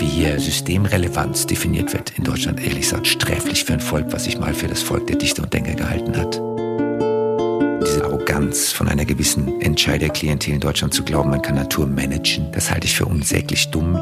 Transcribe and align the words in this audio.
wie 0.00 0.06
hier 0.06 0.38
Systemrelevanz 0.38 1.46
definiert 1.46 1.92
wird 1.92 2.12
in 2.16 2.24
Deutschland, 2.24 2.60
ehrlich 2.60 2.80
gesagt, 2.80 3.06
sträflich 3.06 3.64
für 3.64 3.72
ein 3.72 3.80
Volk, 3.80 4.12
was 4.12 4.24
sich 4.24 4.38
mal 4.38 4.54
für 4.54 4.68
das 4.68 4.82
Volk 4.82 5.06
der 5.06 5.16
Dichter 5.16 5.42
und 5.42 5.52
Denker 5.52 5.74
gehalten 5.74 6.16
hat. 6.16 6.40
Diese 7.86 8.04
Arroganz 8.04 8.72
von 8.72 8.88
einer 8.88 9.04
gewissen 9.04 9.60
Entscheiderklientel 9.60 10.54
in 10.54 10.60
Deutschland 10.60 10.94
zu 10.94 11.04
glauben, 11.04 11.30
man 11.30 11.42
kann 11.42 11.54
Natur 11.54 11.86
managen, 11.86 12.50
das 12.52 12.70
halte 12.70 12.86
ich 12.86 12.96
für 12.96 13.06
unsäglich 13.06 13.70
dumm. 13.70 13.94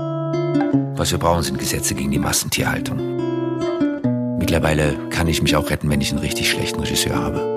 Was 0.97 1.13
wir 1.13 1.19
brauchen, 1.19 1.43
sind 1.43 1.59
Gesetze 1.59 1.95
gegen 1.95 2.11
die 2.11 2.19
Massentierhaltung. 2.19 4.39
Mittlerweile 4.39 4.95
kann 5.11 5.29
ich 5.29 5.43
mich 5.43 5.57
auch 5.57 5.71
retten, 5.71 5.91
wenn 5.91 6.01
ich 6.01 6.11
einen 6.11 6.21
richtig 6.21 6.51
schlechten 6.51 6.81
Regisseur 6.81 7.17
habe. 7.17 7.56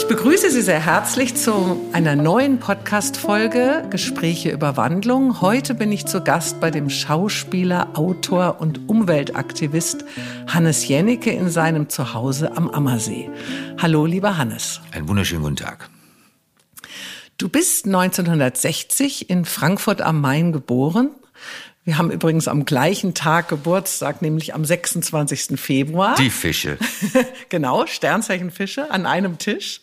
Ich 0.00 0.08
begrüße 0.08 0.50
Sie 0.50 0.62
sehr 0.62 0.80
herzlich 0.80 1.36
zu 1.36 1.78
einer 1.92 2.16
neuen 2.16 2.58
Podcast-Folge 2.58 3.86
Gespräche 3.90 4.50
über 4.50 4.78
Wandlung. 4.78 5.42
Heute 5.42 5.74
bin 5.74 5.92
ich 5.92 6.06
zu 6.06 6.24
Gast 6.24 6.58
bei 6.58 6.70
dem 6.70 6.88
Schauspieler, 6.88 7.90
Autor 7.92 8.62
und 8.62 8.88
Umweltaktivist 8.88 10.06
Hannes 10.46 10.88
Jennecke 10.88 11.30
in 11.30 11.50
seinem 11.50 11.90
Zuhause 11.90 12.56
am 12.56 12.70
Ammersee. 12.70 13.30
Hallo, 13.76 14.06
lieber 14.06 14.38
Hannes. 14.38 14.80
Einen 14.92 15.06
wunderschönen 15.06 15.42
guten 15.42 15.56
Tag. 15.56 15.90
Du 17.36 17.50
bist 17.50 17.84
1960 17.84 19.28
in 19.28 19.44
Frankfurt 19.44 20.00
am 20.00 20.22
Main 20.22 20.52
geboren. 20.52 21.10
Wir 21.84 21.96
haben 21.96 22.10
übrigens 22.10 22.46
am 22.46 22.66
gleichen 22.66 23.14
Tag 23.14 23.48
Geburtstag, 23.48 24.20
nämlich 24.20 24.54
am 24.54 24.64
26. 24.64 25.58
Februar. 25.58 26.14
Die 26.16 26.30
Fische. 26.30 26.76
genau, 27.48 27.86
Sternzeichenfische 27.86 28.90
an 28.90 29.06
einem 29.06 29.38
Tisch. 29.38 29.80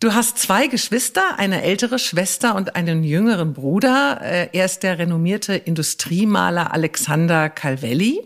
Du 0.00 0.12
hast 0.12 0.38
zwei 0.38 0.66
Geschwister, 0.66 1.38
eine 1.38 1.62
ältere 1.62 1.98
Schwester 1.98 2.54
und 2.54 2.76
einen 2.76 3.02
jüngeren 3.02 3.54
Bruder. 3.54 4.20
Äh, 4.20 4.50
er 4.52 4.66
ist 4.66 4.82
der 4.82 4.98
renommierte 4.98 5.54
Industriemaler 5.54 6.74
Alexander 6.74 7.48
Calvelli. 7.48 8.20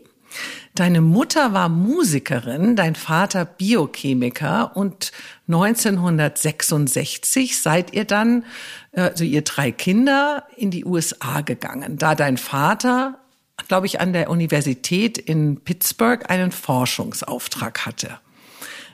Deine 0.75 1.01
Mutter 1.01 1.53
war 1.53 1.69
Musikerin, 1.69 2.77
dein 2.77 2.95
Vater 2.95 3.45
Biochemiker 3.45 4.77
und 4.77 5.11
1966 5.48 7.61
seid 7.61 7.93
ihr 7.93 8.05
dann, 8.05 8.45
also 8.93 9.25
ihr 9.25 9.43
drei 9.43 9.71
Kinder, 9.73 10.45
in 10.57 10.71
die 10.71 10.85
USA 10.85 11.43
gegangen, 11.43 11.97
da 11.97 12.15
dein 12.15 12.37
Vater, 12.37 13.19
glaube 13.69 13.87
ich, 13.87 14.01
an 14.01 14.13
der 14.13 14.31
Universität 14.31 15.19
in 15.19 15.61
Pittsburgh 15.61 16.29
einen 16.29 16.51
Forschungsauftrag 16.51 17.87
hatte. 17.87 18.19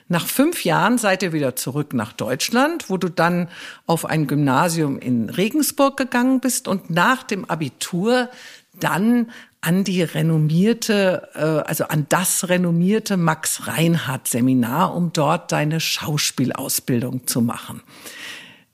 Nach 0.09 0.25
fünf 0.25 0.63
Jahren 0.63 0.97
seid 0.97 1.21
ihr 1.21 1.33
wieder 1.33 1.55
zurück 1.57 1.93
nach 1.93 2.13
Deutschland, 2.13 2.89
wo 2.89 2.97
du 2.97 3.09
dann 3.09 3.49
auf 3.87 4.05
ein 4.05 4.27
Gymnasium 4.27 4.99
in 4.99 5.29
Regensburg 5.29 5.97
gegangen 5.97 6.39
bist 6.39 6.67
und 6.67 6.89
nach 6.89 7.23
dem 7.23 7.43
Abitur 7.45 8.29
dann 8.79 9.31
an 9.59 9.83
die 9.83 10.03
renommierte, 10.03 11.27
äh, 11.33 11.67
also 11.67 11.85
an 11.85 12.05
das 12.07 12.47
renommierte 12.47 13.17
Max 13.17 13.67
Reinhardt 13.67 14.27
Seminar, 14.29 14.95
um 14.95 15.11
dort 15.11 15.51
deine 15.51 15.81
Schauspielausbildung 15.81 17.27
zu 17.27 17.41
machen 17.41 17.81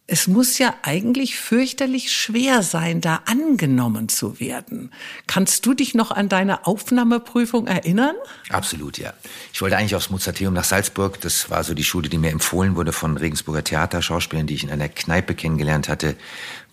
es 0.06 0.28
muss 0.28 0.58
ja 0.58 0.76
eigentlich 0.82 1.38
fürchterlich 1.38 2.12
schwer 2.12 2.62
sein, 2.62 3.00
da 3.00 3.22
angenommen 3.26 4.10
zu 4.10 4.40
werden. 4.42 4.92
Kannst 5.28 5.66
du 5.66 5.74
dich 5.74 5.96
noch 5.96 6.12
an 6.12 6.28
deine 6.28 6.68
Aufnahmeprüfung 6.68 7.68
erinnern? 7.68 8.16
Absolut, 8.50 8.98
ja. 8.98 9.14
Ich 9.54 9.62
wollte 9.62 9.78
eigentlich 9.78 9.96
aufs 9.96 10.10
Mozarteum 10.10 10.54
nach 10.54 10.66
Salzburg. 10.66 11.22
Das 11.22 11.50
war 11.50 11.64
so 11.64 11.74
die 11.74 11.86
Schule, 11.86 12.10
die 12.10 12.18
mir 12.18 12.32
empfohlen 12.32 12.76
wurde 12.76 12.92
von 12.92 13.16
Regensburger 13.16 13.64
Theaterschauspielern, 13.64 14.46
die 14.46 14.56
ich 14.56 14.64
in 14.66 14.72
einer 14.72 14.90
Kneipe 14.90 15.36
kennengelernt 15.36 15.88
hatte, 15.88 16.18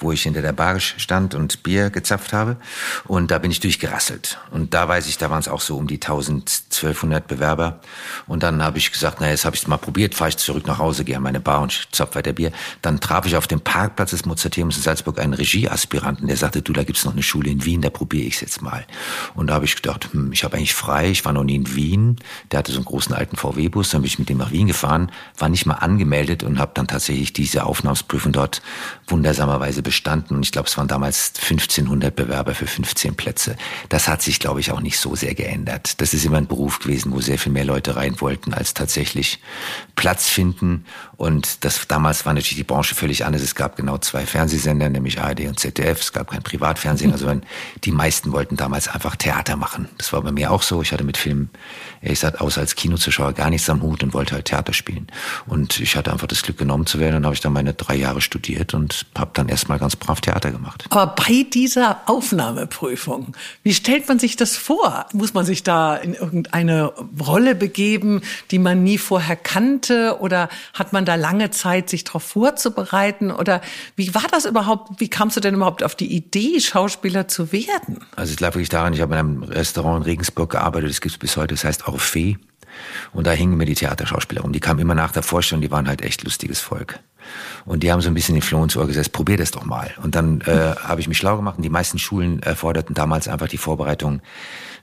wo 0.01 0.13
ich 0.13 0.23
hinter 0.23 0.43
der 0.43 0.53
Bar 0.53 0.81
stand 0.81 1.35
und 1.35 1.63
Bier 1.63 1.91
gezapft 1.91 2.33
habe. 2.33 2.57
Und 3.05 3.31
da 3.31 3.39
bin 3.39 3.51
ich 3.51 3.61
durchgerasselt. 3.61 4.39
Und 4.51 4.75
da 4.75 4.89
weiß 4.89 5.07
ich, 5.07 5.19
da 5.19 5.31
waren 5.31 5.41
es 5.41 5.49
auch 5.49 5.61
so 5.61 5.77
um 5.77 5.87
die 5.87 6.01
1200 6.01 7.27
Bewerber. 7.27 7.81
Und 8.27 8.43
dann 8.43 8.63
habe 8.63 8.79
ich 8.79 8.93
gesagt, 8.93 9.19
na, 9.21 9.29
jetzt 9.29 9.45
habe 9.45 9.57
ich 9.57 9.63
es 9.63 9.69
mal 9.69 9.77
probiert, 9.77 10.15
fahre 10.15 10.31
ich 10.31 10.37
zurück 10.37 10.67
nach 10.67 10.79
Hause, 10.79 11.05
gehe 11.05 11.17
an 11.17 11.23
meine 11.23 11.41
Bar 11.41 11.61
und 11.61 11.89
zapf 11.93 12.15
weiter 12.15 12.33
Bier. 12.33 12.53
Dann 12.83 13.01
traf 13.01 13.27
ich 13.27 13.37
auf 13.37 13.47
dem 13.47 13.61
Parkplatz 13.61 14.11
des 14.11 14.25
Mozarteums 14.25 14.77
in 14.77 14.83
Salzburg 14.83 15.19
einen 15.19 15.35
Regieaspiranten, 15.35 16.27
der 16.27 16.37
sagte, 16.37 16.63
du, 16.63 16.73
da 16.73 16.85
gibt's 16.85 17.05
noch 17.05 17.13
eine 17.13 17.23
Schule 17.23 17.51
in 17.51 17.65
Wien, 17.65 17.83
da 17.83 17.91
probiere 17.91 18.27
ich 18.27 18.35
es 18.35 18.41
jetzt 18.41 18.63
mal. 18.63 18.87
Und 19.35 19.49
da 19.49 19.55
habe 19.55 19.65
ich 19.65 19.77
gedacht, 19.77 20.13
hm, 20.13 20.33
ich 20.33 20.45
habe 20.45 20.57
eigentlich 20.57 20.75
frei, 20.75 21.11
ich 21.11 21.25
war 21.25 21.33
noch 21.33 21.45
nie 21.45 21.57
in 21.57 21.75
Wien. 21.75 22.17
Der 22.51 22.59
hatte 22.59 22.73
so 22.73 22.79
einen 22.79 22.87
großen 22.87 23.15
alten 23.15 23.37
VW-Bus, 23.37 23.91
dann 23.91 24.03
bin 24.03 24.07
ich 24.07 24.19
mit 24.19 24.29
dem 24.29 24.39
nach 24.39 24.51
Wien 24.51 24.67
gefahren, 24.67 25.13
war 25.39 25.49
nicht 25.49 25.67
mal 25.67 25.75
angemeldet 25.75 26.43
und 26.43 26.59
habe 26.59 26.73
dann 26.75 26.87
tatsächlich 26.87 27.33
diese 27.33 27.65
Aufnahmsprüfung 27.65 28.33
dort 28.33 28.63
wundersamerweise 29.07 29.83
bestanden. 29.91 30.37
Und 30.37 30.45
ich 30.45 30.53
glaube, 30.53 30.69
es 30.69 30.79
waren 30.79 30.87
damals 30.87 31.33
1500 31.35 32.15
Bewerber 32.15 32.55
für 32.55 32.69
15 32.69 33.17
Plätze. 33.17 33.57
Das 33.89 34.07
hat 34.07 34.23
sich, 34.23 34.39
glaube 34.39 34.61
ich, 34.61 34.71
auch 34.71 34.81
nicht 34.81 35.01
so 35.01 35.17
sehr 35.17 35.35
geändert. 35.35 36.01
Das 36.01 36.15
ist 36.15 36.25
immer 36.25 36.39
ein 36.39 36.47
Beruf 36.47 36.79
gewesen, 36.79 37.11
wo 37.13 37.21
sehr 37.21 37.41
viel 37.41 37.51
mehr 37.51 37.65
Leute 37.65 37.97
rein 37.97 38.21
wollten, 38.21 38.55
als 38.55 38.73
tatsächlich 38.73 39.41
Platz 39.97 40.29
finden. 40.29 40.85
Und 41.17 41.65
das 41.65 41.89
damals 41.89 42.25
war 42.25 42.35
natürlich 42.35 42.57
die 42.57 42.63
Branche 42.63 42.95
völlig 42.95 43.25
anders. 43.25 43.43
Es 43.43 43.57
gab 43.57 43.75
genau 43.75 43.99
zwei 43.99 44.27
Fernsehsender, 44.27 44.89
nämlich 44.89 45.21
ARD 45.21 45.41
und 45.49 45.59
ZDF. 45.59 46.01
Es 46.01 46.13
gab 46.13 46.31
kein 46.31 46.45
Privatfernsehen. 46.45 47.11
Also 47.11 47.29
die 47.83 47.93
meisten 47.93 48.31
wollten 48.31 48.57
damals 48.57 48.87
einfach 48.87 49.17
Theater 49.17 49.57
machen. 49.57 49.89
Das 49.99 50.13
war 50.13 50.23
bei 50.23 50.31
mir 50.31 50.53
auch 50.53 50.63
so. 50.63 50.83
Ich 50.83 50.93
hatte 50.93 51.03
mit 51.03 51.17
Film, 51.17 51.51
ich 52.03 52.19
sag, 52.19 52.41
außer 52.41 52.63
als 52.63 52.77
Kinozuschauer 52.77 53.35
gar 53.35 53.51
nichts 53.51 53.69
am 53.69 53.83
Hut 53.83 54.03
und 54.03 54.15
wollte 54.15 54.35
halt 54.35 54.47
Theater 54.47 54.73
spielen. 54.73 55.09
Und 55.47 55.81
ich 55.81 55.97
hatte 55.97 56.11
einfach 56.11 56.27
das 56.27 56.43
Glück 56.43 56.57
genommen 56.57 56.87
zu 56.87 56.99
werden. 56.99 57.15
Dann 57.15 57.25
habe 57.25 57.35
ich 57.35 57.41
dann 57.41 57.53
meine 57.53 57.75
drei 57.75 57.95
Jahre 57.95 58.23
studiert 58.23 58.73
und 58.73 59.05
habe 59.19 59.33
dann 59.35 59.51
erstmal 59.51 59.79
ganz 59.79 59.97
brav 59.97 60.23
Theater 60.23 60.51
gemacht. 60.51 60.87
Aber 60.89 61.15
bei 61.15 61.45
dieser 61.53 62.01
Aufnahmeprüfung, 62.07 63.37
wie 63.63 63.75
stellt 63.75 64.09
man 64.09 64.19
sich 64.19 64.37
das 64.37 64.57
vor? 64.57 65.07
Muss 65.13 65.35
man 65.35 65.45
sich 65.45 65.63
da 65.63 65.95
in 65.95 66.15
irgendeine 66.15 66.93
Rolle 67.21 67.55
begeben, 67.55 68.23
die 68.51 68.59
man 68.59 68.83
nie 68.83 68.97
vorher 68.97 69.37
kannte? 69.37 70.17
Oder 70.21 70.49
hat 70.73 70.95
man 70.95 71.05
da 71.05 71.17
lange 71.17 71.51
Zeit, 71.51 71.91
sich 71.91 72.05
darauf 72.05 72.23
vorzubereiten? 72.23 73.31
Oder 73.31 73.61
wie 73.97 74.15
war 74.15 74.27
das 74.31 74.47
überhaupt? 74.47 75.01
Wie 75.01 75.09
kamst 75.09 75.37
du 75.37 75.41
denn 75.41 75.55
überhaupt 75.55 75.85
auf 75.85 75.95
die 75.95 76.15
Idee, 76.15 76.61
Schauspieler 76.61 77.29
zu 77.29 77.53
werden? 77.53 78.07
Also 78.17 78.33
es 78.33 78.41
lag 78.41 78.55
wirklich 78.55 78.71
daran, 78.71 78.95
ich 78.95 79.03
habe 79.03 79.13
in 79.13 79.19
einem 79.19 79.43
Restaurant 79.43 79.99
in 79.99 80.03
Regensburg 80.05 80.51
gearbeitet, 80.51 80.89
das 80.89 81.03
gibt 81.03 81.13
es 81.13 81.19
bis 81.19 81.37
heute, 81.37 81.55
das 81.55 81.65
heißt 81.65 81.90
Orphée. 81.91 82.39
Und 83.13 83.27
da 83.27 83.33
hingen 83.33 83.57
mir 83.57 83.67
die 83.67 83.75
Theaterschauspieler 83.75 84.43
rum. 84.43 84.53
Die 84.53 84.61
kamen 84.61 84.81
immer 84.81 84.95
nach 84.95 85.13
der 85.13 85.23
Vorstellung, 85.23 85.61
die 85.61 85.71
waren 85.71 85.89
halt 85.89 86.03
echt 86.03 86.23
lustiges 86.25 86.61
Volk. 86.61 87.01
Und 87.65 87.83
die 87.83 87.93
haben 87.93 88.01
so 88.01 88.09
ein 88.09 88.15
bisschen 88.15 88.35
den 88.35 88.43
Floh 88.43 88.63
ins 88.63 88.77
Ohr 88.77 88.87
gesetzt, 88.87 89.13
probier 89.13 89.37
das 89.37 89.51
doch 89.51 89.65
mal. 89.65 89.91
Und 90.03 90.15
dann 90.15 90.41
äh, 90.43 90.75
habe 90.83 91.01
ich 91.01 91.09
mich 91.09 91.19
schlau 91.19 91.37
gemacht 91.37 91.57
und 91.57 91.63
die 91.63 91.71
meisten 91.71 91.99
Schulen 91.99 92.43
erforderten 92.43 92.95
damals 92.95 93.29
einfach 93.29 93.49
die 93.49 93.59
Vorbereitung 93.59 94.23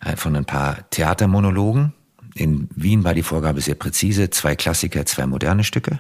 äh, 0.06 0.16
von 0.16 0.36
ein 0.36 0.46
paar 0.46 0.90
Theatermonologen. 0.90 1.94
In 2.36 2.70
Wien 2.76 3.04
war 3.04 3.14
die 3.14 3.24
Vorgabe 3.24 3.62
sehr 3.62 3.76
präzise, 3.76 4.30
zwei 4.30 4.56
Klassiker, 4.56 5.06
zwei 5.06 5.26
moderne 5.26 5.64
Stücke. 5.64 6.00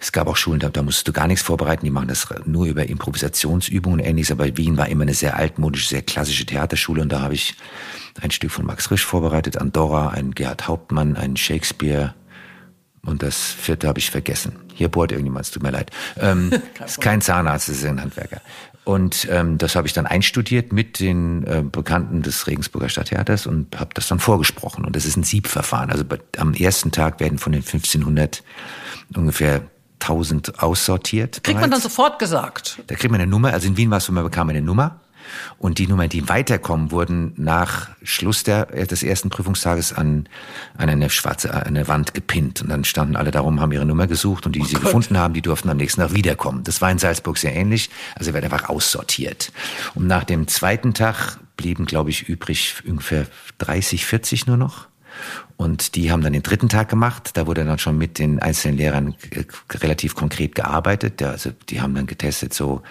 Es 0.00 0.12
gab 0.12 0.26
auch 0.26 0.36
Schulen, 0.36 0.60
da, 0.60 0.68
da 0.68 0.82
musst 0.82 1.06
du 1.08 1.12
gar 1.12 1.26
nichts 1.26 1.42
vorbereiten, 1.42 1.84
die 1.84 1.90
machen 1.90 2.08
das 2.08 2.26
nur 2.44 2.66
über 2.66 2.86
Improvisationsübungen 2.86 4.00
und 4.00 4.06
ähnliches, 4.06 4.32
aber 4.32 4.54
Wien 4.56 4.76
war 4.76 4.88
immer 4.88 5.02
eine 5.02 5.14
sehr 5.14 5.36
altmodische, 5.36 5.88
sehr 5.88 6.02
klassische 6.02 6.44
Theaterschule 6.44 7.00
und 7.00 7.10
da 7.10 7.20
habe 7.20 7.34
ich 7.34 7.54
ein 8.20 8.30
Stück 8.30 8.50
von 8.50 8.66
Max 8.66 8.90
Risch 8.90 9.04
vorbereitet, 9.04 9.58
Andorra, 9.58 10.10
ein 10.10 10.32
Gerhard 10.32 10.68
Hauptmann, 10.68 11.16
ein 11.16 11.36
Shakespeare 11.36 12.14
und 13.04 13.22
das 13.22 13.38
vierte 13.38 13.86
habe 13.86 13.98
ich 13.98 14.10
vergessen. 14.10 14.56
Hier 14.72 14.88
bohrt 14.88 15.12
irgendjemand, 15.12 15.44
es 15.44 15.50
tut 15.50 15.62
mir 15.62 15.70
leid. 15.70 15.90
Ähm, 16.18 16.50
ist 16.84 17.00
kein 17.00 17.20
Zahnarzt, 17.20 17.68
es 17.68 17.78
ist 17.78 17.84
ein 17.84 18.00
Handwerker. 18.00 18.40
Und 18.84 19.26
ähm, 19.30 19.56
das 19.56 19.76
habe 19.76 19.86
ich 19.86 19.94
dann 19.94 20.06
einstudiert 20.06 20.72
mit 20.72 21.00
den 21.00 21.44
äh, 21.44 21.62
Bekannten 21.62 22.22
des 22.22 22.46
Regensburger 22.46 22.88
Stadttheaters 22.88 23.46
und 23.46 23.78
habe 23.78 23.90
das 23.94 24.08
dann 24.08 24.18
vorgesprochen. 24.18 24.84
Und 24.84 24.94
das 24.94 25.06
ist 25.06 25.16
ein 25.16 25.22
Siebverfahren. 25.22 25.90
Also 25.90 26.04
am 26.36 26.52
ersten 26.52 26.92
Tag 26.92 27.20
werden 27.20 27.38
von 27.38 27.52
den 27.52 27.62
1500 27.62 28.42
ungefähr 29.16 29.62
1000 30.00 30.62
aussortiert. 30.62 31.32
Kriegt 31.32 31.44
bereits. 31.44 31.60
man 31.60 31.70
dann 31.70 31.80
sofort 31.80 32.18
gesagt? 32.18 32.82
Da 32.86 32.94
kriegt 32.94 33.10
man 33.10 33.20
eine 33.20 33.30
Nummer. 33.30 33.52
Also 33.54 33.68
in 33.68 33.76
Wien 33.78 33.90
war 33.90 33.98
es 33.98 34.04
so, 34.04 34.12
man 34.12 34.24
bekam 34.24 34.50
eine 34.50 34.60
Nummer. 34.60 35.00
Und 35.58 35.78
die 35.78 35.86
Nummer, 35.86 36.08
die 36.08 36.28
weiterkommen, 36.28 36.90
wurden 36.90 37.32
nach 37.36 37.90
Schluss 38.02 38.42
der, 38.42 38.66
des 38.66 39.02
ersten 39.02 39.30
Prüfungstages 39.30 39.92
an, 39.92 40.28
an 40.76 40.88
eine 40.88 41.10
schwarze 41.10 41.52
an 41.52 41.62
eine 41.62 41.88
Wand 41.88 42.14
gepinnt. 42.14 42.62
Und 42.62 42.68
dann 42.68 42.84
standen 42.84 43.16
alle 43.16 43.30
darum, 43.30 43.60
haben 43.60 43.72
ihre 43.72 43.86
Nummer 43.86 44.06
gesucht 44.06 44.46
und 44.46 44.54
die, 44.54 44.60
die 44.60 44.64
oh 44.64 44.68
sie 44.68 44.74
Gott. 44.74 44.84
gefunden 44.84 45.18
haben, 45.18 45.34
die 45.34 45.42
durften 45.42 45.68
am 45.70 45.76
nächsten 45.76 46.00
Tag 46.00 46.14
wiederkommen. 46.14 46.64
Das 46.64 46.80
war 46.80 46.90
in 46.90 46.98
Salzburg 46.98 47.38
sehr 47.38 47.54
ähnlich. 47.54 47.90
Also 48.14 48.32
wird 48.34 48.44
einfach 48.44 48.68
aussortiert. 48.68 49.52
Und 49.94 50.06
nach 50.06 50.24
dem 50.24 50.48
zweiten 50.48 50.94
Tag 50.94 51.38
blieben, 51.56 51.86
glaube 51.86 52.10
ich, 52.10 52.28
übrig 52.28 52.82
ungefähr 52.86 53.26
30, 53.58 54.04
40 54.06 54.46
nur 54.46 54.56
noch. 54.56 54.88
Und 55.56 55.94
die 55.94 56.10
haben 56.10 56.22
dann 56.22 56.32
den 56.32 56.42
dritten 56.42 56.68
Tag 56.68 56.88
gemacht. 56.88 57.30
Da 57.34 57.46
wurde 57.46 57.64
dann 57.64 57.78
schon 57.78 57.96
mit 57.96 58.18
den 58.18 58.40
einzelnen 58.40 58.76
Lehrern 58.76 59.14
relativ 59.70 60.14
konkret 60.14 60.54
gearbeitet. 60.54 61.22
Also 61.22 61.50
die 61.68 61.80
haben 61.80 61.94
dann 61.94 62.06
getestet 62.06 62.52
so 62.52 62.82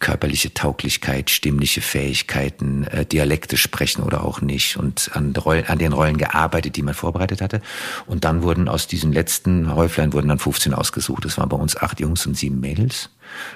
körperliche 0.00 0.54
Tauglichkeit, 0.54 1.30
stimmliche 1.30 1.80
Fähigkeiten, 1.80 2.84
äh, 2.84 3.04
Dialekte 3.04 3.56
sprechen 3.56 4.02
oder 4.02 4.24
auch 4.24 4.40
nicht 4.40 4.76
und 4.76 5.10
an, 5.14 5.34
Rollen, 5.34 5.66
an 5.66 5.78
den 5.78 5.92
Rollen 5.92 6.18
gearbeitet, 6.18 6.76
die 6.76 6.82
man 6.82 6.94
vorbereitet 6.94 7.40
hatte. 7.40 7.60
Und 8.06 8.24
dann 8.24 8.42
wurden 8.42 8.68
aus 8.68 8.86
diesen 8.86 9.12
letzten 9.12 9.74
Häuflein 9.74 10.12
wurden 10.12 10.28
dann 10.28 10.38
15 10.38 10.74
ausgesucht. 10.74 11.24
Das 11.24 11.38
waren 11.38 11.48
bei 11.48 11.56
uns 11.56 11.76
acht 11.76 12.00
Jungs 12.00 12.26
und 12.26 12.36
sieben 12.36 12.60
Mädels. 12.60 13.10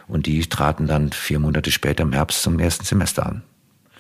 Und 0.08 0.26
die 0.26 0.40
traten 0.46 0.86
dann 0.86 1.12
vier 1.12 1.38
Monate 1.38 1.70
später 1.70 2.02
im 2.02 2.12
Herbst 2.12 2.42
zum 2.42 2.58
ersten 2.58 2.84
Semester 2.84 3.26
an. 3.26 3.42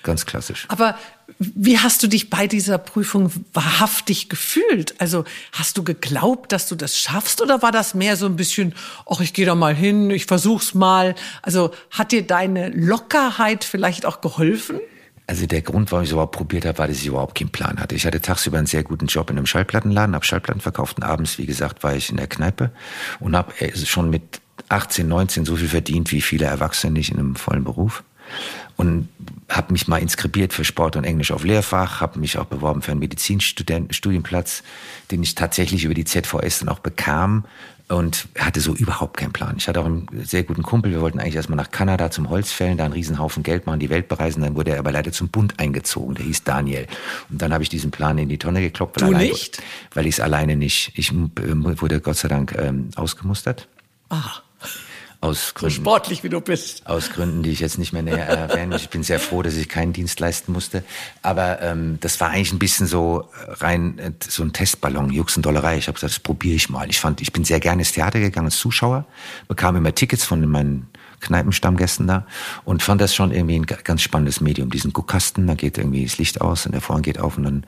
Ganz 0.02 0.26
klassisch. 0.26 0.66
Aber 0.68 0.96
wie 1.38 1.78
hast 1.78 2.02
du 2.02 2.06
dich 2.06 2.30
bei 2.30 2.46
dieser 2.46 2.78
Prüfung 2.78 3.30
wahrhaftig 3.52 4.28
gefühlt? 4.28 5.00
Also 5.00 5.24
hast 5.52 5.78
du 5.78 5.84
geglaubt, 5.84 6.52
dass 6.52 6.68
du 6.68 6.74
das 6.74 6.98
schaffst 6.98 7.40
oder 7.40 7.62
war 7.62 7.72
das 7.72 7.94
mehr 7.94 8.16
so 8.16 8.26
ein 8.26 8.36
bisschen, 8.36 8.74
ach, 9.08 9.20
ich 9.20 9.32
gehe 9.32 9.46
da 9.46 9.54
mal 9.54 9.74
hin, 9.74 10.10
ich 10.10 10.26
versuch's 10.26 10.74
mal. 10.74 11.14
Also 11.42 11.72
hat 11.90 12.12
dir 12.12 12.26
deine 12.26 12.70
Lockerheit 12.70 13.64
vielleicht 13.64 14.06
auch 14.06 14.20
geholfen? 14.20 14.80
Also 15.26 15.46
der 15.46 15.62
Grund, 15.62 15.90
warum 15.92 16.02
ich 16.02 16.10
es 16.10 16.12
überhaupt 16.12 16.36
probiert 16.36 16.66
habe, 16.66 16.78
war, 16.78 16.88
dass 16.88 16.98
ich 16.98 17.06
überhaupt 17.06 17.38
keinen 17.38 17.50
Plan 17.50 17.78
hatte. 17.78 17.94
Ich 17.94 18.04
hatte 18.04 18.20
tagsüber 18.20 18.58
einen 18.58 18.66
sehr 18.66 18.82
guten 18.82 19.06
Job 19.06 19.30
in 19.30 19.38
einem 19.38 19.46
Schallplattenladen, 19.46 20.14
habe 20.14 20.24
Schallplatten 20.24 20.60
verkauft 20.60 20.98
und 20.98 21.04
abends, 21.04 21.38
wie 21.38 21.46
gesagt, 21.46 21.82
war 21.82 21.94
ich 21.94 22.10
in 22.10 22.16
der 22.16 22.26
Kneipe 22.26 22.70
und 23.20 23.36
habe 23.36 23.52
äh, 23.60 23.74
schon 23.76 24.10
mit 24.10 24.40
18, 24.68 25.06
19 25.06 25.44
so 25.44 25.56
viel 25.56 25.68
verdient 25.68 26.12
wie 26.12 26.20
viele 26.20 26.46
Erwachsene 26.46 26.92
nicht 26.92 27.10
in 27.10 27.18
einem 27.18 27.36
vollen 27.36 27.64
Beruf 27.64 28.02
und 28.76 29.08
habe 29.48 29.72
mich 29.72 29.88
mal 29.88 29.98
inskribiert 29.98 30.52
für 30.52 30.64
Sport 30.64 30.96
und 30.96 31.04
Englisch 31.04 31.30
auf 31.30 31.44
Lehrfach, 31.44 32.00
habe 32.00 32.18
mich 32.18 32.38
auch 32.38 32.46
beworben 32.46 32.82
für 32.82 32.92
einen 32.92 33.00
Medizinstudienplatz, 33.00 34.62
den 35.10 35.22
ich 35.22 35.34
tatsächlich 35.34 35.84
über 35.84 35.94
die 35.94 36.04
ZVS 36.04 36.60
dann 36.60 36.68
auch 36.68 36.78
bekam 36.78 37.44
und 37.88 38.28
hatte 38.38 38.60
so 38.60 38.74
überhaupt 38.74 39.18
keinen 39.18 39.32
Plan. 39.32 39.56
Ich 39.58 39.68
hatte 39.68 39.80
auch 39.80 39.86
einen 39.86 40.08
sehr 40.24 40.44
guten 40.44 40.62
Kumpel, 40.62 40.92
wir 40.92 41.00
wollten 41.00 41.20
eigentlich 41.20 41.36
erstmal 41.36 41.56
nach 41.56 41.70
Kanada 41.70 42.10
zum 42.10 42.30
Holzfällen, 42.30 42.78
da 42.78 42.84
einen 42.84 42.94
Riesenhaufen 42.94 43.42
Geld 43.42 43.66
machen, 43.66 43.80
die 43.80 43.90
Welt 43.90 44.08
bereisen, 44.08 44.42
dann 44.42 44.56
wurde 44.56 44.72
er 44.72 44.78
aber 44.78 44.92
leider 44.92 45.12
zum 45.12 45.28
Bund 45.28 45.58
eingezogen, 45.58 46.14
der 46.14 46.24
hieß 46.24 46.44
Daniel. 46.44 46.86
Und 47.30 47.42
dann 47.42 47.52
habe 47.52 47.62
ich 47.62 47.68
diesen 47.68 47.90
Plan 47.90 48.16
in 48.18 48.28
die 48.28 48.38
Tonne 48.38 48.60
gekloppt. 48.60 49.00
Weil 49.00 49.10
du 49.10 49.14
allein, 49.16 49.28
nicht? 49.28 49.62
Weil 49.94 50.06
ich 50.06 50.14
es 50.14 50.20
alleine 50.20 50.56
nicht, 50.56 50.92
ich 50.94 51.12
wurde 51.12 52.00
Gott 52.00 52.16
sei 52.16 52.28
Dank 52.28 52.56
ähm, 52.58 52.90
ausgemustert. 52.96 53.68
Ah. 54.08 54.40
Aus 55.22 55.54
Gründen, 55.54 55.76
so 55.76 55.80
sportlich 55.82 56.24
wie 56.24 56.28
du 56.28 56.40
bist. 56.40 56.84
Aus 56.84 57.10
Gründen, 57.10 57.44
die 57.44 57.50
ich 57.50 57.60
jetzt 57.60 57.78
nicht 57.78 57.92
mehr 57.92 58.02
näher 58.02 58.26
erwähne. 58.26 58.74
Ich 58.74 58.90
bin 58.90 59.04
sehr 59.04 59.20
froh, 59.20 59.42
dass 59.42 59.54
ich 59.54 59.68
keinen 59.68 59.92
Dienst 59.92 60.18
leisten 60.18 60.50
musste. 60.50 60.82
Aber 61.22 61.62
ähm, 61.62 61.98
das 62.00 62.18
war 62.20 62.30
eigentlich 62.30 62.52
ein 62.52 62.58
bisschen 62.58 62.88
so 62.88 63.28
rein 63.36 64.00
äh, 64.00 64.10
so 64.26 64.42
ein 64.42 64.52
Testballon, 64.52 65.12
Jux 65.12 65.36
und 65.36 65.46
Dollerei. 65.46 65.78
Ich 65.78 65.86
habe 65.86 65.94
gesagt, 65.94 66.12
das 66.12 66.18
probiere 66.18 66.56
ich 66.56 66.68
mal. 66.70 66.90
Ich 66.90 66.98
fand, 66.98 67.20
ich 67.20 67.32
bin 67.32 67.44
sehr 67.44 67.60
gerne 67.60 67.82
ins 67.82 67.92
Theater 67.92 68.18
gegangen 68.18 68.46
als 68.48 68.56
Zuschauer, 68.56 69.04
bekam 69.46 69.76
immer 69.76 69.94
Tickets 69.94 70.24
von 70.24 70.44
meinen 70.44 70.90
Kneipenstammgästen 71.20 72.08
da 72.08 72.26
und 72.64 72.82
fand 72.82 73.00
das 73.00 73.14
schon 73.14 73.30
irgendwie 73.30 73.60
ein 73.60 73.66
ganz 73.66 74.02
spannendes 74.02 74.40
Medium. 74.40 74.70
Diesen 74.70 74.92
Guckkasten, 74.92 75.46
da 75.46 75.54
geht 75.54 75.78
irgendwie 75.78 76.04
das 76.04 76.18
Licht 76.18 76.40
aus 76.40 76.66
und 76.66 76.72
der 76.72 76.80
Vorhang 76.80 77.02
geht 77.02 77.20
auf 77.20 77.36
und 77.36 77.44
dann 77.44 77.64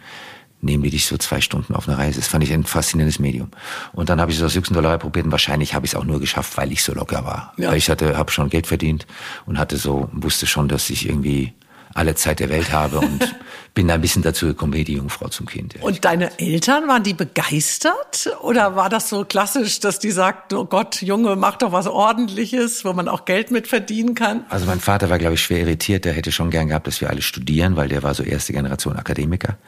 nehmen 0.65 0.83
die 0.83 0.91
dich 0.91 1.07
so 1.07 1.17
zwei 1.17 1.41
Stunden 1.41 1.75
auf 1.75 1.89
eine 1.89 1.99
Reise. 1.99 2.19
Das 2.19 2.29
fand 2.29 2.45
ich 2.45 2.53
ein 2.53 2.65
faszinierendes 2.65 3.19
Medium. 3.19 3.51
Und 3.93 4.09
dann 4.09 4.21
habe 4.21 4.33
ich 4.33 4.39
es 4.39 4.43
aus 4.43 4.55
Dollar 4.69 4.99
probiert 4.99 5.27
und 5.27 5.33
wahrscheinlich 5.33 5.75
habe 5.75 5.87
ich 5.87 5.93
es 5.93 5.97
auch 5.97 6.05
nur 6.05 6.21
geschafft, 6.21 6.57
weil 6.57 6.73
ich 6.73 6.83
so 6.83 6.95
locker 6.95 7.25
war. 7.25 7.53
Ja. 7.57 7.71
Weil 7.71 7.79
ich 7.79 7.91
hatte, 7.91 8.17
habe 8.17 8.31
schon 8.31 8.49
Geld 8.51 8.67
verdient 8.67 9.07
und 9.47 9.59
hatte 9.59 9.77
so, 9.77 10.09
wusste 10.13 10.47
schon, 10.47 10.69
dass 10.69 10.91
ich 10.91 11.09
irgendwie 11.09 11.53
alle 11.95 12.15
Zeit 12.17 12.41
der 12.41 12.49
Welt 12.49 12.73
habe 12.73 12.99
und 12.99 13.35
bin 13.75 13.89
da 13.89 13.95
ein 13.95 14.01
bisschen 14.01 14.23
dazu 14.23 14.47
gekommen 14.47 14.73
wie 14.73 14.85
die 14.85 14.95
Jungfrau 14.95 15.29
zum 15.29 15.47
Kind. 15.47 15.75
Und 15.83 16.05
deine 16.05 16.39
Eltern, 16.39 16.87
waren 16.87 17.03
die 17.03 17.13
begeistert? 17.13 18.31
Oder 18.41 18.77
war 18.77 18.89
das 18.89 19.09
so 19.09 19.25
klassisch, 19.25 19.81
dass 19.81 19.99
die 19.99 20.13
sagten, 20.13 20.55
oh 20.55 20.65
Gott, 20.65 21.03
Junge, 21.03 21.35
mach 21.35 21.57
doch 21.57 21.73
was 21.73 21.89
Ordentliches, 21.89 22.85
wo 22.85 22.93
man 22.93 23.09
auch 23.09 23.25
Geld 23.25 23.51
mit 23.51 23.67
verdienen 23.67 24.15
kann? 24.15 24.45
Also 24.49 24.67
mein 24.67 24.79
Vater 24.79 25.11
war, 25.11 25.19
glaube 25.19 25.35
ich, 25.35 25.43
schwer 25.43 25.61
irritiert. 25.61 26.05
Der 26.05 26.13
hätte 26.13 26.31
schon 26.31 26.51
gern 26.51 26.69
gehabt, 26.69 26.87
dass 26.87 27.01
wir 27.01 27.11
alle 27.11 27.21
studieren, 27.21 27.75
weil 27.75 27.89
der 27.89 28.05
war 28.05 28.15
so 28.15 28.23
erste 28.23 28.53
Generation 28.53 28.97
Akademiker. 28.97 29.59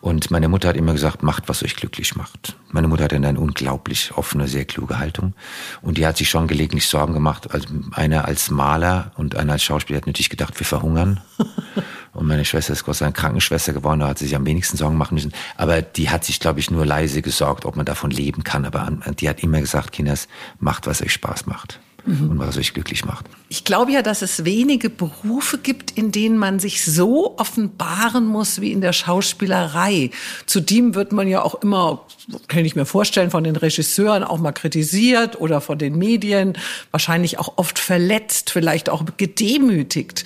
Und 0.00 0.32
meine 0.32 0.48
Mutter 0.48 0.68
hat 0.68 0.76
immer 0.76 0.92
gesagt, 0.92 1.22
macht, 1.22 1.48
was 1.48 1.62
euch 1.62 1.76
glücklich 1.76 2.16
macht. 2.16 2.56
Meine 2.72 2.88
Mutter 2.88 3.04
hatte 3.04 3.14
eine 3.14 3.38
unglaublich 3.38 4.10
offene, 4.16 4.48
sehr 4.48 4.64
kluge 4.64 4.98
Haltung. 4.98 5.34
Und 5.80 5.96
die 5.96 6.06
hat 6.06 6.16
sich 6.16 6.28
schon 6.28 6.48
gelegentlich 6.48 6.88
Sorgen 6.88 7.14
gemacht. 7.14 7.52
Also 7.52 7.68
einer 7.92 8.24
als 8.24 8.50
Maler 8.50 9.12
und 9.16 9.36
einer 9.36 9.52
als 9.52 9.62
Schauspieler 9.62 9.98
hat 9.98 10.08
natürlich 10.08 10.30
gedacht, 10.30 10.58
wir 10.58 10.66
verhungern. 10.66 11.20
Und 12.14 12.26
meine 12.26 12.44
Schwester 12.44 12.72
ist 12.72 12.84
Gott 12.84 12.96
sei 12.96 13.06
Dank 13.06 13.16
Krankenschwester 13.16 13.72
geworden, 13.72 14.00
da 14.00 14.08
hat 14.08 14.18
sie 14.18 14.26
sich 14.26 14.36
am 14.36 14.46
wenigsten 14.46 14.76
Sorgen 14.76 14.96
machen 14.96 15.14
müssen. 15.14 15.32
Aber 15.56 15.82
die 15.82 16.10
hat 16.10 16.24
sich, 16.24 16.40
glaube 16.40 16.60
ich, 16.60 16.70
nur 16.70 16.86
leise 16.86 17.22
gesorgt, 17.22 17.66
ob 17.66 17.76
man 17.76 17.84
davon 17.84 18.10
leben 18.10 18.44
kann. 18.44 18.64
Aber 18.64 18.90
die 19.18 19.28
hat 19.28 19.42
immer 19.42 19.60
gesagt, 19.60 19.92
Kinders, 19.92 20.28
macht, 20.60 20.86
was 20.86 21.02
euch 21.02 21.12
Spaß 21.12 21.46
macht. 21.46 21.80
Mhm. 22.06 22.30
Und 22.30 22.38
was 22.38 22.58
euch 22.58 22.74
glücklich 22.74 23.06
macht. 23.06 23.24
Ich 23.48 23.64
glaube 23.64 23.92
ja, 23.92 24.02
dass 24.02 24.20
es 24.20 24.44
wenige 24.44 24.90
Berufe 24.90 25.56
gibt, 25.56 25.90
in 25.92 26.12
denen 26.12 26.36
man 26.36 26.58
sich 26.58 26.84
so 26.84 27.38
offenbaren 27.38 28.26
muss 28.26 28.60
wie 28.60 28.72
in 28.72 28.82
der 28.82 28.92
Schauspielerei. 28.92 30.10
Zudem 30.44 30.94
wird 30.94 31.12
man 31.12 31.28
ja 31.28 31.40
auch 31.40 31.62
immer, 31.62 32.04
kann 32.46 32.66
ich 32.66 32.76
mir 32.76 32.84
vorstellen, 32.84 33.30
von 33.30 33.42
den 33.42 33.56
Regisseuren 33.56 34.22
auch 34.22 34.38
mal 34.38 34.52
kritisiert 34.52 35.40
oder 35.40 35.62
von 35.62 35.78
den 35.78 35.96
Medien, 35.96 36.58
wahrscheinlich 36.90 37.38
auch 37.38 37.54
oft 37.56 37.78
verletzt, 37.78 38.50
vielleicht 38.50 38.90
auch 38.90 39.04
gedemütigt. 39.16 40.24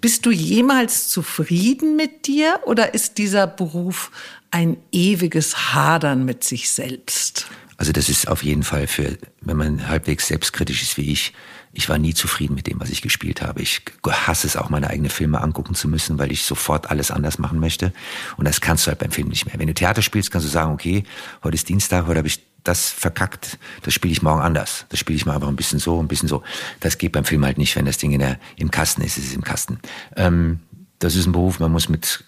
Bist 0.00 0.24
du 0.24 0.30
jemals 0.30 1.08
zufrieden 1.08 1.96
mit 1.96 2.26
dir 2.26 2.60
oder 2.64 2.94
ist 2.94 3.18
dieser 3.18 3.46
Beruf 3.46 4.10
ein 4.50 4.78
ewiges 4.92 5.74
Hadern 5.74 6.24
mit 6.24 6.42
sich 6.42 6.70
selbst? 6.70 7.46
Also 7.76 7.92
das 7.92 8.08
ist 8.08 8.28
auf 8.28 8.42
jeden 8.42 8.62
Fall 8.62 8.86
für, 8.86 9.18
wenn 9.40 9.56
man 9.56 9.88
halbwegs 9.88 10.28
selbstkritisch 10.28 10.82
ist 10.82 10.96
wie 10.96 11.10
ich, 11.10 11.32
ich 11.72 11.88
war 11.88 11.98
nie 11.98 12.14
zufrieden 12.14 12.54
mit 12.54 12.66
dem, 12.66 12.80
was 12.80 12.90
ich 12.90 13.00
gespielt 13.00 13.42
habe. 13.42 13.62
Ich 13.62 13.82
hasse 14.06 14.46
es 14.46 14.56
auch, 14.56 14.70
meine 14.70 14.90
eigenen 14.90 15.10
Filme 15.10 15.40
angucken 15.40 15.74
zu 15.74 15.88
müssen, 15.88 16.18
weil 16.18 16.32
ich 16.32 16.44
sofort 16.44 16.90
alles 16.90 17.10
anders 17.10 17.38
machen 17.38 17.60
möchte. 17.60 17.92
Und 18.36 18.46
das 18.46 18.60
kannst 18.60 18.86
du 18.86 18.88
halt 18.88 18.98
beim 18.98 19.12
Film 19.12 19.28
nicht 19.28 19.46
mehr. 19.46 19.58
Wenn 19.58 19.68
du 19.68 19.74
Theater 19.74 20.02
spielst, 20.02 20.30
kannst 20.30 20.46
du 20.46 20.50
sagen, 20.50 20.72
okay, 20.72 21.04
heute 21.44 21.54
ist 21.54 21.68
Dienstag, 21.68 22.06
heute 22.06 22.18
habe 22.18 22.28
ich 22.28 22.40
das 22.64 22.90
verkackt, 22.90 23.58
das 23.82 23.94
spiele 23.94 24.12
ich 24.12 24.22
morgen 24.22 24.40
anders. 24.40 24.86
Das 24.88 24.98
spiele 24.98 25.16
ich 25.16 25.26
mal 25.26 25.34
einfach 25.34 25.48
ein 25.48 25.56
bisschen 25.56 25.78
so, 25.78 26.00
ein 26.00 26.08
bisschen 26.08 26.28
so. 26.28 26.42
Das 26.80 26.98
geht 26.98 27.12
beim 27.12 27.24
Film 27.24 27.44
halt 27.44 27.58
nicht, 27.58 27.74
wenn 27.76 27.86
das 27.86 27.98
Ding 27.98 28.12
in 28.12 28.20
der, 28.20 28.38
im 28.56 28.70
Kasten 28.70 29.02
ist, 29.02 29.18
ist 29.18 29.28
es 29.28 29.34
im 29.34 29.44
Kasten. 29.44 29.78
Ähm, 30.16 30.60
das 30.98 31.16
ist 31.16 31.26
ein 31.26 31.32
Beruf, 31.32 31.60
man 31.60 31.72
muss 31.72 31.88
mit 31.88 32.24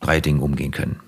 drei 0.00 0.20
Dingen 0.20 0.40
umgehen 0.40 0.70
können. 0.70 1.00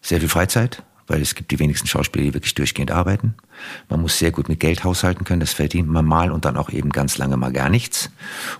Sehr 0.00 0.20
viel 0.20 0.28
Freizeit, 0.28 0.82
weil 1.06 1.20
es 1.20 1.34
gibt 1.34 1.50
die 1.50 1.58
wenigsten 1.58 1.88
Schauspieler, 1.88 2.24
die 2.26 2.34
wirklich 2.34 2.54
durchgehend 2.54 2.90
arbeiten. 2.90 3.34
Man 3.88 4.00
muss 4.00 4.18
sehr 4.18 4.30
gut 4.30 4.48
mit 4.48 4.60
Geld 4.60 4.84
haushalten 4.84 5.24
können, 5.24 5.40
das 5.40 5.52
verdient 5.52 5.88
man 5.88 6.04
mal 6.04 6.30
und 6.30 6.44
dann 6.44 6.56
auch 6.56 6.70
eben 6.70 6.90
ganz 6.90 7.18
lange 7.18 7.36
mal 7.36 7.52
gar 7.52 7.68
nichts. 7.68 8.10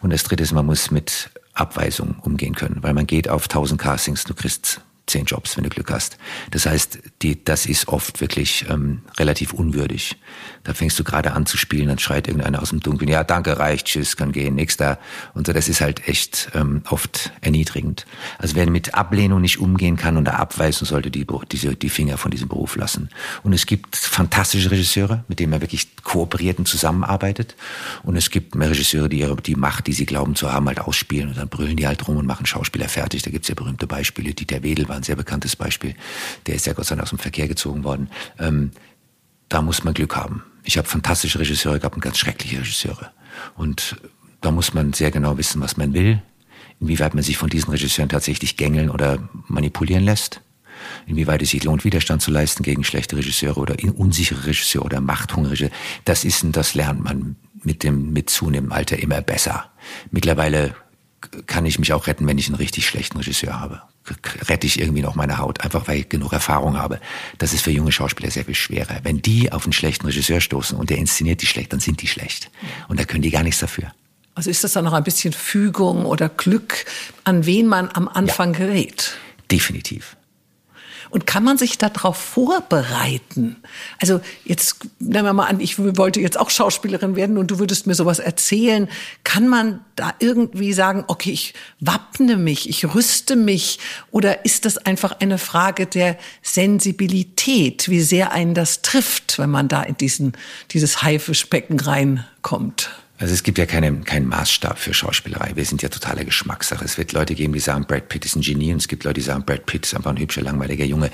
Und 0.00 0.12
das 0.12 0.24
dritte 0.24 0.42
ist, 0.42 0.52
man 0.52 0.66
muss 0.66 0.90
mit 0.90 1.30
Abweisungen 1.54 2.16
umgehen 2.20 2.54
können, 2.54 2.82
weil 2.82 2.94
man 2.94 3.06
geht 3.06 3.28
auf 3.28 3.44
1000 3.44 3.80
Castings, 3.80 4.24
du 4.24 4.34
kriegst 4.34 4.80
zehn 5.06 5.24
Jobs, 5.24 5.56
wenn 5.56 5.64
du 5.64 5.70
Glück 5.70 5.90
hast. 5.90 6.18
Das 6.50 6.66
heißt, 6.66 6.98
die, 7.22 7.42
das 7.44 7.66
ist 7.66 7.88
oft 7.88 8.20
wirklich 8.20 8.66
ähm, 8.68 9.02
relativ 9.18 9.52
unwürdig. 9.52 10.16
Da 10.64 10.74
fängst 10.74 10.98
du 10.98 11.04
gerade 11.04 11.32
an 11.32 11.46
zu 11.46 11.56
spielen, 11.56 11.88
dann 11.88 11.98
schreit 11.98 12.28
irgendeiner 12.28 12.60
aus 12.60 12.70
dem 12.70 12.80
Dunkeln, 12.80 13.10
ja, 13.10 13.24
danke, 13.24 13.58
reicht, 13.58 13.86
tschüss, 13.86 14.16
kann 14.16 14.32
gehen, 14.32 14.54
nächster. 14.54 14.98
Und 15.34 15.46
so, 15.46 15.52
das 15.52 15.68
ist 15.68 15.80
halt 15.80 16.08
echt 16.08 16.50
ähm, 16.54 16.82
oft 16.90 17.32
erniedrigend. 17.40 18.06
Also 18.38 18.56
wer 18.56 18.68
mit 18.68 18.94
Ablehnung 18.94 19.40
nicht 19.40 19.58
umgehen 19.58 19.96
kann 19.96 20.16
da 20.26 20.32
abweisen 20.32 20.86
sollte, 20.86 21.10
die, 21.10 21.26
diese, 21.52 21.76
die 21.76 21.88
Finger 21.88 22.18
von 22.18 22.30
diesem 22.30 22.48
Beruf 22.48 22.76
lassen. 22.76 23.10
Und 23.42 23.52
es 23.52 23.66
gibt 23.66 23.96
fantastische 23.96 24.70
Regisseure, 24.70 25.24
mit 25.28 25.38
denen 25.38 25.50
man 25.50 25.60
wirklich 25.60 25.88
kooperiert 26.02 26.58
und 26.58 26.66
zusammenarbeitet. 26.66 27.54
Und 28.02 28.16
es 28.16 28.30
gibt 28.30 28.54
mehr 28.54 28.70
Regisseure, 28.70 29.08
die 29.08 29.20
ihre 29.20 29.36
die 29.36 29.54
Macht, 29.54 29.86
die 29.86 29.92
sie 29.92 30.06
glauben 30.06 30.34
zu 30.34 30.52
haben, 30.52 30.66
halt 30.66 30.80
ausspielen 30.80 31.28
und 31.28 31.36
dann 31.36 31.48
brüllen 31.48 31.76
die 31.76 31.86
halt 31.86 32.06
rum 32.08 32.16
und 32.16 32.26
machen 32.26 32.46
Schauspieler 32.46 32.88
fertig. 32.88 33.22
Da 33.22 33.30
gibt's 33.30 33.48
ja 33.48 33.54
berühmte 33.54 33.86
Beispiele. 33.86 34.34
Dieter 34.34 34.62
Wedel 34.62 34.88
war 34.88 34.96
ein 34.96 35.02
sehr 35.02 35.16
bekanntes 35.16 35.56
Beispiel. 35.56 35.94
Der 36.46 36.56
ist 36.56 36.66
ja 36.66 36.72
Gott 36.72 36.86
sei 36.86 36.96
Dank 36.96 37.04
aus 37.04 37.10
dem 37.10 37.18
Verkehr 37.18 37.48
gezogen 37.48 37.84
worden. 37.84 38.10
Ähm, 38.38 38.72
da 39.48 39.62
muss 39.62 39.84
man 39.84 39.94
Glück 39.94 40.16
haben. 40.16 40.42
Ich 40.64 40.78
habe 40.78 40.88
fantastische 40.88 41.38
Regisseure 41.38 41.78
gehabt 41.78 41.94
und 41.94 42.00
ganz 42.00 42.18
schreckliche 42.18 42.58
Regisseure. 42.58 43.12
Und 43.54 43.96
da 44.40 44.50
muss 44.50 44.74
man 44.74 44.92
sehr 44.92 45.10
genau 45.10 45.38
wissen, 45.38 45.60
was 45.60 45.76
man 45.76 45.92
will, 45.92 46.22
inwieweit 46.80 47.14
man 47.14 47.22
sich 47.22 47.36
von 47.36 47.48
diesen 47.48 47.70
Regisseuren 47.70 48.08
tatsächlich 48.08 48.56
gängeln 48.56 48.90
oder 48.90 49.28
manipulieren 49.48 50.04
lässt, 50.04 50.40
inwieweit 51.06 51.42
es 51.42 51.50
sich 51.50 51.64
lohnt, 51.64 51.84
Widerstand 51.84 52.22
zu 52.22 52.30
leisten 52.30 52.62
gegen 52.62 52.84
schlechte 52.84 53.16
Regisseure 53.16 53.60
oder 53.60 53.76
unsichere 53.96 54.46
Regisseure 54.46 54.84
oder 54.84 55.00
machthungrige. 55.00 55.70
Das 56.04 56.24
ist 56.24 56.42
und 56.42 56.56
das 56.56 56.74
lernt 56.74 57.02
man 57.02 57.36
mit 57.62 57.82
dem 57.82 58.12
mit 58.12 58.30
zunehmendem 58.30 58.72
Alter 58.72 58.98
immer 58.98 59.20
besser. 59.20 59.70
Mittlerweile 60.10 60.74
kann 61.46 61.66
ich 61.66 61.78
mich 61.78 61.92
auch 61.92 62.06
retten, 62.06 62.26
wenn 62.26 62.38
ich 62.38 62.46
einen 62.46 62.56
richtig 62.56 62.86
schlechten 62.86 63.16
Regisseur 63.18 63.58
habe. 63.58 63.82
Rette 64.48 64.66
ich 64.66 64.80
irgendwie 64.80 65.02
noch 65.02 65.14
meine 65.14 65.38
Haut, 65.38 65.62
einfach 65.62 65.88
weil 65.88 66.00
ich 66.00 66.08
genug 66.08 66.32
Erfahrung 66.32 66.78
habe. 66.78 67.00
Das 67.38 67.52
ist 67.52 67.62
für 67.62 67.70
junge 67.70 67.90
Schauspieler 67.90 68.30
sehr 68.30 68.44
viel 68.44 68.54
schwerer. 68.54 69.00
Wenn 69.02 69.20
die 69.20 69.52
auf 69.52 69.64
einen 69.64 69.72
schlechten 69.72 70.06
Regisseur 70.06 70.40
stoßen 70.40 70.78
und 70.78 70.90
der 70.90 70.98
inszeniert 70.98 71.42
die 71.42 71.46
schlecht, 71.46 71.72
dann 71.72 71.80
sind 71.80 72.02
die 72.02 72.06
schlecht. 72.06 72.50
Und 72.88 73.00
da 73.00 73.04
können 73.04 73.22
die 73.22 73.30
gar 73.30 73.42
nichts 73.42 73.60
dafür. 73.60 73.92
Also 74.34 74.50
ist 74.50 74.62
das 74.62 74.72
dann 74.72 74.84
noch 74.84 74.92
ein 74.92 75.04
bisschen 75.04 75.32
Fügung 75.32 76.04
oder 76.04 76.28
Glück, 76.28 76.84
an 77.24 77.46
wen 77.46 77.66
man 77.66 77.88
am 77.92 78.06
Anfang 78.06 78.52
ja, 78.52 78.60
gerät? 78.60 79.16
Definitiv. 79.50 80.15
Und 81.10 81.26
kann 81.26 81.44
man 81.44 81.58
sich 81.58 81.78
darauf 81.78 82.16
vorbereiten? 82.16 83.56
Also 84.00 84.20
jetzt 84.44 84.78
nehmen 84.98 85.24
wir 85.24 85.32
mal 85.32 85.46
an, 85.46 85.60
ich 85.60 85.78
wollte 85.78 86.20
jetzt 86.20 86.38
auch 86.38 86.50
Schauspielerin 86.50 87.16
werden 87.16 87.38
und 87.38 87.50
du 87.50 87.58
würdest 87.58 87.86
mir 87.86 87.94
sowas 87.94 88.18
erzählen. 88.18 88.88
Kann 89.24 89.48
man 89.48 89.80
da 89.94 90.14
irgendwie 90.18 90.72
sagen, 90.72 91.04
okay, 91.06 91.30
ich 91.30 91.54
wappne 91.80 92.36
mich, 92.36 92.68
ich 92.68 92.94
rüste 92.94 93.36
mich? 93.36 93.78
Oder 94.10 94.44
ist 94.44 94.64
das 94.64 94.78
einfach 94.78 95.20
eine 95.20 95.38
Frage 95.38 95.86
der 95.86 96.16
Sensibilität, 96.42 97.88
wie 97.88 98.00
sehr 98.00 98.32
einen 98.32 98.54
das 98.54 98.82
trifft, 98.82 99.38
wenn 99.38 99.50
man 99.50 99.68
da 99.68 99.82
in 99.82 99.96
diesen, 99.96 100.32
dieses 100.70 101.02
Haifischbecken 101.02 101.80
reinkommt? 101.80 102.90
Also 103.18 103.32
es 103.32 103.42
gibt 103.42 103.56
ja 103.56 103.64
keine, 103.64 104.00
keinen 104.00 104.28
Maßstab 104.28 104.78
für 104.78 104.92
Schauspielerei. 104.92 105.52
Wir 105.54 105.64
sind 105.64 105.80
ja 105.80 105.88
totale 105.88 106.24
Geschmackssache. 106.24 106.84
Es 106.84 106.98
wird 106.98 107.12
Leute 107.12 107.34
geben, 107.34 107.54
die 107.54 107.60
sagen, 107.60 107.86
Brad 107.86 108.08
Pitt 108.08 108.26
ist 108.26 108.36
ein 108.36 108.42
Genie 108.42 108.72
und 108.72 108.78
es 108.78 108.88
gibt 108.88 109.04
Leute, 109.04 109.20
die 109.20 109.22
sagen, 109.22 109.44
Brad 109.44 109.64
Pitt 109.64 109.86
ist 109.86 109.94
einfach 109.94 110.10
ein 110.10 110.18
hübscher, 110.18 110.42
langweiliger 110.42 110.84
Junge. 110.84 111.10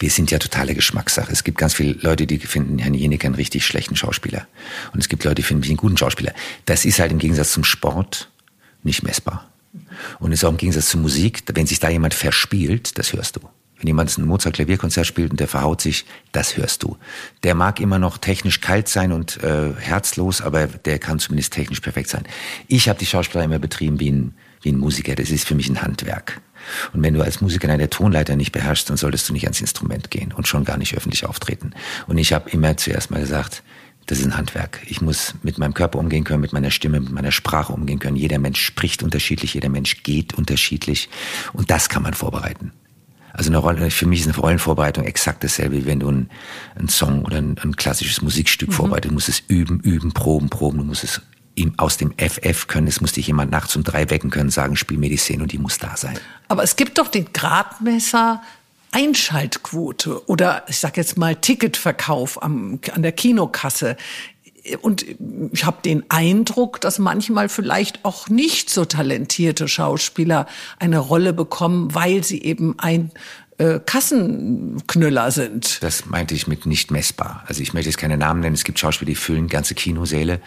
Wir 0.00 0.10
sind 0.10 0.32
ja 0.32 0.38
totale 0.38 0.74
Geschmackssache. 0.74 1.30
Es 1.30 1.44
gibt 1.44 1.58
ganz 1.58 1.74
viele 1.74 1.92
Leute, 1.92 2.26
die 2.26 2.38
finden 2.38 2.78
Herrn 2.78 2.94
Jeneke 2.94 3.28
einen 3.28 3.36
richtig 3.36 3.64
schlechten 3.64 3.94
Schauspieler. 3.94 4.48
Und 4.92 5.00
es 5.00 5.08
gibt 5.08 5.22
Leute, 5.22 5.36
die 5.36 5.42
finden 5.42 5.60
mich 5.60 5.70
einen 5.70 5.76
guten 5.76 5.96
Schauspieler. 5.96 6.34
Das 6.66 6.84
ist 6.84 6.98
halt 6.98 7.12
im 7.12 7.18
Gegensatz 7.18 7.52
zum 7.52 7.62
Sport 7.62 8.30
nicht 8.82 9.04
messbar. 9.04 9.48
Und 10.18 10.32
es 10.32 10.40
ist 10.40 10.44
auch 10.44 10.50
im 10.50 10.56
Gegensatz 10.56 10.88
zur 10.88 11.00
Musik, 11.00 11.44
wenn 11.54 11.66
sich 11.66 11.78
da 11.78 11.88
jemand 11.88 12.14
verspielt, 12.14 12.98
das 12.98 13.12
hörst 13.12 13.36
du. 13.36 13.40
Wenn 13.84 13.88
jemand 13.88 14.16
ein 14.16 14.24
Mozart-Klavierkonzert 14.24 15.06
spielt 15.06 15.30
und 15.32 15.40
der 15.40 15.46
verhaut 15.46 15.82
sich, 15.82 16.06
das 16.32 16.56
hörst 16.56 16.82
du. 16.82 16.96
Der 17.42 17.54
mag 17.54 17.80
immer 17.80 17.98
noch 17.98 18.16
technisch 18.16 18.62
kalt 18.62 18.88
sein 18.88 19.12
und 19.12 19.44
äh, 19.44 19.74
herzlos, 19.78 20.40
aber 20.40 20.66
der 20.68 20.98
kann 20.98 21.18
zumindest 21.18 21.52
technisch 21.52 21.80
perfekt 21.80 22.08
sein. 22.08 22.24
Ich 22.66 22.88
habe 22.88 22.98
die 22.98 23.04
Schauspieler 23.04 23.44
immer 23.44 23.58
betrieben 23.58 24.00
wie 24.00 24.10
ein, 24.10 24.32
wie 24.62 24.72
ein 24.72 24.78
Musiker. 24.78 25.14
Das 25.14 25.30
ist 25.30 25.46
für 25.46 25.54
mich 25.54 25.68
ein 25.68 25.82
Handwerk. 25.82 26.40
Und 26.94 27.02
wenn 27.02 27.12
du 27.12 27.20
als 27.20 27.42
Musiker 27.42 27.68
deine 27.68 27.90
Tonleiter 27.90 28.36
nicht 28.36 28.52
beherrschst, 28.52 28.88
dann 28.88 28.96
solltest 28.96 29.28
du 29.28 29.34
nicht 29.34 29.44
ans 29.44 29.60
Instrument 29.60 30.10
gehen 30.10 30.32
und 30.32 30.48
schon 30.48 30.64
gar 30.64 30.78
nicht 30.78 30.96
öffentlich 30.96 31.26
auftreten. 31.26 31.74
Und 32.06 32.16
ich 32.16 32.32
habe 32.32 32.48
immer 32.48 32.78
zuerst 32.78 33.10
mal 33.10 33.20
gesagt, 33.20 33.62
das 34.06 34.18
ist 34.18 34.24
ein 34.24 34.38
Handwerk. 34.38 34.80
Ich 34.86 35.02
muss 35.02 35.34
mit 35.42 35.58
meinem 35.58 35.74
Körper 35.74 35.98
umgehen 35.98 36.24
können, 36.24 36.40
mit 36.40 36.54
meiner 36.54 36.70
Stimme, 36.70 37.00
mit 37.00 37.12
meiner 37.12 37.32
Sprache 37.32 37.74
umgehen 37.74 37.98
können. 37.98 38.16
Jeder 38.16 38.38
Mensch 38.38 38.62
spricht 38.64 39.02
unterschiedlich, 39.02 39.52
jeder 39.52 39.68
Mensch 39.68 40.02
geht 40.04 40.32
unterschiedlich. 40.32 41.10
Und 41.52 41.70
das 41.70 41.90
kann 41.90 42.02
man 42.02 42.14
vorbereiten. 42.14 42.72
Also 43.36 43.50
eine 43.50 43.58
Rolle, 43.58 43.90
für 43.90 44.06
mich 44.06 44.20
ist 44.20 44.28
eine 44.28 44.36
Rollenvorbereitung 44.36 45.04
exakt 45.04 45.42
dasselbe, 45.42 45.76
wie 45.76 45.86
wenn 45.86 46.00
du 46.00 46.08
einen, 46.08 46.30
einen 46.76 46.88
Song 46.88 47.24
oder 47.24 47.38
ein, 47.38 47.56
ein 47.62 47.74
klassisches 47.74 48.22
Musikstück 48.22 48.70
mhm. 48.70 48.74
vorbereitest. 48.74 49.10
Du 49.10 49.14
musst 49.14 49.28
es 49.28 49.42
üben, 49.48 49.80
üben, 49.80 50.12
proben, 50.12 50.48
proben. 50.48 50.78
Du 50.78 50.84
musst 50.84 51.02
es 51.02 51.20
ihm 51.56 51.74
aus 51.76 51.96
dem 51.96 52.14
FF 52.16 52.68
können. 52.68 52.86
Es 52.86 53.00
muss 53.00 53.12
dich 53.12 53.26
jemand 53.26 53.50
nachts 53.50 53.74
um 53.74 53.82
drei 53.82 54.08
wecken 54.08 54.30
können, 54.30 54.50
sagen, 54.50 54.76
spiel 54.76 54.98
mir 54.98 55.10
die 55.10 55.16
Szene 55.16 55.42
und 55.42 55.52
die 55.52 55.58
muss 55.58 55.78
da 55.78 55.96
sein. 55.96 56.18
Aber 56.46 56.62
es 56.62 56.76
gibt 56.76 56.98
doch 56.98 57.08
den 57.08 57.32
Gradmesser 57.32 58.40
Einschaltquote 58.92 60.28
oder 60.28 60.64
ich 60.68 60.78
sag 60.78 60.96
jetzt 60.96 61.18
mal 61.18 61.34
Ticketverkauf 61.34 62.40
am, 62.40 62.78
an 62.94 63.02
der 63.02 63.10
Kinokasse 63.10 63.96
und 64.80 65.04
ich 65.52 65.64
habe 65.64 65.78
den 65.84 66.04
Eindruck, 66.08 66.80
dass 66.80 66.98
manchmal 66.98 67.48
vielleicht 67.48 68.04
auch 68.04 68.28
nicht 68.28 68.70
so 68.70 68.84
talentierte 68.84 69.68
Schauspieler 69.68 70.46
eine 70.78 70.98
Rolle 70.98 71.32
bekommen, 71.32 71.94
weil 71.94 72.24
sie 72.24 72.42
eben 72.42 72.78
ein 72.78 73.10
äh, 73.58 73.80
Kassenknüller 73.84 75.30
sind. 75.30 75.82
Das 75.82 76.06
meinte 76.06 76.34
ich 76.34 76.46
mit 76.46 76.66
nicht 76.66 76.90
messbar. 76.90 77.44
Also 77.46 77.62
ich 77.62 77.72
möchte 77.72 77.90
jetzt 77.90 77.98
keine 77.98 78.16
Namen 78.16 78.40
nennen. 78.40 78.54
Es 78.54 78.64
gibt 78.64 78.78
Schauspieler, 78.78 79.10
die 79.10 79.14
füllen 79.14 79.48
ganze 79.48 79.74
Kinosäle, 79.74 80.40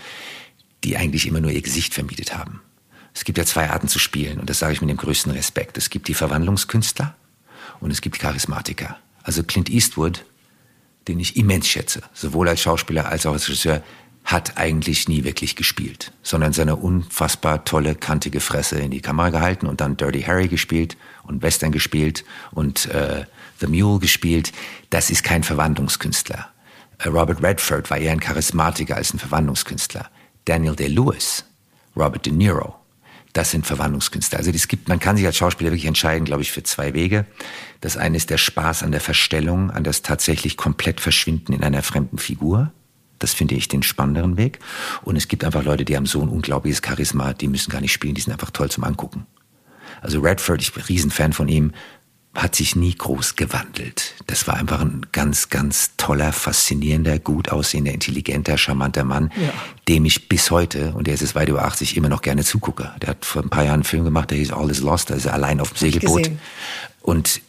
die 0.83 0.97
eigentlich 0.97 1.27
immer 1.27 1.39
nur 1.39 1.51
ihr 1.51 1.62
Gesicht 1.62 1.93
vermietet 1.93 2.36
haben. 2.36 2.62
Es 3.13 3.24
gibt 3.24 3.38
ja 3.38 3.45
zwei 3.45 3.69
Arten 3.69 3.88
zu 3.88 3.97
spielen 3.97 4.39
und 4.39 4.50
das 4.50 4.59
sage 4.59 4.74
ich 4.74 4.81
mit 4.81 4.89
dem 4.89 4.97
größten 4.97 5.31
Respekt. 5.31 5.77
Es 5.77 5.89
gibt 5.89 6.07
die 6.07 6.13
Verwandlungskünstler 6.13 7.15
und 7.79 7.91
es 7.91 8.01
gibt 8.01 8.17
die 8.17 8.19
Charismatiker. 8.19 8.97
Also 9.24 9.43
Clint 9.43 9.69
Eastwood, 9.69 10.24
den 11.07 11.19
ich 11.19 11.36
immens 11.36 11.67
schätze, 11.67 12.01
sowohl 12.13 12.47
als 12.50 12.62
Schauspieler 12.62 13.07
als 13.07 13.25
auch 13.25 13.33
als 13.33 13.47
Regisseur, 13.47 13.83
hat 14.27 14.57
eigentlich 14.57 15.07
nie 15.07 15.24
wirklich 15.24 15.55
gespielt, 15.55 16.12
sondern 16.22 16.51
seine 16.51 16.75
unfassbar 16.75 17.63
tolle, 17.63 17.96
kantige 17.96 18.41
Fresse 18.41 18.77
in 18.77 18.91
die 18.91 19.00
Kamera 19.00 19.29
gehalten 19.29 19.67
und 19.67 19.79
dann 19.79 19.96
Dirty 19.96 20.22
Harry 20.22 20.50
gespielt 20.50 20.98
und 21.24 21.41
Western 21.41 21.72
gespielt 21.72 22.25
und 22.51 22.88
äh, 22.88 23.24
The 23.62 23.67
Mule 23.67 24.00
gespielt. 24.00 24.51
Das 24.89 25.10
ist 25.10 25.24
kein 25.24 25.43
Verwandlungskünstler. 25.43 26.50
Äh, 26.98 27.07
Robert 27.07 27.41
Redford 27.41 27.89
war 27.89 28.00
eher 28.00 28.12
ein 28.12 28.19
Charismatiker 28.19 28.98
als 28.98 29.13
ein 29.13 29.19
Verwandlungskünstler. 29.19 30.10
Daniel 30.43 30.75
Day-Lewis, 30.75 31.46
Robert 31.96 32.25
De 32.25 32.34
Niro, 32.34 32.75
das 33.31 33.51
sind 33.51 33.65
Verwandlungskünstler. 33.65 34.39
Also 34.39 34.51
es 34.51 34.67
gibt, 34.67 34.89
man 34.89 35.00
kann 35.00 35.15
sich 35.15 35.25
als 35.25 35.38
Schauspieler 35.38 35.69
wirklich 35.69 35.86
entscheiden, 35.86 36.25
glaube 36.25 36.41
ich, 36.41 36.51
für 36.51 36.63
zwei 36.63 36.93
Wege. 36.93 37.25
Das 37.79 37.96
eine 37.96 38.17
ist 38.17 38.29
der 38.29 38.38
Spaß 38.38 38.84
an 38.84 38.91
der 38.91 39.00
Verstellung, 39.00 39.72
an 39.72 39.86
das 39.86 40.01
tatsächlich 40.01 40.57
komplett 40.57 41.00
Verschwinden 41.00 41.53
in 41.53 41.63
einer 41.63 41.81
fremden 41.81 42.17
Figur. 42.17 42.74
Das 43.19 43.33
finde 43.33 43.55
ich 43.55 43.67
den 43.67 43.83
spannenderen 43.83 44.38
Weg. 44.38 44.59
Und 45.03 45.15
es 45.15 45.27
gibt 45.27 45.43
einfach 45.43 45.63
Leute, 45.63 45.86
die 45.86 45.95
haben 45.95 46.05
so 46.05 46.21
ein 46.21 46.29
unglaubliches 46.29 46.81
Charisma, 46.86 47.33
die 47.33 47.47
müssen 47.47 47.71
gar 47.71 47.81
nicht 47.81 47.93
spielen, 47.93 48.15
die 48.15 48.21
sind 48.21 48.33
einfach 48.33 48.51
toll 48.51 48.69
zum 48.69 48.83
Angucken. 48.83 49.25
Also 50.01 50.19
Redford, 50.19 50.62
ich 50.62 50.74
bin 50.74 50.83
Riesenfan 50.83 51.33
von 51.33 51.47
ihm, 51.47 51.71
hat 52.38 52.55
sich 52.55 52.75
nie 52.75 52.93
groß 52.93 53.36
gewandelt. 53.36 54.13
Das 54.27 54.47
war 54.47 54.57
einfach 54.57 54.81
ein 54.81 55.07
ganz, 55.12 55.50
ganz 55.50 55.91
toller, 55.97 56.31
faszinierender, 56.31 57.17
gut 57.17 57.50
aussehender, 57.50 57.91
intelligenter, 57.91 58.59
charmanter 58.59 59.03
Mann, 59.03 59.31
ja. 59.36 59.51
dem 59.88 60.05
ich 60.05 60.29
bis 60.29 60.51
heute, 60.51 60.93
und 60.93 61.07
der 61.07 61.15
ist 61.15 61.21
jetzt 61.21 61.33
weit 61.33 61.50
über 61.50 61.65
80, 61.65 61.97
immer 61.97 62.09
noch 62.09 62.21
gerne 62.21 62.43
zugucke. 62.43 62.91
Der 63.01 63.09
hat 63.09 63.25
vor 63.25 63.41
ein 63.41 63.50
paar 63.50 63.63
Jahren 63.63 63.75
einen 63.75 63.83
Film 63.83 64.03
gemacht, 64.03 64.29
der 64.29 64.38
hieß 64.38 64.51
All 64.51 64.69
is 64.69 64.81
Lost, 64.81 65.09
da 65.09 65.15
ist 65.15 65.25
er 65.25 65.33
allein 65.33 65.59
auf 65.59 65.71
dem 65.74 65.77
Segelboot. 65.77 66.29
Und 67.01 67.41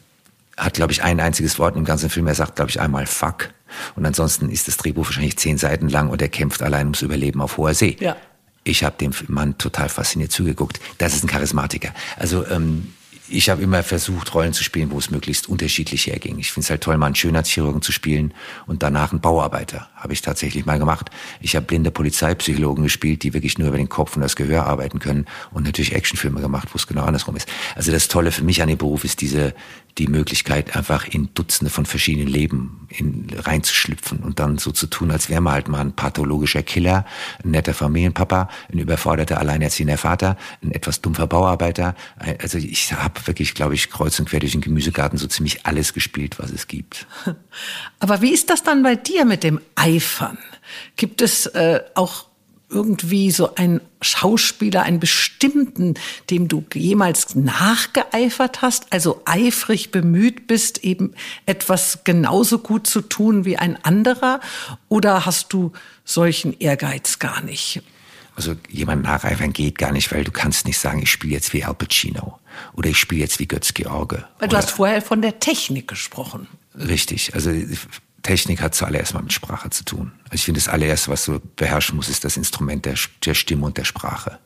hat, 0.56 0.74
glaube 0.74 0.92
ich, 0.92 1.02
ein 1.02 1.20
einziges 1.20 1.58
Wort 1.58 1.76
im 1.76 1.84
ganzen 1.84 2.10
Film. 2.10 2.26
Er 2.26 2.34
sagt, 2.34 2.56
glaube 2.56 2.70
ich, 2.70 2.80
einmal 2.80 3.06
Fuck. 3.06 3.50
Und 3.96 4.06
ansonsten 4.06 4.50
ist 4.50 4.68
das 4.68 4.76
Drehbuch 4.76 5.06
wahrscheinlich 5.06 5.36
zehn 5.38 5.58
Seiten 5.58 5.88
lang 5.88 6.10
und 6.10 6.22
er 6.22 6.28
kämpft 6.28 6.62
allein 6.62 6.86
ums 6.86 7.02
Überleben 7.02 7.40
auf 7.40 7.56
hoher 7.56 7.74
See. 7.74 7.96
Ja. 8.00 8.16
Ich 8.64 8.84
habe 8.84 8.96
dem 8.98 9.12
Mann 9.28 9.56
total 9.56 9.88
fasziniert 9.88 10.32
zugeguckt. 10.32 10.80
Das 10.98 11.14
ist 11.14 11.24
ein 11.24 11.28
Charismatiker. 11.28 11.94
Also 12.16 12.46
ähm, 12.46 12.92
ich 13.28 13.50
habe 13.50 13.62
immer 13.62 13.82
versucht, 13.82 14.34
Rollen 14.34 14.52
zu 14.52 14.64
spielen, 14.64 14.90
wo 14.90 14.98
es 14.98 15.10
möglichst 15.10 15.48
unterschiedlich 15.48 16.06
herging. 16.06 16.38
Ich 16.38 16.52
finde 16.52 16.64
es 16.64 16.70
halt 16.70 16.82
toll, 16.82 16.96
mal 16.96 17.06
einen 17.06 17.14
Schönheitschirurgen 17.14 17.82
zu 17.82 17.92
spielen 17.92 18.32
und 18.66 18.82
danach 18.82 19.12
einen 19.12 19.20
Bauarbeiter. 19.20 19.88
Habe 19.98 20.12
ich 20.12 20.22
tatsächlich 20.22 20.64
mal 20.64 20.78
gemacht. 20.78 21.10
Ich 21.40 21.56
habe 21.56 21.66
blinde 21.66 21.90
Polizeipsychologen 21.90 22.84
gespielt, 22.84 23.22
die 23.24 23.34
wirklich 23.34 23.58
nur 23.58 23.68
über 23.68 23.76
den 23.76 23.88
Kopf 23.88 24.14
und 24.16 24.22
das 24.22 24.36
Gehör 24.36 24.66
arbeiten 24.66 25.00
können 25.00 25.26
und 25.50 25.64
natürlich 25.64 25.94
Actionfilme 25.94 26.40
gemacht, 26.40 26.68
wo 26.72 26.76
es 26.76 26.86
genau 26.86 27.02
andersrum 27.02 27.34
ist. 27.36 27.48
Also 27.74 27.90
das 27.90 28.08
Tolle 28.08 28.30
für 28.30 28.44
mich 28.44 28.62
an 28.62 28.68
dem 28.68 28.78
Beruf 28.78 29.04
ist 29.04 29.20
diese 29.20 29.54
die 29.98 30.06
Möglichkeit, 30.06 30.76
einfach 30.76 31.06
in 31.08 31.28
Dutzende 31.34 31.70
von 31.70 31.84
verschiedenen 31.84 32.28
Leben 32.28 32.86
in, 32.88 33.26
reinzuschlüpfen 33.36 34.20
und 34.20 34.38
dann 34.38 34.58
so 34.58 34.70
zu 34.70 34.86
tun, 34.86 35.10
als 35.10 35.28
wäre 35.28 35.40
man 35.40 35.54
halt 35.54 35.68
mal 35.68 35.80
ein 35.80 35.92
pathologischer 35.92 36.62
Killer, 36.62 37.04
ein 37.44 37.50
netter 37.50 37.74
Familienpapa, 37.74 38.48
ein 38.72 38.78
überforderter 38.78 39.38
alleinerziehender 39.38 39.98
Vater, 39.98 40.36
ein 40.62 40.72
etwas 40.72 41.00
dumpfer 41.00 41.26
Bauarbeiter. 41.26 41.94
Also 42.40 42.58
ich 42.58 42.92
habe 42.92 43.26
wirklich, 43.26 43.54
glaube 43.54 43.74
ich, 43.74 43.90
kreuz 43.90 44.18
und 44.20 44.28
quer 44.28 44.40
durch 44.40 44.52
den 44.52 44.60
Gemüsegarten 44.60 45.18
so 45.18 45.26
ziemlich 45.26 45.66
alles 45.66 45.92
gespielt, 45.92 46.38
was 46.38 46.50
es 46.50 46.66
gibt. 46.68 47.06
Aber 48.00 48.22
wie 48.22 48.32
ist 48.32 48.50
das 48.50 48.62
dann 48.62 48.82
bei 48.82 48.96
dir 48.96 49.24
mit 49.24 49.42
dem 49.42 49.60
Eifern? 49.74 50.38
Gibt 50.96 51.22
es 51.22 51.46
äh, 51.46 51.80
auch 51.94 52.26
irgendwie 52.70 53.30
so 53.30 53.54
einen 53.54 53.80
Schauspieler, 54.02 54.82
einen 54.82 55.00
bestimmten, 55.00 55.94
dem 56.28 56.48
du 56.48 56.64
jemals 56.74 57.34
nachgeeifert 57.34 58.62
hast, 58.62 58.92
also 58.92 59.22
eifrig 59.24 59.90
bemüht 59.90 60.46
bist, 60.46 60.84
eben 60.84 61.14
etwas 61.46 62.00
genauso 62.04 62.58
gut 62.58 62.86
zu 62.86 63.00
tun 63.00 63.44
wie 63.44 63.56
ein 63.56 63.82
anderer? 63.84 64.40
Oder 64.88 65.24
hast 65.24 65.52
du 65.52 65.72
solchen 66.04 66.58
Ehrgeiz 66.58 67.18
gar 67.18 67.40
nicht? 67.42 67.82
Also 68.36 68.54
jemand 68.68 69.02
nacheifern 69.02 69.52
geht 69.52 69.78
gar 69.78 69.90
nicht, 69.90 70.12
weil 70.12 70.22
du 70.22 70.30
kannst 70.30 70.66
nicht 70.66 70.78
sagen, 70.78 71.02
ich 71.02 71.10
spiele 71.10 71.34
jetzt 71.34 71.52
wie 71.52 71.64
Al 71.64 71.74
Pacino 71.74 72.38
oder 72.74 72.88
ich 72.90 72.98
spiele 72.98 73.22
jetzt 73.22 73.40
wie 73.40 73.48
Götz 73.48 73.74
George. 73.74 74.24
Weil 74.38 74.48
du 74.48 74.56
hast 74.56 74.70
vorher 74.70 75.02
von 75.02 75.22
der 75.22 75.40
Technik 75.40 75.88
gesprochen. 75.88 76.46
Richtig. 76.78 77.34
Also 77.34 77.50
Technik 78.22 78.60
hat 78.60 78.74
zuallererst 78.74 79.14
mal 79.14 79.22
mit 79.22 79.32
Sprache 79.32 79.70
zu 79.70 79.84
tun. 79.84 80.12
Also 80.24 80.34
ich 80.34 80.44
finde, 80.44 80.60
das 80.60 80.68
allererste, 80.68 81.10
was 81.10 81.24
du 81.24 81.40
beherrschen 81.56 81.96
musst, 81.96 82.10
ist 82.10 82.24
das 82.24 82.36
Instrument 82.36 82.84
der, 82.84 82.94
der 83.24 83.34
Stimme 83.34 83.66
und 83.66 83.76
der 83.76 83.84
Sprache. 83.84 84.38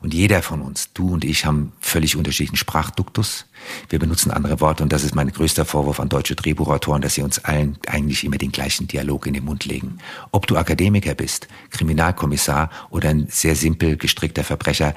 Und 0.00 0.12
jeder 0.12 0.42
von 0.42 0.60
uns, 0.60 0.92
du 0.92 1.14
und 1.14 1.24
ich, 1.24 1.46
haben 1.46 1.72
völlig 1.80 2.16
unterschiedlichen 2.16 2.56
Sprachduktus. 2.56 3.46
Wir 3.88 3.98
benutzen 3.98 4.30
andere 4.30 4.60
Worte 4.60 4.82
und 4.82 4.92
das 4.92 5.02
ist 5.02 5.14
mein 5.14 5.32
größter 5.32 5.64
Vorwurf 5.64 5.98
an 5.98 6.10
deutsche 6.10 6.34
Drehbuchautoren, 6.34 7.00
dass 7.00 7.14
sie 7.14 7.22
uns 7.22 7.38
allen 7.38 7.78
eigentlich 7.86 8.24
immer 8.24 8.36
den 8.36 8.52
gleichen 8.52 8.86
Dialog 8.86 9.26
in 9.26 9.32
den 9.32 9.44
Mund 9.44 9.64
legen. 9.64 9.98
Ob 10.30 10.46
du 10.46 10.58
Akademiker 10.58 11.14
bist, 11.14 11.48
Kriminalkommissar 11.70 12.68
oder 12.90 13.08
ein 13.08 13.28
sehr 13.30 13.56
simpel 13.56 13.96
gestrickter 13.96 14.44
Verbrecher, 14.44 14.94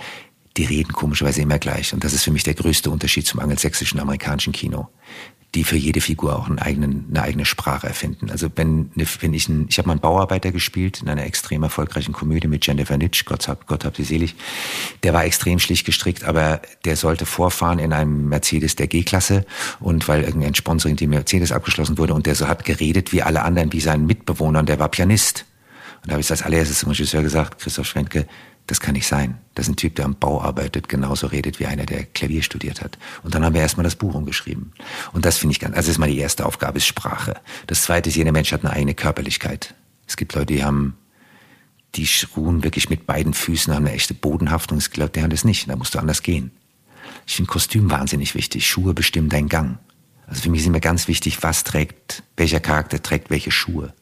die 0.58 0.66
reden 0.66 0.92
komischerweise 0.92 1.42
immer 1.42 1.60
gleich. 1.60 1.94
Und 1.94 2.04
das 2.04 2.12
ist 2.12 2.24
für 2.24 2.32
mich 2.32 2.44
der 2.44 2.56
größte 2.56 2.90
Unterschied 2.90 3.28
zum 3.28 3.40
angelsächsischen 3.40 4.00
amerikanischen 4.02 4.52
Kino 4.52 4.90
die 5.56 5.64
für 5.64 5.78
jede 5.78 6.02
Figur 6.02 6.38
auch 6.38 6.48
einen 6.48 6.60
eigenen, 6.60 7.06
eine 7.10 7.24
eigene 7.24 7.46
Sprache 7.46 7.88
erfinden. 7.88 8.30
Also 8.30 8.50
wenn, 8.56 8.92
wenn 8.96 9.34
ich 9.34 9.48
ein, 9.48 9.68
ich 9.70 9.78
habe 9.78 9.88
mal 9.88 9.94
einen 9.94 10.02
Bauarbeiter 10.02 10.52
gespielt 10.52 11.02
in 11.02 11.10
einer 11.10 11.26
extrem 11.26 11.64
erfolgreichen 11.64 12.12
Komödie 12.12 12.48
mit 12.48 12.68
Jennifer 12.68 12.98
Nitsch, 12.98 13.26
Gott 13.26 13.48
hab, 13.48 13.66
Gott 13.66 13.86
hab 13.86 13.96
sie 13.96 14.04
selig. 14.04 14.36
Der 15.04 15.14
war 15.14 15.24
extrem 15.24 15.60
schlicht 15.60 15.86
gestrickt, 15.86 16.26
aber 16.26 16.62
der 16.84 16.98
sollte 16.98 17.26
vorfahren 17.26 17.80
in 17.80 17.94
einem 17.94 18.28
Mercedes 18.28 18.76
der 18.76 18.88
G-Klasse 18.88 19.46
und 19.80 20.08
weil 20.08 20.24
irgendein 20.24 20.54
Sponsoring 20.54 20.98
die 20.98 21.08
Mercedes 21.08 21.52
abgeschlossen 21.52 21.98
wurde 21.98 22.14
und 22.14 22.26
der 22.26 22.36
so 22.36 22.48
hat 22.48 22.66
geredet 22.66 23.14
wie 23.14 23.24
alle 23.24 23.42
anderen, 23.44 23.72
wie 23.72 23.80
seinen 23.80 24.06
Mitbewohnern, 24.06 24.66
der 24.66 24.80
war 24.80 24.90
Pianist. 24.90 25.46
Und 26.04 26.10
da 26.10 26.14
habe 26.14 26.22
ich 26.22 26.30
als 26.30 26.44
allererstes 26.44 26.80
zum 26.80 26.90
Regisseur 26.90 27.24
gesagt, 27.24 27.60
Christoph 27.60 27.88
Schwentke, 27.88 28.28
das 28.68 28.82
kann 28.82 28.94
nicht 28.94 29.08
sein, 29.08 29.40
dass 29.56 29.70
ein 29.70 29.78
Typ, 29.78 29.96
der 29.96 30.06
am 30.06 30.16
Bau 30.16 30.42
arbeitet, 30.42 30.90
genauso 30.90 31.28
redet 31.28 31.60
wie 31.60 31.66
einer, 31.66 31.86
der 31.86 32.04
Klavier 32.04 32.44
studiert 32.44 32.82
hat. 32.82 32.98
Und 33.24 33.34
dann 33.34 33.44
haben 33.44 33.54
wir 33.54 33.62
erstmal 33.62 33.86
das 33.86 33.96
Buch 33.96 34.14
umgeschrieben. 34.14 34.74
Und 35.14 35.26
das 35.26 35.38
finde 35.38 35.54
ich 35.54 35.60
ganz, 35.62 35.76
also 35.76 35.88
das 35.88 35.98
ist 35.98 36.06
die 36.06 36.18
erste 36.18 36.46
Aufgabe, 36.46 36.78
ist 36.78 36.86
Sprache. 36.86 37.40
Das 37.66 37.84
zweite 37.84 38.10
ist, 38.10 38.16
jeder 38.16 38.34
Mensch 38.34 38.52
hat 38.52 38.66
eine 38.66 38.74
eigene 38.74 38.94
Körperlichkeit. 38.94 39.74
Es 40.06 40.18
gibt 40.18 40.36
Leute, 40.36 40.54
die 40.54 40.64
haben, 40.66 40.98
die 41.96 42.08
ruhen 42.36 42.64
wirklich 42.64 42.90
mit 42.90 43.08
beiden 43.08 43.34
Füßen, 43.34 43.74
haben 43.74 43.86
eine 43.86 43.96
echte 43.96 44.14
Bodenhaftung. 44.14 44.80
Ich 44.80 44.92
glaube, 44.92 45.12
der 45.12 45.24
hat 45.24 45.34
es 45.34 45.46
nicht. 45.46 45.70
Da 45.70 45.78
musst 45.78 45.96
du 45.96 46.00
anders 46.00 46.22
gehen. 46.22 46.52
Ich 47.26 47.38
finde 47.38 47.50
Kostüm 47.50 47.90
wahnsinnig 47.90 48.36
wichtig. 48.36 48.68
Schuhe 48.68 48.94
bestimmen 48.94 49.30
deinen 49.30 49.48
Gang. 49.48 49.80
Also 50.28 50.42
für 50.42 50.50
mich 50.50 50.62
ist 50.62 50.68
immer 50.68 50.82
ganz 50.82 51.08
wichtig, 51.08 51.42
was 51.42 51.64
trägt, 51.64 52.24
welcher 52.36 52.60
Charakter 52.60 53.02
trägt 53.02 53.30
welche 53.30 53.52
Schuhe 53.52 53.94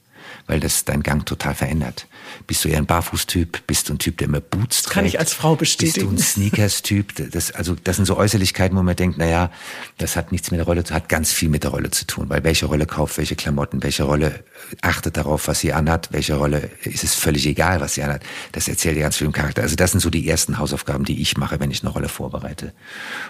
weil 0.48 0.60
das 0.60 0.86
deinen 0.86 1.04
Gang 1.04 1.26
total 1.26 1.56
verändert. 1.56 2.08
Bist 2.48 2.64
du 2.64 2.70
eher 2.70 2.78
ein 2.78 2.86
Barfußtyp? 2.86 3.66
Bist 3.68 3.90
du 3.90 3.94
ein 3.94 4.00
Typ, 4.00 4.18
der 4.18 4.28
immer 4.28 4.42
Boots 4.42 4.84
trägt? 4.84 4.94
Kann 4.94 5.06
ich 5.06 5.20
als 5.20 5.34
Frau 5.34 5.56
bestätigen. 5.56 6.16
Bist 6.16 6.38
du 6.38 6.42
ein 6.42 6.50
Sneakers-Typ? 6.50 7.32
Das, 7.32 7.52
also, 7.52 7.76
das 7.84 7.96
sind 7.96 8.06
so 8.06 8.18
Äußerlichkeiten, 8.18 8.78
wo 8.78 8.84
man 8.84 8.96
denkt, 8.96 9.18
na 9.18 9.26
ja, 9.26 9.52
das 9.98 10.16
hat 10.16 10.32
nichts 10.32 10.52
mit 10.52 10.60
der 10.60 10.66
Rolle, 10.66 10.84
hat 10.90 11.10
ganz 11.10 11.32
viel 11.32 11.50
mit 11.50 11.64
der 11.64 11.72
Rolle 11.72 11.92
zu 11.92 12.06
tun, 12.06 12.30
weil 12.30 12.44
welche 12.44 12.66
Rolle 12.68 12.86
kauft 12.86 13.18
welche 13.18 13.36
Klamotten, 13.36 13.82
welche 13.84 14.04
Rolle 14.04 14.44
achtet 14.82 15.18
darauf, 15.18 15.48
was 15.48 15.60
sie 15.60 15.74
anhat, 15.74 16.10
welche 16.12 16.36
Rolle 16.36 16.70
ist 16.84 17.04
es 17.04 17.16
völlig 17.16 17.46
egal, 17.48 17.82
was 17.82 17.96
sie 17.96 18.04
anhat. 18.04 18.22
Das 18.52 18.68
erzählt 18.68 18.98
dir 18.98 19.02
ganz 19.02 19.18
viel 19.18 19.28
im 19.28 19.34
Charakter. 19.34 19.62
Also 19.62 19.76
das 19.76 19.92
sind 19.92 20.00
so 20.00 20.10
die 20.10 20.28
ersten 20.28 20.58
Hausaufgaben, 20.58 21.06
die 21.06 21.22
ich 21.22 21.38
mache, 21.38 21.60
wenn 21.60 21.72
ich 21.72 21.84
eine 21.84 21.92
Rolle 21.92 22.10
vorbereite. 22.10 22.74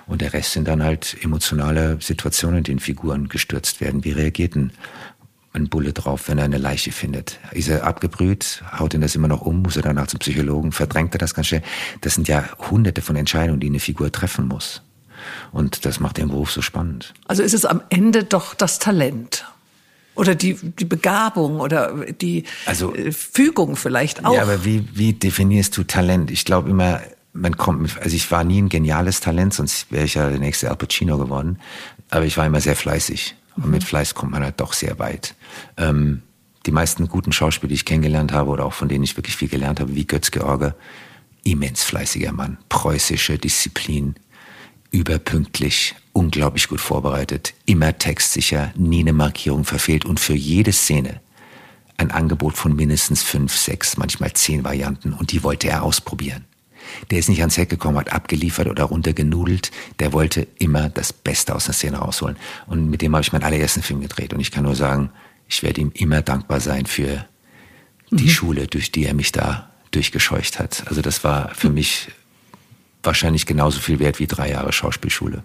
Und 0.08 0.22
der 0.22 0.34
Rest 0.34 0.54
sind 0.54 0.68
dann 0.68 0.84
halt 0.84 1.18
emotionale 1.22 1.98
Situationen, 2.02 2.60
in 2.60 2.64
denen 2.64 2.80
Figuren 2.80 3.30
gestürzt 3.30 3.82
werden. 3.82 4.04
Wie 4.04 4.12
reagiert 4.12 4.56
ein 4.56 4.72
ein 5.56 5.70
Bulle 5.70 5.94
drauf, 5.94 6.28
wenn 6.28 6.38
er 6.38 6.46
eine 6.46 6.58
Leiche 6.58 6.92
findet. 6.92 7.40
Ist 7.52 7.70
er 7.70 7.84
abgebrüht, 7.84 8.64
haut 8.78 8.94
ihn 8.94 9.02
das 9.02 9.16
immer 9.16 9.28
noch 9.28 9.42
um, 9.42 9.62
muss 9.62 9.76
er 9.76 9.82
danach 9.82 10.08
zum 10.08 10.20
Psychologen, 10.20 10.72
verdrängt 10.72 11.16
er 11.16 11.18
das 11.18 11.34
ganz 11.34 11.48
schnell. 11.48 11.64
Das 12.02 12.16
sind 12.16 12.28
ja 12.28 12.44
hunderte 12.70 13.02
von 13.02 13.16
Entscheidungen, 13.16 13.60
die 13.60 13.68
eine 13.68 13.80
Figur 13.80 14.12
treffen 14.12 14.48
muss. 14.48 14.82
Und 15.52 15.86
das 15.86 16.00
macht 16.00 16.18
den 16.18 16.28
Beruf 16.28 16.52
so 16.52 16.62
spannend. 16.62 17.14
Also 17.28 17.42
ist 17.42 17.54
es 17.54 17.66
am 17.66 17.82
Ende 17.90 18.24
doch 18.24 18.54
das 18.54 18.80
Talent. 18.80 19.46
Oder 20.14 20.36
die, 20.36 20.54
die 20.54 20.86
Begabung 20.86 21.60
oder 21.60 22.06
die 22.06 22.44
also, 22.66 22.94
äh, 22.96 23.12
Fügung 23.12 23.76
vielleicht 23.76 24.24
auch. 24.26 24.34
Ja, 24.34 24.44
aber 24.44 24.64
wie, 24.64 24.88
wie 24.94 25.14
definierst 25.14 25.76
du 25.76 25.84
Talent? 25.84 26.32
Ich 26.32 26.46
glaube 26.46 26.70
immer, 26.70 27.02
man 27.34 27.58
kommt, 27.58 27.98
also 28.02 28.16
ich 28.16 28.32
war 28.32 28.46
nie 28.46 28.62
ein 28.62 28.70
geniales 28.70 29.20
Talent, 29.20 29.54
sonst 29.54 29.92
wäre 29.92 30.06
ich 30.06 30.14
ja 30.14 30.30
der 30.30 30.40
nächste 30.40 30.70
Al 30.70 30.78
Pacino 30.78 31.18
geworden. 31.18 31.60
Aber 32.10 32.26
ich 32.26 32.38
war 32.38 32.46
immer 32.46 32.62
sehr 32.62 32.78
fleißig. 32.78 33.36
Und 33.58 33.72
mit 33.72 33.84
Fleiß 33.84 34.16
kommt 34.16 34.32
man 34.32 34.44
halt 34.44 34.60
doch 34.60 34.74
sehr 34.74 35.00
weit. 35.00 35.36
Ähm, 35.78 36.22
die 36.66 36.72
meisten 36.72 37.08
guten 37.08 37.32
Schauspieler, 37.32 37.70
die 37.70 37.76
ich 37.76 37.86
kennengelernt 37.86 38.32
habe 38.32 38.50
oder 38.50 38.66
auch 38.66 38.74
von 38.74 38.90
denen 38.90 39.04
ich 39.04 39.16
wirklich 39.18 39.36
viel 39.36 39.50
gelernt 39.50 39.80
habe, 39.80 39.96
wie 39.96 40.06
Götz 40.06 40.32
George, 40.32 40.76
immens 41.44 41.84
fleißiger 41.84 42.32
Mann, 42.32 42.58
preußische 42.70 43.38
Disziplin, 43.38 44.16
überpünktlich, 44.92 45.96
unglaublich 46.14 46.68
gut 46.68 46.82
vorbereitet, 46.82 47.54
immer 47.66 47.98
textsicher, 47.98 48.74
nie 48.76 49.02
eine 49.02 49.14
Markierung 49.14 49.64
verfehlt 49.64 50.06
und 50.06 50.20
für 50.20 50.34
jede 50.34 50.72
Szene 50.72 51.22
ein 51.98 52.12
Angebot 52.12 52.58
von 52.58 52.76
mindestens 52.76 53.24
fünf, 53.24 53.56
sechs, 53.56 53.98
manchmal 53.98 54.34
zehn 54.34 54.64
Varianten 54.64 55.14
und 55.14 55.32
die 55.32 55.44
wollte 55.44 55.70
er 55.70 55.84
ausprobieren. 55.84 56.46
Der 57.12 57.20
ist 57.20 57.30
nicht 57.30 57.40
ans 57.40 57.58
Heck 57.58 57.70
gekommen, 57.70 57.98
hat 57.98 58.12
abgeliefert 58.12 58.68
oder 58.68 58.86
runtergenudelt. 58.86 59.72
Der 60.00 60.14
wollte 60.14 60.48
immer 60.60 60.90
das 60.90 61.14
Beste 61.14 61.56
aus 61.56 61.66
der 61.66 61.74
Szene 61.74 61.98
rausholen. 61.98 62.38
Und 62.68 62.90
mit 62.90 63.02
dem 63.02 63.14
habe 63.14 63.24
ich 63.24 63.34
meinen 63.34 63.44
allerersten 63.44 63.82
Film 63.82 64.02
gedreht. 64.02 64.34
Und 64.34 64.40
ich 64.40 64.52
kann 64.52 64.64
nur 64.64 64.76
sagen, 64.76 65.10
ich 65.48 65.64
werde 65.64 65.82
ihm 65.82 65.92
immer 65.94 66.22
dankbar 66.22 66.60
sein 66.60 66.86
für 66.86 67.26
die 68.12 68.26
mhm. 68.26 68.30
Schule, 68.30 68.68
durch 68.68 68.92
die 68.92 69.06
er 69.06 69.14
mich 69.14 69.32
da 69.32 69.70
durchgescheucht 69.92 70.60
hat. 70.60 70.84
Also 70.88 71.02
das 71.02 71.24
war 71.24 71.54
für 71.56 71.70
mich 71.70 72.10
wahrscheinlich 73.04 73.46
genauso 73.46 73.80
viel 73.80 74.00
wert 74.00 74.20
wie 74.20 74.28
drei 74.28 74.52
Jahre 74.52 74.74
Schauspielschule. 74.74 75.44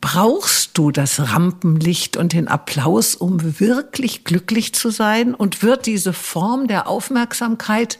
Brauchst 0.00 0.78
du 0.78 0.92
das 0.92 1.18
Rampenlicht 1.18 2.16
und 2.16 2.32
den 2.32 2.46
Applaus, 2.46 3.16
um 3.16 3.58
wirklich 3.58 4.22
glücklich 4.22 4.72
zu 4.72 4.90
sein? 4.90 5.34
Und 5.34 5.62
wird 5.62 5.86
diese 5.86 6.12
Form 6.12 6.68
der 6.68 6.86
Aufmerksamkeit 6.86 7.98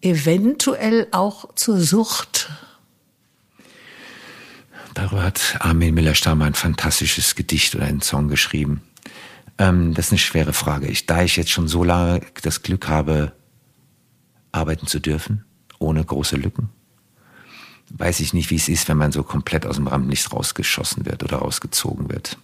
eventuell 0.00 1.06
auch 1.12 1.54
zur 1.54 1.78
Sucht? 1.78 2.50
Darüber 4.94 5.22
hat 5.22 5.56
Armin 5.60 5.94
Miller-Stamm 5.94 6.42
ein 6.42 6.54
fantastisches 6.54 7.34
Gedicht 7.34 7.74
oder 7.74 7.84
einen 7.84 8.02
Song 8.02 8.28
geschrieben. 8.28 8.82
Ähm, 9.58 9.94
das 9.94 10.06
ist 10.06 10.12
eine 10.12 10.18
schwere 10.18 10.52
Frage. 10.52 10.88
Ich, 10.88 11.06
da 11.06 11.22
ich 11.22 11.36
jetzt 11.36 11.50
schon 11.50 11.68
so 11.68 11.84
lange 11.84 12.20
das 12.42 12.62
Glück 12.62 12.88
habe, 12.88 13.32
arbeiten 14.52 14.86
zu 14.86 14.98
dürfen, 14.98 15.44
ohne 15.78 16.04
große 16.04 16.36
Lücken, 16.36 16.70
weiß 17.90 18.20
ich 18.20 18.34
nicht, 18.34 18.50
wie 18.50 18.56
es 18.56 18.68
ist, 18.68 18.88
wenn 18.88 18.96
man 18.96 19.12
so 19.12 19.22
komplett 19.22 19.64
aus 19.66 19.76
dem 19.76 19.86
Rampenlicht 19.86 20.32
rausgeschossen 20.32 21.06
wird 21.06 21.22
oder 21.22 21.36
rausgezogen 21.38 22.10
wird 22.10 22.36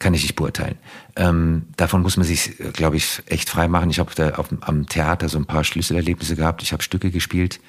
kann 0.00 0.14
ich 0.14 0.22
nicht 0.22 0.34
beurteilen. 0.34 0.76
Ähm, 1.14 1.66
davon 1.76 2.02
muss 2.02 2.16
man 2.16 2.26
sich, 2.26 2.56
glaube 2.72 2.96
ich, 2.96 3.22
echt 3.26 3.48
frei 3.48 3.68
machen. 3.68 3.90
Ich 3.90 4.00
habe 4.00 4.10
da 4.16 4.30
auf, 4.30 4.48
am 4.62 4.88
Theater 4.88 5.28
so 5.28 5.38
ein 5.38 5.46
paar 5.46 5.62
Schlüsselerlebnisse 5.62 6.34
gehabt. 6.34 6.62
Ich 6.62 6.72
habe 6.72 6.82
Stücke 6.82 7.12
gespielt. 7.12 7.60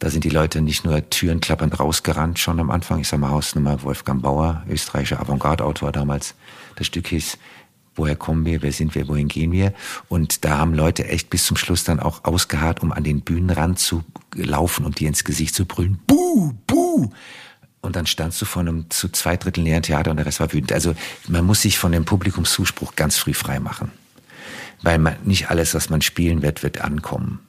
Da 0.00 0.10
sind 0.10 0.24
die 0.24 0.30
Leute 0.30 0.60
nicht 0.60 0.84
nur 0.84 1.08
Türen 1.10 1.40
klappernd 1.40 1.78
rausgerannt 1.78 2.38
schon 2.38 2.58
am 2.58 2.70
Anfang. 2.70 3.00
Ich 3.00 3.08
sage 3.08 3.20
mal 3.20 3.30
Hausnummer 3.30 3.82
Wolfgang 3.82 4.22
Bauer, 4.22 4.64
österreichischer 4.68 5.20
Avantgarde-Autor 5.20 5.92
damals. 5.92 6.34
Das 6.76 6.88
Stück 6.88 7.08
hieß 7.08 7.38
Woher 7.98 8.14
kommen 8.14 8.46
wir? 8.46 8.62
Wer 8.62 8.70
sind 8.70 8.94
wir? 8.94 9.08
Wohin 9.08 9.26
gehen 9.26 9.50
wir? 9.50 9.74
Und 10.08 10.44
da 10.44 10.58
haben 10.58 10.72
Leute 10.72 11.08
echt 11.08 11.30
bis 11.30 11.44
zum 11.44 11.56
Schluss 11.56 11.82
dann 11.82 11.98
auch 11.98 12.22
ausgeharrt, 12.22 12.80
um 12.80 12.92
an 12.92 13.02
den 13.02 13.22
Bühnenrand 13.22 13.80
zu 13.80 14.04
laufen 14.36 14.84
und 14.84 15.00
dir 15.00 15.08
ins 15.08 15.24
Gesicht 15.24 15.52
zu 15.52 15.66
brüllen. 15.66 15.98
Buh, 16.06 16.52
buh! 16.68 17.10
Und 17.80 17.96
dann 17.96 18.06
standst 18.06 18.40
du 18.42 18.44
vor 18.44 18.60
einem 18.60 18.90
zu 18.90 19.08
zwei 19.08 19.36
Drittel 19.36 19.62
leeren 19.62 19.82
Theater 19.82 20.10
und 20.10 20.16
der 20.16 20.26
Rest 20.26 20.40
war 20.40 20.52
wütend. 20.52 20.72
Also 20.72 20.94
man 21.28 21.44
muss 21.44 21.62
sich 21.62 21.78
von 21.78 21.92
dem 21.92 22.04
Publikumszuspruch 22.04 22.96
ganz 22.96 23.16
früh 23.16 23.34
frei 23.34 23.60
machen. 23.60 23.92
Weil 24.82 24.98
man, 24.98 25.16
nicht 25.24 25.50
alles, 25.50 25.74
was 25.74 25.90
man 25.90 26.02
spielen 26.02 26.42
wird, 26.42 26.62
wird 26.62 26.80
ankommen. 26.80 27.40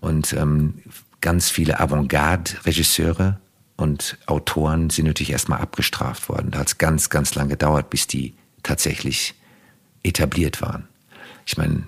Und 0.00 0.32
ähm, 0.32 0.82
ganz 1.20 1.50
viele 1.50 1.80
Avantgarde-Regisseure 1.80 3.38
und 3.76 4.18
Autoren 4.26 4.90
sind 4.90 5.06
natürlich 5.06 5.32
erstmal 5.32 5.60
abgestraft 5.60 6.28
worden. 6.28 6.50
Da 6.50 6.60
hat 6.60 6.68
es 6.68 6.78
ganz, 6.78 7.10
ganz 7.10 7.34
lang 7.34 7.48
gedauert, 7.48 7.90
bis 7.90 8.06
die 8.06 8.34
tatsächlich 8.62 9.34
etabliert 10.02 10.60
waren. 10.62 10.88
Ich 11.46 11.56
meine, 11.56 11.84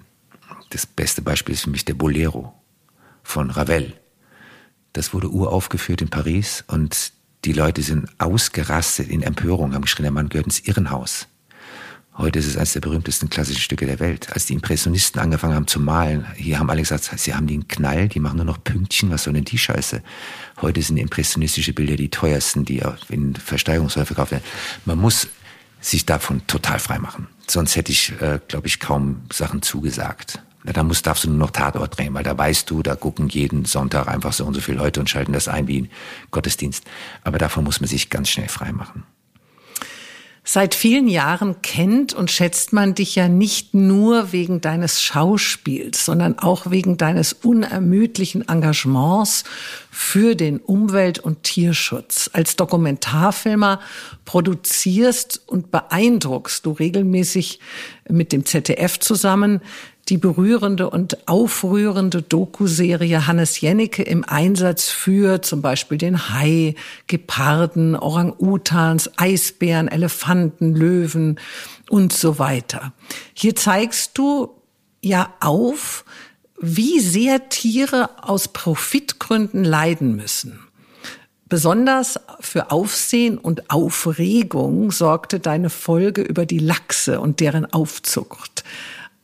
das 0.71 0.87
beste 0.87 1.23
Beispiel 1.23 1.55
ist 1.55 1.63
für 1.63 1.71
mich 1.71 1.85
der 1.85 1.95
Bolero 1.95 2.55
von 3.23 3.51
Ravel. 3.51 3.95
Das 4.93 5.15
wurde 5.15 5.29
uraufgeführt 5.29 6.03
in 6.03 6.09
Paris 6.09 6.65
und 6.67 7.13
die 7.45 7.53
Leute 7.53 7.83
sind 7.83 8.09
ausgerastet 8.19 9.09
in 9.09 9.23
Empörung, 9.23 9.75
haben 9.75 9.83
geschrien, 9.83 10.05
der 10.05 10.13
Mann 10.13 10.29
gehört 10.29 10.47
ins 10.47 10.61
Irrenhaus. 10.61 11.27
Heute 12.17 12.39
ist 12.39 12.47
es 12.47 12.57
eines 12.59 12.75
der 12.75 12.81
berühmtesten 12.81 13.31
klassischen 13.31 13.63
Stücke 13.63 13.87
der 13.87 13.99
Welt. 13.99 14.33
Als 14.35 14.45
die 14.45 14.53
Impressionisten 14.53 15.19
angefangen 15.19 15.55
haben 15.55 15.67
zu 15.67 15.81
malen, 15.81 16.27
hier 16.37 16.59
haben 16.59 16.69
alle 16.69 16.83
gesagt, 16.83 17.11
sie 17.19 17.35
haben 17.35 17.47
den 17.47 17.67
Knall, 17.69 18.09
die 18.09 18.21
machen 18.21 18.37
nur 18.37 18.45
noch 18.45 18.63
Pünktchen, 18.63 19.11
was 19.11 19.25
soll 19.25 19.33
denn 19.33 19.47
die 19.47 19.57
Scheiße? 19.57 20.03
Heute 20.61 20.83
sind 20.83 20.99
impressionistische 20.99 21.73
Bilder 21.73 21.97
die 21.97 22.11
teuersten, 22.11 22.67
die 22.67 22.83
in 23.09 23.35
Versteigerungshäuser 23.35 24.05
verkauft 24.05 24.33
werden. 24.33 24.45
Man 24.85 24.99
muss 24.99 25.29
sich 25.81 26.05
davon 26.05 26.47
total 26.47 26.79
frei 26.79 26.99
machen. 26.99 27.29
Sonst 27.49 27.77
hätte 27.77 27.93
ich, 27.93 28.13
äh, 28.21 28.41
glaube 28.47 28.67
ich, 28.67 28.79
kaum 28.79 29.23
Sachen 29.33 29.63
zugesagt. 29.63 30.43
Da 30.65 30.83
musst, 30.85 31.07
darfst 31.07 31.25
du 31.25 31.29
nur 31.29 31.39
noch 31.39 31.51
Tatort 31.51 31.99
drehen, 31.99 32.15
weil 32.15 32.23
da 32.23 32.37
weißt 32.39 32.71
du, 32.71 32.83
da 32.83 32.95
gucken 32.95 33.29
jeden 33.29 33.65
Sonntag 33.65 34.07
einfach 34.07 34.33
so 34.33 34.45
und 34.45 34.55
so 34.55 34.61
viele 34.61 34.79
Leute 34.79 35.01
und 35.01 35.11
schalten 35.11 35.33
das 35.33 35.49
ein 35.49 35.67
wie 35.67 35.83
ein 35.83 35.91
Gottesdienst. 36.31 36.85
Aber 37.25 37.39
davon 37.39 37.65
muss 37.65 37.81
man 37.81 37.89
sich 37.89 38.11
ganz 38.11 38.29
schnell 38.29 38.49
frei 38.49 38.73
machen. 38.73 39.05
Seit 40.45 40.75
vielen 40.75 41.07
Jahren 41.07 41.63
kennt 41.63 42.15
und 42.15 42.29
schätzt 42.29 42.73
man 42.73 42.97
dich 42.97 43.15
ja 43.15 43.29
nicht 43.29 43.75
nur 43.75 44.33
wegen 44.33 44.61
deines 44.61 45.01
Schauspiels, 45.01 46.05
sondern 46.05 46.37
auch 46.41 46.69
wegen 46.73 46.97
deines 46.97 47.33
unermüdlichen 47.33 48.49
Engagements 48.49 49.45
für 49.89 50.35
den 50.35 50.59
Umwelt- 50.59 51.21
und 51.21 51.45
Tierschutz. 51.45 52.29
Als 52.33 52.57
Dokumentarfilmer 52.57 53.79
produzierst 54.25 55.41
und 55.47 55.71
beeindruckst 55.71 56.67
du 56.67 56.73
regelmäßig 56.73 57.61
mit 58.09 58.33
dem 58.33 58.45
ZDF 58.45 58.99
zusammen 58.99 59.61
die 60.13 60.19
berührende 60.19 60.91
und 60.91 61.27
aufrührende 61.27 62.21
Doku-Serie 62.21 63.27
Hannes 63.27 63.63
Jennecke 63.63 64.03
im 64.03 64.27
Einsatz 64.29 64.91
für 64.91 65.41
zum 65.41 65.63
Beispiel 65.63 65.97
den 65.97 66.29
Hai, 66.29 66.75
Geparden, 67.07 67.97
Orang-Utans, 67.97 69.11
Eisbären, 69.17 69.89
Elefanten, 69.89 70.75
Löwen 70.75 71.41
und 71.89 72.13
so 72.13 72.39
weiter. 72.39 72.93
Hier 73.33 73.57
zeigst 73.57 74.19
du 74.19 74.51
ja 75.01 75.33
auf, 75.41 76.05
wie 76.61 77.01
sehr 77.01 77.49
Tiere 77.49 78.11
aus 78.21 78.49
Profitgründen 78.49 79.65
leiden 79.65 80.15
müssen. 80.15 80.59
Besonders 81.49 82.21
für 82.39 82.71
Aufsehen 82.71 83.39
und 83.39 83.71
Aufregung 83.71 84.91
sorgte 84.91 85.41
deine 85.41 85.71
Folge 85.71 86.21
über 86.21 86.45
die 86.45 86.59
Lachse 86.59 87.19
und 87.19 87.41
deren 87.41 87.65
Aufzucht. 87.73 88.63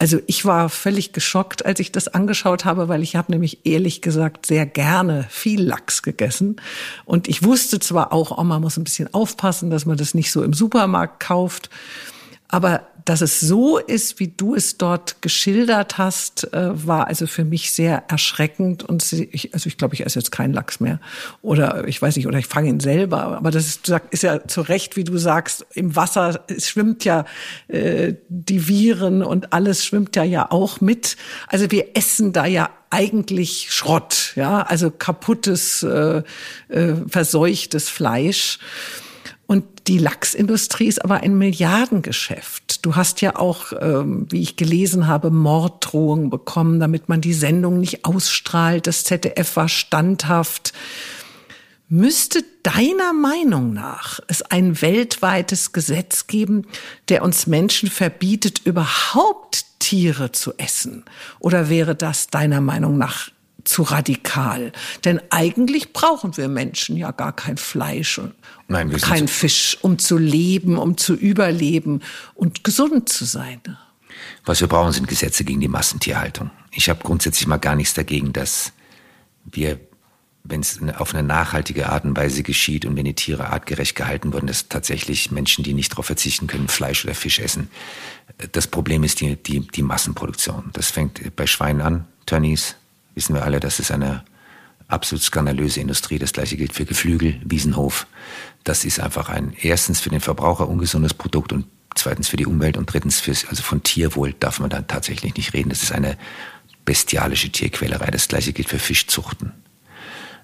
Also 0.01 0.21
ich 0.27 0.45
war 0.45 0.69
völlig 0.69 1.13
geschockt, 1.13 1.67
als 1.67 1.81
ich 1.81 1.91
das 1.91 2.07
angeschaut 2.07 2.65
habe, 2.65 2.89
weil 2.89 3.03
ich 3.03 3.17
habe 3.17 3.33
nämlich 3.33 3.67
ehrlich 3.67 4.01
gesagt 4.01 4.47
sehr 4.47 4.65
gerne 4.65 5.27
viel 5.29 5.61
Lachs 5.61 6.03
gegessen. 6.03 6.57
Und 7.05 7.27
ich 7.27 7.43
wusste 7.43 7.81
zwar 7.81 8.13
auch, 8.13 8.39
oh, 8.39 8.45
man 8.45 8.63
muss 8.63 8.77
ein 8.77 8.85
bisschen 8.85 9.13
aufpassen, 9.13 9.71
dass 9.71 9.87
man 9.87 9.97
das 9.97 10.15
nicht 10.15 10.31
so 10.31 10.45
im 10.45 10.53
Supermarkt 10.53 11.19
kauft. 11.19 11.69
Aber 12.49 12.87
dass 13.05 13.23
es 13.23 13.41
so 13.41 13.79
ist, 13.79 14.21
wie 14.21 14.29
du 14.29 14.55
es 14.55 14.77
dort 14.77 15.23
geschildert 15.23 15.97
hast, 15.97 16.53
äh, 16.53 16.87
war 16.87 17.07
also 17.07 17.27
für 17.27 17.45
mich 17.45 17.73
sehr 17.73 18.05
erschreckend. 18.09 18.83
Und 18.83 19.11
ich, 19.13 19.55
also 19.55 19.67
ich 19.67 19.79
glaube, 19.79 19.95
ich 19.95 20.05
esse 20.05 20.19
jetzt 20.19 20.31
keinen 20.31 20.53
Lachs 20.53 20.79
mehr. 20.79 21.01
Oder 21.41 21.89
ich 21.89 22.01
weiß 22.03 22.17
nicht, 22.17 22.27
oder 22.27 22.39
ich 22.39 22.47
fange 22.47 22.69
ihn 22.69 22.81
selber. 22.81 23.23
Aber 23.23 23.51
das 23.51 23.67
ist, 23.67 23.93
ist 24.11 24.23
ja 24.23 24.47
zu 24.47 24.61
Recht, 24.61 24.97
wie 24.97 25.05
du 25.05 25.17
sagst, 25.17 25.65
im 25.75 25.97
Wasser 25.97 26.45
schwimmt 26.59 27.05
ja 27.05 27.25
äh, 27.69 28.15
die 28.29 28.69
Viren 28.69 29.23
und 29.23 29.55
alles 29.55 29.87
schwimmt 29.87 30.15
ja 30.17 30.25
ja 30.25 30.51
auch 30.51 30.83
mit. 30.83 31.17
Also 31.47 31.71
wir 31.71 31.97
essen 31.97 32.35
da 32.35 32.45
ja 32.45 32.69
eigentlich 32.91 33.69
Schrott, 33.71 34.33
ja, 34.37 34.63
also 34.63 34.91
kaputtes, 34.91 35.83
äh, 35.83 36.23
äh, 36.69 36.95
verseuchtes 37.07 37.89
Fleisch. 37.89 38.59
Und 39.51 39.65
die 39.89 39.97
Lachsindustrie 39.97 40.89
ist 40.89 41.03
aber 41.03 41.23
ein 41.23 41.39
Milliardengeschäft. 41.39 42.85
Du 42.85 42.97
hast 42.97 43.23
ja 43.23 43.37
auch, 43.37 43.73
ähm, 43.81 44.27
wie 44.29 44.43
ich 44.43 44.57
gelesen 44.57 45.07
habe, 45.07 45.31
Morddrohungen 45.31 46.29
bekommen, 46.29 46.81
damit 46.81 47.09
man 47.09 47.23
die 47.23 47.33
Sendung 47.33 47.81
nicht 47.81 48.05
ausstrahlt. 48.05 48.87
Das 48.87 49.05
ZDF 49.05 49.57
war 49.57 49.71
standhaft. 49.71 50.75
Müsste 51.89 52.45
deiner 52.63 53.15
Meinung 53.15 53.73
nach 53.73 54.21
es 54.29 54.43
ein 54.43 54.83
weltweites 54.83 55.73
Gesetz 55.73 56.27
geben, 56.27 56.67
der 57.09 57.23
uns 57.23 57.47
Menschen 57.47 57.89
verbietet, 57.89 58.61
überhaupt 58.67 59.65
Tiere 59.79 60.31
zu 60.31 60.53
essen? 60.59 61.07
Oder 61.39 61.71
wäre 61.71 61.95
das 61.95 62.27
deiner 62.27 62.61
Meinung 62.61 62.99
nach 62.99 63.31
zu 63.69 63.83
radikal. 63.83 64.73
Denn 65.05 65.21
eigentlich 65.31 65.93
brauchen 65.93 66.37
wir 66.37 66.49
Menschen 66.49 66.97
ja 66.97 67.11
gar 67.11 67.33
kein 67.33 67.57
Fleisch 67.57 68.19
und 68.19 68.35
Nein, 68.67 68.91
kein 68.99 69.29
Fisch, 69.29 69.79
um 69.83 69.99
zu 69.99 70.19
leben, 70.19 70.79
um 70.79 70.97
zu 70.97 71.15
überleben 71.15 72.01
und 72.35 72.65
gesund 72.65 73.09
zu 73.09 73.25
sein. 73.25 73.61
Was 74.45 74.61
wir 74.61 74.69
brauchen, 74.69 74.93
sind 74.93 75.09
Gesetze 75.09 75.45
gegen 75.45 75.61
die 75.61 75.69
Massentierhaltung. 75.69 76.51
Ich 76.73 76.89
habe 76.89 77.03
grundsätzlich 77.03 77.47
mal 77.47 77.59
gar 77.59 77.77
nichts 77.77 77.95
dagegen, 77.95 78.33
dass 78.33 78.73
wir, 79.45 79.79
wenn 80.45 80.61
es 80.61 80.81
auf 80.97 81.15
eine 81.15 81.27
nachhaltige 81.27 81.89
Art 81.89 82.05
und 82.05 82.17
Weise 82.17 82.43
geschieht 82.43 82.85
und 82.85 82.97
wenn 82.97 83.05
die 83.05 83.15
Tiere 83.15 83.51
artgerecht 83.51 83.95
gehalten 83.95 84.33
wurden, 84.33 84.47
dass 84.47 84.69
tatsächlich 84.69 85.31
Menschen, 85.31 85.65
die 85.65 85.75
nicht 85.75 85.93
darauf 85.93 86.07
verzichten 86.07 86.47
können, 86.47 86.69
Fleisch 86.69 87.05
oder 87.05 87.15
Fisch 87.15 87.39
essen. 87.39 87.71
Das 88.53 88.67
Problem 88.67 89.05
ist 89.05 89.21
die, 89.21 89.37
die, 89.37 89.61
die 89.61 89.83
Massenproduktion. 89.83 90.71
Das 90.73 90.91
fängt 90.91 91.35
bei 91.37 91.47
Schweinen 91.47 91.81
an, 91.81 92.07
Tönnies, 92.27 92.77
wissen 93.19 93.35
wir 93.35 93.43
alle, 93.43 93.59
das 93.59 93.81
ist 93.81 93.91
eine 93.91 94.23
absolut 94.87 95.25
skandalöse 95.25 95.81
Industrie. 95.81 96.21
Das 96.21 96.33
gleiche 96.33 96.57
gilt 96.57 96.73
für 96.73 96.85
Geflügel, 96.85 97.41
Wiesenhof. 97.45 98.07
Das 98.63 98.85
ist 98.85 99.01
einfach 99.01 99.29
ein 99.29 99.55
erstens 99.61 100.01
für 100.01 100.09
den 100.09 100.21
Verbraucher 100.21 100.69
ungesundes 100.69 101.15
Produkt 101.15 101.53
und 101.53 101.67
zweitens 101.97 102.29
für 102.29 102.37
die 102.37 102.47
Umwelt 102.47 102.77
und 102.77 102.93
drittens 102.93 103.19
fürs, 103.19 103.45
also 103.47 103.65
von 103.65 103.83
Tierwohl 103.83 104.35
darf 104.39 104.61
man 104.61 104.71
dann 104.71 104.87
tatsächlich 104.87 105.35
nicht 105.35 105.53
reden. 105.53 105.69
Das 105.69 105.83
ist 105.83 105.91
eine 105.91 106.17
bestialische 106.85 107.51
Tierquälerei. 107.51 108.07
Das 108.13 108.29
gleiche 108.29 108.53
gilt 108.53 108.69
für 108.69 108.79
Fischzuchten. 108.79 109.53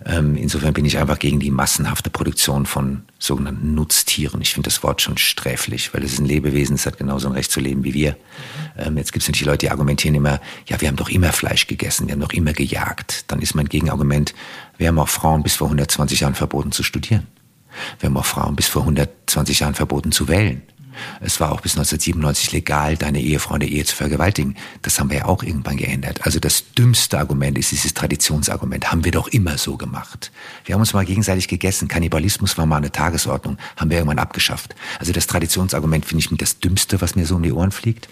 Ähm, 0.05 0.37
insofern 0.37 0.75
bin 0.75 0.85
ich 0.85 0.99
einfach 0.99 1.19
gegen 1.19 1.41
die 1.41 1.51
massenhafte 1.51 2.11
Produktion 2.11 2.67
von 2.67 3.03
sogenannten 3.19 3.75
Nutztieren. 3.75 4.41
Ich 4.41 4.53
finde 4.53 4.69
das 4.69 4.83
Wort 4.83 5.01
schon 5.01 5.17
sträflich, 5.17 5.95
weil 5.95 6.03
es 6.03 6.13
ist 6.13 6.19
ein 6.19 6.27
Lebewesen, 6.27 6.77
es 6.77 6.87
hat 6.87 6.99
genauso 6.99 7.29
ein 7.29 7.35
Recht 7.35 7.51
zu 7.51 7.61
leben 7.61 7.85
wie 7.85 7.95
wir. 7.95 8.17
Ähm, 8.77 8.99
jetzt 8.99 9.13
gibt 9.13 9.23
es 9.23 9.29
natürlich 9.29 9.47
Leute, 9.47 9.67
die 9.67 9.71
argumentieren 9.71 10.15
immer, 10.15 10.41
ja, 10.67 10.81
wir 10.81 10.89
haben 10.89 10.97
doch 10.97 11.09
immer 11.09 11.33
Fleisch 11.33 11.67
gegessen, 11.67 12.07
wir 12.07 12.13
haben 12.13 12.21
doch 12.21 12.33
immer 12.33 12.53
gejagt. 12.53 13.25
Dann 13.29 13.41
ist 13.41 13.55
mein 13.55 13.69
Gegenargument, 13.69 14.35
wir 14.77 14.89
haben 14.89 14.99
auch 14.99 15.09
Frauen 15.09 15.43
bis 15.43 15.55
vor 15.55 15.69
120 15.69 16.21
Jahren 16.21 16.35
verboten 16.35 16.73
zu 16.73 16.83
studieren. 16.83 17.27
Wir 17.99 18.09
haben 18.09 18.17
auch 18.17 18.25
Frauen 18.25 18.57
bis 18.57 18.69
vor 18.69 18.83
120 18.83 19.61
Jahren 19.61 19.75
verboten 19.75 20.13
zu 20.13 20.29
wählen. 20.29 20.63
Es 21.21 21.41
war 21.41 21.53
auch 21.53 21.61
bis 21.61 21.73
1997 21.73 22.53
legal, 22.53 22.97
deine 22.97 23.21
Ehefrau 23.21 23.55
in 23.55 23.61
der 23.61 23.69
Ehe 23.69 23.85
zu 23.85 23.97
vergewaltigen. 23.97 24.57
Das 24.83 24.99
haben 24.99 25.11
wir 25.11 25.19
ja 25.19 25.25
auch 25.27 25.43
irgendwann 25.43 25.77
geändert. 25.77 26.25
Also 26.25 26.41
das 26.41 26.73
dümmste 26.73 27.19
Argument 27.19 27.59
ist 27.59 27.73
dieses 27.73 27.95
Traditionsargument. 27.95 28.91
Haben 28.91 29.05
wir 29.05 29.13
doch 29.13 29.29
immer 29.29 29.59
so 29.59 29.77
gemacht. 29.77 30.33
Wir 30.65 30.75
haben 30.75 30.81
uns 30.81 30.93
mal 30.93 31.05
gegenseitig 31.05 31.49
gegessen. 31.49 31.89
Kannibalismus 31.89 32.57
war 32.59 32.67
mal 32.67 32.79
eine 32.79 32.93
Tagesordnung. 32.93 33.59
Haben 33.77 33.91
wir 33.91 33.99
irgendwann 33.99 34.19
abgeschafft. 34.19 34.75
Also 34.99 35.13
das 35.13 35.27
Traditionsargument 35.27 36.07
finde 36.07 36.21
ich 36.25 36.31
mit 36.31 36.43
das 36.43 36.61
Dümmste, 36.61 37.01
was 37.01 37.17
mir 37.17 37.27
so 37.27 37.37
um 37.37 37.43
die 37.43 37.53
Ohren 37.53 37.73
fliegt. 37.73 38.09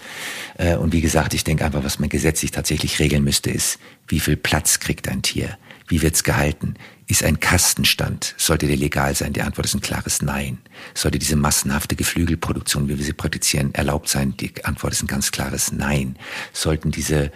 Äh, 0.57 0.75
und 0.75 0.93
wie 0.93 1.01
gesagt, 1.01 1.33
ich 1.33 1.43
denke 1.43 1.65
einfach, 1.65 1.83
was 1.83 1.99
man 1.99 2.09
gesetzlich 2.09 2.51
tatsächlich 2.51 2.99
regeln 2.99 3.23
müsste, 3.23 3.49
ist, 3.49 3.79
wie 4.07 4.19
viel 4.19 4.37
Platz 4.37 4.79
kriegt 4.79 5.07
ein 5.07 5.21
Tier? 5.21 5.57
Wie 5.87 6.01
wird's 6.01 6.23
gehalten? 6.23 6.75
Ist 7.07 7.23
ein 7.23 7.39
Kastenstand, 7.39 8.33
sollte 8.37 8.67
der 8.67 8.77
legal 8.77 9.13
sein? 9.15 9.33
Die 9.33 9.41
Antwort 9.41 9.65
ist 9.65 9.75
ein 9.75 9.81
klares 9.81 10.21
Nein. 10.21 10.59
Sollte 10.93 11.19
diese 11.19 11.35
massenhafte 11.35 11.95
Geflügelproduktion, 11.95 12.87
wie 12.87 12.97
wir 12.97 13.05
sie 13.05 13.13
praktizieren, 13.13 13.73
erlaubt 13.73 14.09
sein? 14.09 14.35
Die 14.37 14.63
Antwort 14.63 14.93
ist 14.93 15.03
ein 15.03 15.07
ganz 15.07 15.31
klares 15.31 15.71
Nein. 15.71 16.17
Sollten 16.53 16.91
diese 16.91 17.31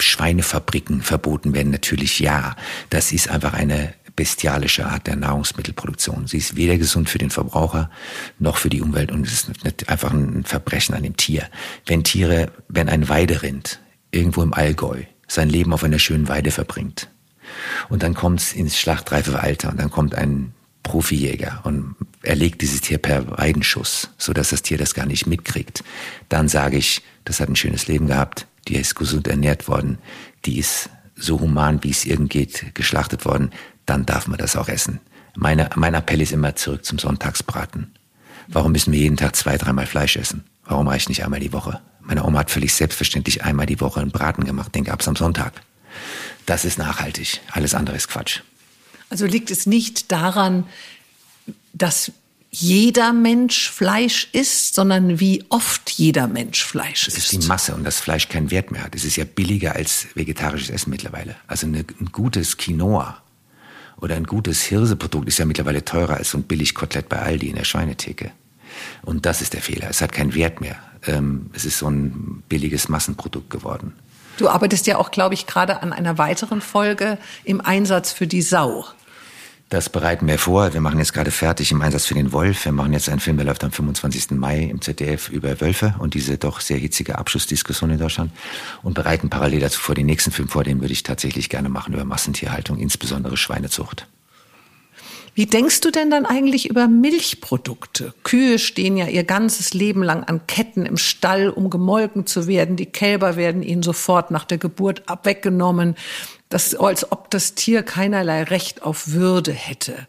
Schweinefabriken 0.00 1.02
verboten 1.02 1.52
werden? 1.52 1.72
Natürlich 1.72 2.20
ja. 2.20 2.54
Das 2.90 3.12
ist 3.12 3.28
einfach 3.28 3.54
eine 3.54 3.94
bestialische 4.18 4.86
Art 4.86 5.06
der 5.06 5.14
Nahrungsmittelproduktion. 5.14 6.26
Sie 6.26 6.38
ist 6.38 6.56
weder 6.56 6.76
gesund 6.76 7.08
für 7.08 7.18
den 7.18 7.30
Verbraucher 7.30 7.88
noch 8.40 8.56
für 8.56 8.68
die 8.68 8.82
Umwelt 8.82 9.12
und 9.12 9.24
es 9.24 9.32
ist 9.32 9.88
einfach 9.88 10.12
ein 10.12 10.42
Verbrechen 10.44 10.96
an 10.96 11.04
dem 11.04 11.16
Tier. 11.16 11.48
Wenn 11.86 12.02
Tiere, 12.02 12.50
wenn 12.68 12.88
ein 12.88 13.08
Weiderind 13.08 13.80
irgendwo 14.10 14.42
im 14.42 14.54
Allgäu 14.54 15.04
sein 15.28 15.48
Leben 15.48 15.72
auf 15.72 15.84
einer 15.84 16.00
schönen 16.00 16.26
Weide 16.26 16.50
verbringt, 16.50 17.08
und 17.88 18.02
dann 18.02 18.14
kommt 18.14 18.40
es 18.40 18.52
ins 18.52 18.78
schlachtreife 18.78 19.38
Alter 19.40 19.70
und 19.70 19.80
dann 19.80 19.90
kommt 19.90 20.14
ein 20.14 20.52
Profijäger 20.82 21.60
und 21.64 21.96
erlegt 22.22 22.62
dieses 22.62 22.80
Tier 22.80 22.98
per 22.98 23.38
Weidenschuss, 23.38 24.10
sodass 24.16 24.50
das 24.50 24.62
Tier 24.62 24.78
das 24.78 24.94
gar 24.94 25.06
nicht 25.06 25.26
mitkriegt. 25.26 25.84
Dann 26.28 26.48
sage 26.48 26.76
ich, 26.76 27.02
das 27.24 27.40
hat 27.40 27.48
ein 27.48 27.56
schönes 27.56 27.88
Leben 27.88 28.06
gehabt, 28.06 28.46
die 28.68 28.76
ist 28.76 28.94
gesund 28.94 29.28
ernährt 29.28 29.68
worden, 29.68 29.98
die 30.44 30.58
ist 30.58 30.90
so 31.14 31.40
human, 31.40 31.82
wie 31.84 31.90
es 31.90 32.04
irgend 32.04 32.30
geht, 32.30 32.74
geschlachtet 32.74 33.24
worden, 33.24 33.50
dann 33.86 34.06
darf 34.06 34.28
man 34.28 34.38
das 34.38 34.56
auch 34.56 34.68
essen. 34.68 35.00
Meine, 35.36 35.68
mein 35.76 35.94
Appell 35.94 36.20
ist 36.20 36.32
immer 36.32 36.56
zurück 36.56 36.84
zum 36.84 36.98
Sonntagsbraten. 36.98 37.92
Warum 38.48 38.72
müssen 38.72 38.92
wir 38.92 39.00
jeden 39.00 39.16
Tag 39.16 39.36
zwei, 39.36 39.58
dreimal 39.58 39.86
Fleisch 39.86 40.16
essen? 40.16 40.44
Warum 40.64 40.88
reicht 40.88 41.08
nicht 41.08 41.24
einmal 41.24 41.40
die 41.40 41.52
Woche? 41.52 41.80
Meine 42.00 42.24
Oma 42.24 42.40
hat 42.40 42.50
völlig 42.50 42.72
selbstverständlich 42.72 43.44
einmal 43.44 43.66
die 43.66 43.80
Woche 43.80 44.00
einen 44.00 44.10
Braten 44.10 44.44
gemacht, 44.44 44.74
den 44.74 44.84
gab's 44.84 45.06
am 45.08 45.16
Sonntag. 45.16 45.52
Das 46.46 46.64
ist 46.64 46.78
nachhaltig. 46.78 47.40
Alles 47.50 47.74
andere 47.74 47.96
ist 47.96 48.08
Quatsch. 48.08 48.40
Also 49.10 49.26
liegt 49.26 49.50
es 49.50 49.66
nicht 49.66 50.12
daran, 50.12 50.66
dass 51.72 52.12
jeder 52.50 53.12
Mensch 53.12 53.70
Fleisch 53.70 54.28
isst, 54.32 54.74
sondern 54.74 55.20
wie 55.20 55.44
oft 55.50 55.90
jeder 55.90 56.26
Mensch 56.26 56.64
Fleisch 56.64 57.06
isst. 57.06 57.18
Es 57.18 57.32
ist 57.32 57.42
die 57.42 57.46
Masse 57.46 57.74
und 57.74 57.84
das 57.84 58.00
Fleisch 58.00 58.28
keinen 58.28 58.50
Wert 58.50 58.70
mehr 58.70 58.82
hat. 58.82 58.94
Es 58.94 59.04
ist 59.04 59.16
ja 59.16 59.24
billiger 59.24 59.74
als 59.74 60.06
vegetarisches 60.14 60.70
Essen 60.70 60.90
mittlerweile. 60.90 61.36
Also 61.46 61.66
eine, 61.66 61.84
ein 62.00 62.08
gutes 62.10 62.56
Quinoa 62.56 63.22
oder 63.98 64.16
ein 64.16 64.24
gutes 64.24 64.62
Hirseprodukt 64.62 65.28
ist 65.28 65.38
ja 65.38 65.44
mittlerweile 65.44 65.84
teurer 65.84 66.16
als 66.16 66.30
so 66.30 66.38
ein 66.38 66.44
Billigkotelett 66.44 67.08
bei 67.08 67.18
Aldi 67.18 67.48
in 67.48 67.56
der 67.56 67.64
Schweinetheke. 67.64 68.30
Und 69.02 69.26
das 69.26 69.42
ist 69.42 69.52
der 69.52 69.62
Fehler. 69.62 69.88
Es 69.90 70.00
hat 70.00 70.12
keinen 70.12 70.34
Wert 70.34 70.60
mehr. 70.60 70.76
Ähm, 71.06 71.50
es 71.52 71.64
ist 71.64 71.78
so 71.78 71.90
ein 71.90 72.42
billiges 72.48 72.88
Massenprodukt 72.88 73.50
geworden. 73.50 73.92
Du 74.38 74.48
arbeitest 74.48 74.86
ja 74.86 74.96
auch, 74.96 75.10
glaube 75.10 75.34
ich, 75.34 75.46
gerade 75.46 75.82
an 75.82 75.92
einer 75.92 76.16
weiteren 76.16 76.60
Folge 76.60 77.18
im 77.44 77.60
Einsatz 77.60 78.12
für 78.12 78.26
die 78.26 78.40
Sau. 78.40 78.86
Das 79.68 79.90
bereiten 79.90 80.26
wir 80.26 80.38
vor. 80.38 80.72
Wir 80.72 80.80
machen 80.80 80.98
jetzt 80.98 81.12
gerade 81.12 81.30
fertig 81.30 81.72
im 81.72 81.82
Einsatz 81.82 82.06
für 82.06 82.14
den 82.14 82.32
Wolf. 82.32 82.64
Wir 82.64 82.72
machen 82.72 82.94
jetzt 82.94 83.10
einen 83.10 83.20
Film, 83.20 83.36
der 83.36 83.44
läuft 83.44 83.64
am 83.64 83.72
25. 83.72 84.30
Mai 84.30 84.60
im 84.60 84.80
ZDF 84.80 85.28
über 85.28 85.60
Wölfe 85.60 85.94
und 85.98 86.14
diese 86.14 86.38
doch 86.38 86.60
sehr 86.60 86.78
hitzige 86.78 87.18
Abschlussdiskussion 87.18 87.90
in 87.90 87.98
Deutschland 87.98 88.32
und 88.82 88.94
bereiten 88.94 89.28
parallel 89.28 89.60
dazu 89.60 89.80
vor 89.80 89.94
den 89.94 90.06
nächsten 90.06 90.30
Film 90.30 90.48
vor, 90.48 90.64
den 90.64 90.80
würde 90.80 90.92
ich 90.92 91.02
tatsächlich 91.02 91.50
gerne 91.50 91.68
machen 91.68 91.92
über 91.92 92.04
Massentierhaltung, 92.06 92.78
insbesondere 92.78 93.36
Schweinezucht. 93.36 94.06
Wie 95.38 95.46
denkst 95.46 95.82
du 95.82 95.92
denn 95.92 96.10
dann 96.10 96.26
eigentlich 96.26 96.68
über 96.68 96.88
Milchprodukte? 96.88 98.12
Kühe 98.24 98.58
stehen 98.58 98.96
ja 98.96 99.06
ihr 99.06 99.22
ganzes 99.22 99.72
Leben 99.72 100.02
lang 100.02 100.24
an 100.24 100.48
Ketten 100.48 100.84
im 100.84 100.96
Stall, 100.96 101.48
um 101.48 101.70
gemolken 101.70 102.26
zu 102.26 102.48
werden. 102.48 102.74
Die 102.74 102.86
Kälber 102.86 103.36
werden 103.36 103.62
ihnen 103.62 103.84
sofort 103.84 104.32
nach 104.32 104.44
der 104.44 104.58
Geburt 104.58 105.04
weggenommen, 105.22 105.94
das, 106.48 106.74
als 106.74 107.12
ob 107.12 107.30
das 107.30 107.54
Tier 107.54 107.84
keinerlei 107.84 108.42
Recht 108.42 108.82
auf 108.82 109.12
Würde 109.12 109.52
hätte 109.52 110.08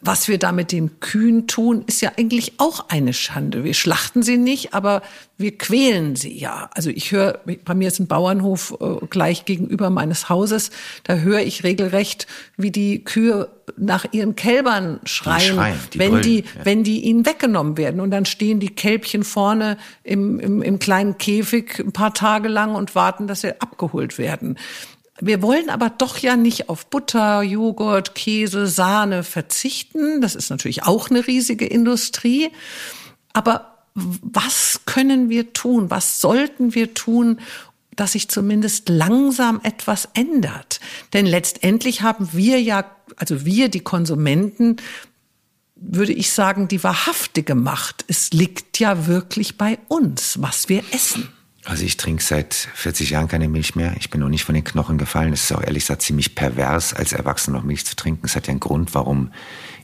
was 0.00 0.28
wir 0.28 0.38
da 0.38 0.52
mit 0.52 0.72
den 0.72 1.00
Kühen 1.00 1.46
tun, 1.46 1.84
ist 1.86 2.00
ja 2.00 2.12
eigentlich 2.16 2.54
auch 2.58 2.88
eine 2.88 3.12
Schande. 3.12 3.64
Wir 3.64 3.74
schlachten 3.74 4.22
sie 4.22 4.38
nicht, 4.38 4.74
aber 4.74 5.02
wir 5.36 5.58
quälen 5.58 6.16
sie 6.16 6.38
ja. 6.38 6.70
Also 6.74 6.90
ich 6.90 7.10
höre, 7.10 7.40
bei 7.64 7.74
mir 7.74 7.88
ist 7.88 7.98
ein 7.98 8.06
Bauernhof 8.06 8.76
äh, 8.80 9.06
gleich 9.06 9.44
gegenüber 9.44 9.90
meines 9.90 10.28
Hauses, 10.28 10.70
da 11.02 11.16
höre 11.16 11.40
ich 11.40 11.64
regelrecht, 11.64 12.26
wie 12.56 12.70
die 12.70 13.02
Kühe 13.02 13.48
nach 13.76 14.06
ihren 14.12 14.36
Kälbern 14.36 15.00
schreien, 15.04 15.40
die 15.40 15.54
schreien 15.54 15.78
die 15.92 15.98
wenn 15.98 16.10
brüllen, 16.10 16.22
die, 16.22 16.36
ja. 16.38 16.64
wenn 16.64 16.84
die 16.84 17.00
ihnen 17.00 17.26
weggenommen 17.26 17.76
werden. 17.76 18.00
Und 18.00 18.10
dann 18.10 18.26
stehen 18.26 18.60
die 18.60 18.68
Kälbchen 18.68 19.24
vorne 19.24 19.76
im, 20.02 20.38
im, 20.38 20.62
im 20.62 20.78
kleinen 20.78 21.18
Käfig 21.18 21.80
ein 21.80 21.92
paar 21.92 22.14
Tage 22.14 22.48
lang 22.48 22.74
und 22.74 22.94
warten, 22.94 23.26
dass 23.26 23.40
sie 23.40 23.60
abgeholt 23.60 24.18
werden. 24.18 24.56
Wir 25.26 25.40
wollen 25.40 25.70
aber 25.70 25.88
doch 25.88 26.18
ja 26.18 26.36
nicht 26.36 26.68
auf 26.68 26.86
Butter, 26.86 27.40
Joghurt, 27.42 28.14
Käse, 28.14 28.66
Sahne 28.66 29.24
verzichten. 29.24 30.20
Das 30.20 30.34
ist 30.34 30.50
natürlich 30.50 30.82
auch 30.82 31.08
eine 31.08 31.26
riesige 31.26 31.64
Industrie. 31.64 32.50
Aber 33.32 33.86
was 33.94 34.82
können 34.84 35.30
wir 35.30 35.54
tun? 35.54 35.88
Was 35.88 36.20
sollten 36.20 36.74
wir 36.74 36.92
tun, 36.92 37.40
dass 37.96 38.12
sich 38.12 38.28
zumindest 38.28 38.90
langsam 38.90 39.60
etwas 39.62 40.10
ändert? 40.12 40.80
Denn 41.14 41.24
letztendlich 41.24 42.02
haben 42.02 42.28
wir 42.32 42.60
ja, 42.60 42.84
also 43.16 43.46
wir, 43.46 43.70
die 43.70 43.80
Konsumenten, 43.80 44.76
würde 45.74 46.12
ich 46.12 46.32
sagen, 46.32 46.68
die 46.68 46.84
wahrhaftige 46.84 47.54
Macht. 47.54 48.04
Es 48.08 48.32
liegt 48.32 48.78
ja 48.78 49.06
wirklich 49.06 49.56
bei 49.56 49.78
uns, 49.88 50.42
was 50.42 50.68
wir 50.68 50.84
essen. 50.90 51.32
Also 51.64 51.84
ich 51.84 51.96
trinke 51.96 52.22
seit 52.22 52.52
40 52.54 53.10
Jahren 53.10 53.28
keine 53.28 53.48
Milch 53.48 53.74
mehr. 53.74 53.94
Ich 53.98 54.10
bin 54.10 54.20
noch 54.20 54.28
nicht 54.28 54.44
von 54.44 54.54
den 54.54 54.64
Knochen 54.64 54.98
gefallen. 54.98 55.32
Es 55.32 55.44
ist 55.44 55.52
auch 55.52 55.62
ehrlich 55.62 55.84
gesagt 55.84 56.02
ziemlich 56.02 56.34
pervers, 56.34 56.92
als 56.92 57.12
Erwachsener 57.12 57.58
noch 57.58 57.64
Milch 57.64 57.86
zu 57.86 57.96
trinken. 57.96 58.26
Es 58.26 58.36
hat 58.36 58.46
ja 58.46 58.50
einen 58.50 58.60
Grund, 58.60 58.94
warum 58.94 59.32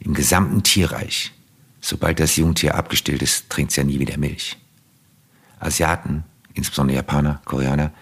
im 0.00 0.12
gesamten 0.12 0.62
Tierreich, 0.62 1.32
sobald 1.80 2.20
das 2.20 2.36
Jungtier 2.36 2.74
abgestillt 2.74 3.22
ist, 3.22 3.48
trinkt 3.48 3.70
es 3.70 3.76
ja 3.76 3.84
nie 3.84 3.98
wieder 3.98 4.18
Milch. 4.18 4.58
Asiaten, 5.58 6.24
insbesondere 6.52 6.96
Japaner, 6.96 7.40
Koreaner, 7.46 7.92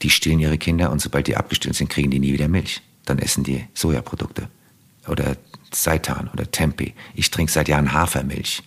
die 0.00 0.10
stillen 0.10 0.40
ihre 0.40 0.58
Kinder 0.58 0.90
und 0.90 1.00
sobald 1.00 1.26
die 1.26 1.36
abgestillt 1.36 1.76
sind, 1.76 1.90
kriegen 1.90 2.10
die 2.10 2.18
nie 2.18 2.32
wieder 2.32 2.48
Milch. 2.48 2.80
Dann 3.04 3.18
essen 3.18 3.44
die 3.44 3.66
Sojaprodukte 3.74 4.48
oder 5.08 5.36
Seitan 5.72 6.30
oder 6.32 6.50
Tempeh. 6.50 6.94
Ich 7.14 7.30
trinke 7.30 7.52
seit 7.52 7.68
Jahren 7.68 7.92
Hafermilch. 7.92 8.62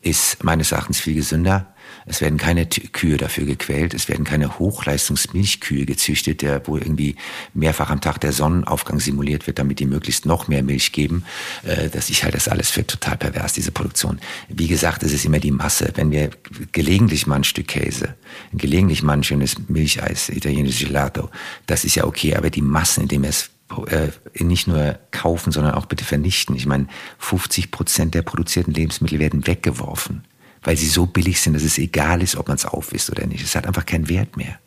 Ist 0.00 0.44
meines 0.44 0.70
Erachtens 0.70 1.00
viel 1.00 1.14
gesünder, 1.14 1.74
es 2.08 2.20
werden 2.20 2.38
keine 2.38 2.66
Kühe 2.66 3.16
dafür 3.16 3.44
gequält. 3.44 3.92
Es 3.92 4.08
werden 4.08 4.24
keine 4.24 4.60
Hochleistungsmilchkühe 4.60 5.86
gezüchtet, 5.86 6.40
der, 6.40 6.66
wo 6.66 6.76
irgendwie 6.76 7.16
mehrfach 7.52 7.90
am 7.90 8.00
Tag 8.00 8.20
der 8.20 8.32
Sonnenaufgang 8.32 9.00
simuliert 9.00 9.48
wird, 9.48 9.58
damit 9.58 9.80
die 9.80 9.86
möglichst 9.86 10.24
noch 10.24 10.46
mehr 10.46 10.62
Milch 10.62 10.92
geben. 10.92 11.24
Äh, 11.64 11.90
das 11.90 12.08
ich 12.08 12.22
halte 12.22 12.36
das 12.36 12.46
alles 12.46 12.70
für 12.70 12.86
total 12.86 13.16
pervers, 13.16 13.54
diese 13.54 13.72
Produktion. 13.72 14.20
Wie 14.48 14.68
gesagt, 14.68 15.02
es 15.02 15.12
ist 15.12 15.24
immer 15.24 15.40
die 15.40 15.50
Masse. 15.50 15.92
Wenn 15.96 16.12
wir 16.12 16.30
gelegentlich 16.70 17.26
mal 17.26 17.36
ein 17.36 17.44
Stück 17.44 17.66
Käse, 17.66 18.14
gelegentlich 18.52 19.02
mal 19.02 19.14
ein 19.14 19.24
schönes 19.24 19.56
Milcheis, 19.68 20.28
italienisches 20.28 20.86
Gelato, 20.86 21.30
das 21.66 21.84
ist 21.84 21.96
ja 21.96 22.04
okay, 22.04 22.36
aber 22.36 22.50
die 22.50 22.62
Massen, 22.62 23.02
indem 23.02 23.22
wir 23.22 23.30
es 23.30 23.50
äh, 23.88 24.10
nicht 24.44 24.68
nur 24.68 24.96
kaufen, 25.10 25.50
sondern 25.50 25.74
auch 25.74 25.86
bitte 25.86 26.04
vernichten. 26.04 26.54
Ich 26.54 26.66
meine, 26.66 26.86
50 27.18 27.72
Prozent 27.72 28.14
der 28.14 28.22
produzierten 28.22 28.72
Lebensmittel 28.72 29.18
werden 29.18 29.48
weggeworfen 29.48 30.22
weil 30.66 30.76
sie 30.76 30.88
so 30.88 31.06
billig 31.06 31.40
sind, 31.40 31.54
dass 31.54 31.62
es 31.62 31.78
egal 31.78 32.22
ist, 32.22 32.34
ob 32.34 32.48
man 32.48 32.56
es 32.56 32.66
aufwisst 32.66 33.08
oder 33.08 33.24
nicht. 33.24 33.44
Es 33.44 33.54
hat 33.54 33.68
einfach 33.68 33.86
keinen 33.86 34.08
Wert 34.08 34.36
mehr. 34.36 34.58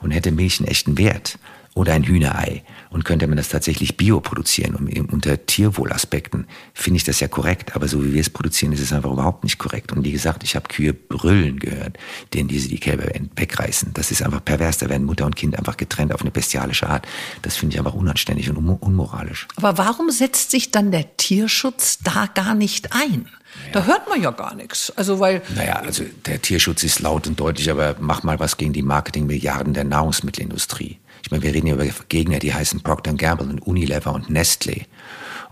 Und 0.00 0.10
hätte 0.10 0.32
Milch 0.32 0.58
einen 0.60 0.68
echten 0.68 0.96
Wert 0.96 1.38
oder 1.74 1.94
ein 1.94 2.04
Hühnerei 2.04 2.62
und 2.90 3.04
könnte 3.04 3.26
man 3.26 3.36
das 3.36 3.48
tatsächlich 3.48 3.96
bio 3.96 4.20
produzieren 4.20 4.74
und 4.74 5.12
unter 5.12 5.46
Tierwohlaspekten 5.46 6.46
finde 6.74 6.98
ich 6.98 7.04
das 7.04 7.20
ja 7.20 7.28
korrekt, 7.28 7.74
aber 7.74 7.88
so 7.88 8.04
wie 8.04 8.12
wir 8.12 8.20
es 8.20 8.30
produzieren, 8.30 8.72
ist 8.72 8.80
es 8.80 8.92
einfach 8.92 9.10
überhaupt 9.10 9.44
nicht 9.44 9.58
korrekt. 9.58 9.92
Und 9.92 10.04
wie 10.04 10.12
gesagt, 10.12 10.44
ich 10.44 10.54
habe 10.54 10.68
Kühe 10.68 10.92
brüllen 10.92 11.58
gehört, 11.58 11.98
denen 12.34 12.48
diese 12.48 12.68
die 12.68 12.78
Kälber 12.78 13.04
wegreißen. 13.36 13.92
Das 13.94 14.10
ist 14.10 14.22
einfach 14.22 14.44
pervers, 14.44 14.78
da 14.78 14.88
werden 14.88 15.06
Mutter 15.06 15.24
und 15.24 15.36
Kind 15.36 15.58
einfach 15.58 15.76
getrennt 15.76 16.12
auf 16.12 16.20
eine 16.20 16.30
bestialische 16.30 16.88
Art. 16.88 17.06
Das 17.40 17.56
finde 17.56 17.74
ich 17.74 17.78
einfach 17.78 17.94
unanständig 17.94 18.50
und 18.50 18.56
unmoralisch. 18.56 19.48
Aber 19.56 19.78
warum 19.78 20.10
setzt 20.10 20.50
sich 20.50 20.70
dann 20.70 20.92
der 20.92 21.16
Tierschutz 21.16 21.98
da 21.98 22.26
gar 22.26 22.54
nicht 22.54 22.92
ein? 22.92 23.28
Da 23.72 23.84
hört 23.84 24.08
man 24.08 24.22
ja 24.22 24.30
gar 24.30 24.54
nichts. 24.54 24.92
Also 24.96 25.20
weil 25.20 25.42
naja, 25.54 25.76
also 25.76 26.04
der 26.26 26.40
Tierschutz 26.40 26.84
ist 26.84 27.00
laut 27.00 27.26
und 27.26 27.38
deutlich, 27.38 27.70
aber 27.70 27.96
mach 28.00 28.22
mal 28.22 28.38
was 28.38 28.56
gegen 28.56 28.72
die 28.72 28.82
Marketingmilliarden 28.82 29.74
der 29.74 29.84
Nahrungsmittelindustrie. 29.84 30.98
Ich 31.22 31.30
meine, 31.30 31.42
wir 31.42 31.54
reden 31.54 31.66
hier 31.66 31.76
über 31.76 31.86
Gegner, 32.08 32.38
die 32.38 32.52
heißen 32.52 32.82
Procter 32.82 33.14
Gamble 33.14 33.48
und 33.48 33.60
Unilever 33.60 34.12
und 34.12 34.30
Nestle 34.30 34.82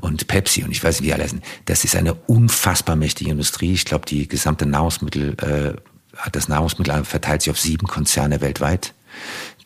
und 0.01 0.27
Pepsi 0.27 0.65
und 0.65 0.71
ich 0.71 0.83
weiß 0.83 1.01
nicht, 1.01 1.09
wie 1.09 1.13
alle 1.13 1.25
heißen. 1.25 1.43
Das 1.67 1.85
ist 1.85 1.97
eine 1.97 2.15
unfassbar 2.15 2.97
mächtige 2.97 3.31
Industrie. 3.31 3.73
Ich 3.73 3.85
glaube, 3.85 4.07
die 4.07 4.29
gesamte 4.29 4.67
Nahrungsmittel, 4.67 5.37
äh, 5.39 6.29
das 6.33 6.49
Nahrungsmittel 6.49 7.05
verteilt 7.05 7.43
sich 7.43 7.51
auf 7.51 7.59
sieben 7.59 7.87
Konzerne 7.87 8.41
weltweit. 8.41 8.95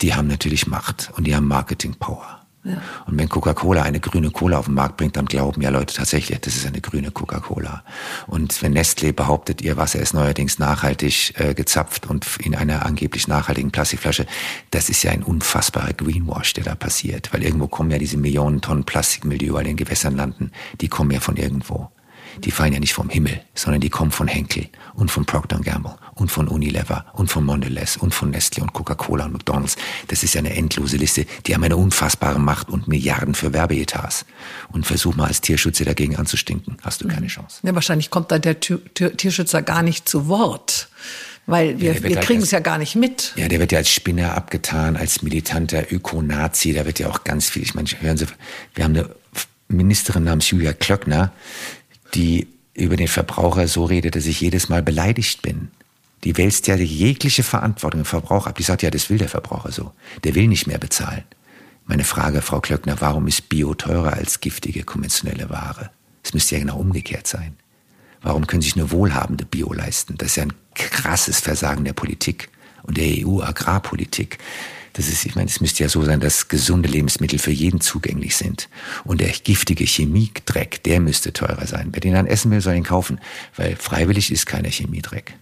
Die 0.01 0.15
haben 0.15 0.29
natürlich 0.29 0.67
Macht 0.67 1.11
und 1.17 1.27
die 1.27 1.35
haben 1.35 1.47
Marketing 1.47 1.95
Power. 1.95 2.44
Und 2.65 3.19
wenn 3.19 3.29
Coca-Cola 3.29 3.83
eine 3.83 4.01
grüne 4.01 4.31
Cola 4.31 4.59
auf 4.59 4.67
den 4.67 4.75
Markt 4.75 4.97
bringt, 4.97 5.17
dann 5.17 5.27
glauben 5.27 5.61
ja 5.61 5.69
Leute 5.69 5.95
tatsächlich, 5.95 6.41
das 6.41 6.57
ist 6.57 6.67
eine 6.67 6.81
grüne 6.81 7.11
Coca-Cola. 7.11 7.85
Und 8.27 8.63
wenn 8.63 8.77
Nestlé 8.77 9.13
behauptet, 9.13 9.61
ihr 9.61 9.77
Wasser 9.77 10.01
ist 10.01 10.15
neuerdings 10.15 10.59
nachhaltig 10.59 11.35
äh, 11.39 11.55
gezapft 11.55 12.07
und 12.09 12.27
in 12.39 12.55
einer 12.55 12.87
angeblich 12.87 13.29
nachhaltigen 13.29 13.71
Plastikflasche, 13.71 14.27
das 14.71 14.89
ist 14.89 15.03
ja 15.03 15.11
ein 15.11 15.23
unfassbarer 15.23 15.93
Greenwash, 15.93 16.55
der 16.55 16.65
da 16.65 16.75
passiert. 16.75 17.33
Weil 17.35 17.43
irgendwo 17.43 17.67
kommen 17.67 17.91
ja 17.91 17.99
diese 17.99 18.17
Millionen 18.17 18.63
Tonnen 18.63 18.85
Plastikmüll, 18.85 19.39
die 19.39 19.47
überall 19.47 19.65
in 19.65 19.77
den 19.77 19.85
Gewässern 19.85 20.17
landen, 20.17 20.51
die 20.81 20.89
kommen 20.89 21.11
ja 21.11 21.21
von 21.21 21.37
irgendwo 21.37 21.91
die 22.39 22.51
fallen 22.51 22.73
ja 22.73 22.81
nicht 22.81 22.95
vom 22.95 23.09
Himmel, 23.09 23.41
sondern 23.55 23.81
die 23.81 23.91
kommen 23.91 24.11
von 24.11 24.29
Henkel 24.29 24.69
und 24.95 25.11
von 25.11 25.25
Procter 25.25 25.59
Gamble 25.61 25.97
und 26.15 26.31
von 26.31 26.49
Unilever 26.49 27.07
und 27.15 27.31
von 27.31 27.45
Mondelez 27.45 27.97
und 27.97 28.15
von 28.15 28.31
Nestle 28.31 28.63
und 28.63 28.73
Coca-Cola 28.73 29.27
und 29.27 29.33
McDonald's. 29.33 29.77
Das 30.09 30.23
ist 30.23 30.35
ja 30.35 30.41
eine 30.41 30.55
endlose 30.55 30.97
Liste. 30.97 31.27
Die 31.47 31.55
haben 31.55 31.65
eine 31.65 31.77
unfassbare 31.77 32.39
Macht 32.39 32.69
und 32.69 32.89
Milliarden 32.89 33.35
für 33.35 33.53
Werbeetats. 33.53 34.25
Und 34.73 34.87
versuch 34.87 35.15
mal 35.17 35.27
als 35.27 35.41
Tierschützer 35.41 35.85
dagegen 35.85 36.17
anzustinken, 36.17 36.77
hast 36.83 37.01
du 37.01 37.09
keine 37.09 37.27
Chance. 37.27 37.61
Ja, 37.63 37.75
wahrscheinlich 37.75 38.11
kommt 38.11 38.31
da 38.31 38.39
der 38.39 38.59
Tierschützer 38.61 39.63
gar 39.63 39.83
nicht 39.83 40.09
zu 40.09 40.29
Wort. 40.29 40.89
Weil 41.47 41.79
wir, 41.79 41.95
ja, 41.95 42.03
wir 42.03 42.17
halt 42.17 42.27
kriegen 42.27 42.43
es 42.43 42.51
ja 42.53 42.61
gar 42.61 42.79
nicht 42.79 42.97
mit. 42.97 43.35
Ja, 43.37 43.49
der 43.49 43.61
wird 43.61 43.71
ja 43.71 43.79
als 43.79 43.91
Spinner 43.91 44.35
abgetan, 44.35 44.97
als 44.97 45.23
militanter 45.23 45.93
Ökonazi. 45.93 46.73
Da 46.73 46.87
wird 46.87 46.99
ja 46.99 47.09
auch 47.11 47.23
ganz 47.25 47.51
viel. 47.51 47.63
Ich 47.63 47.75
meine, 47.75 47.89
hören 48.01 48.17
Sie, 48.17 48.27
wir 48.75 48.85
haben 48.85 48.97
eine 48.97 49.11
Ministerin 49.69 50.25
namens 50.25 50.51
Julia 50.51 50.73
Klöckner, 50.73 51.33
die 52.15 52.49
über 52.75 52.97
den 52.97 53.09
Verbraucher 53.09 53.69
so 53.69 53.85
redet, 53.85 54.17
dass 54.17 54.27
ich 54.27 54.41
jedes 54.41 54.69
Mal 54.69 54.83
beleidigt 54.83 55.43
bin. 55.43 55.69
Die 56.25 56.37
wälzt 56.37 56.67
ja 56.67 56.77
jegliche 56.77 57.43
Verantwortung 57.43 58.01
im 58.01 58.07
Verbraucher 58.07 58.51
ab. 58.51 58.57
Die 58.57 58.63
sagt 58.63 58.83
ja, 58.83 58.91
das 58.91 59.11
will 59.11 59.19
der 59.19 59.29
Verbraucher 59.29 59.73
so. 59.73 59.93
Der 60.25 60.35
will 60.35 60.49
nicht 60.49 60.67
mehr 60.67 60.79
bezahlen. 60.79 61.25
Meine 61.87 62.05
Frage, 62.05 62.41
Frau 62.41 62.61
Klöckner, 62.61 63.01
warum 63.01 63.27
ist 63.27 63.51
Bio 63.51 63.75
teurer 63.75 64.15
als 64.15 64.41
giftige 64.41 64.85
konventionelle 64.85 65.51
Ware? 65.51 65.91
Es 66.23 66.33
müsste 66.33 66.55
ja 66.55 66.61
genau 66.63 66.79
umgekehrt 66.79 67.27
sein. 67.27 67.57
Warum 68.23 68.47
können 68.47 68.63
sich 68.63 68.75
nur 68.75 68.91
Wohlhabende 68.91 69.45
Bio 69.45 69.73
leisten? 69.75 70.15
Das 70.17 70.29
ist 70.29 70.37
ja 70.37 70.45
ein 70.45 70.55
krasses 70.75 71.41
Versagen 71.41 71.85
der 71.85 71.93
Politik 71.93 72.49
und 72.85 72.97
der 72.97 73.27
EU-Agrarpolitik. 73.27 74.39
Das 74.95 75.09
ist, 75.09 75.27
ich 75.27 75.35
meine, 75.35 75.51
es 75.51 75.61
müsste 75.61 75.83
ja 75.83 75.89
so 75.89 76.03
sein, 76.05 76.21
dass 76.21 76.49
gesunde 76.49 76.89
Lebensmittel 76.89 77.41
für 77.41 77.51
jeden 77.51 77.81
zugänglich 77.81 78.37
sind. 78.37 78.69
Und 79.05 79.21
der 79.21 79.31
giftige 79.31 79.85
Chemiedreck, 79.85 80.83
der 80.85 81.01
müsste 81.01 81.33
teurer 81.33 81.67
sein. 81.67 81.89
Wer 81.91 82.01
den 82.01 82.15
dann 82.15 82.27
essen 82.27 82.51
will, 82.53 82.61
soll 82.61 82.77
ihn 82.77 82.85
kaufen. 82.85 83.21
Weil 83.57 83.75
freiwillig 83.75 84.31
ist 84.31 84.47
keiner 84.47 84.71
Chemiedreck. 84.71 85.35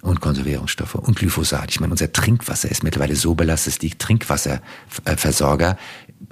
Und 0.00 0.20
Konservierungsstoffe 0.20 0.94
und 0.94 1.16
Glyphosat. 1.16 1.72
Ich 1.72 1.80
meine, 1.80 1.90
unser 1.90 2.12
Trinkwasser 2.12 2.70
ist 2.70 2.84
mittlerweile 2.84 3.16
so 3.16 3.34
belastet, 3.34 3.74
dass 3.74 3.78
die 3.78 3.90
Trinkwasserversorger 3.90 5.76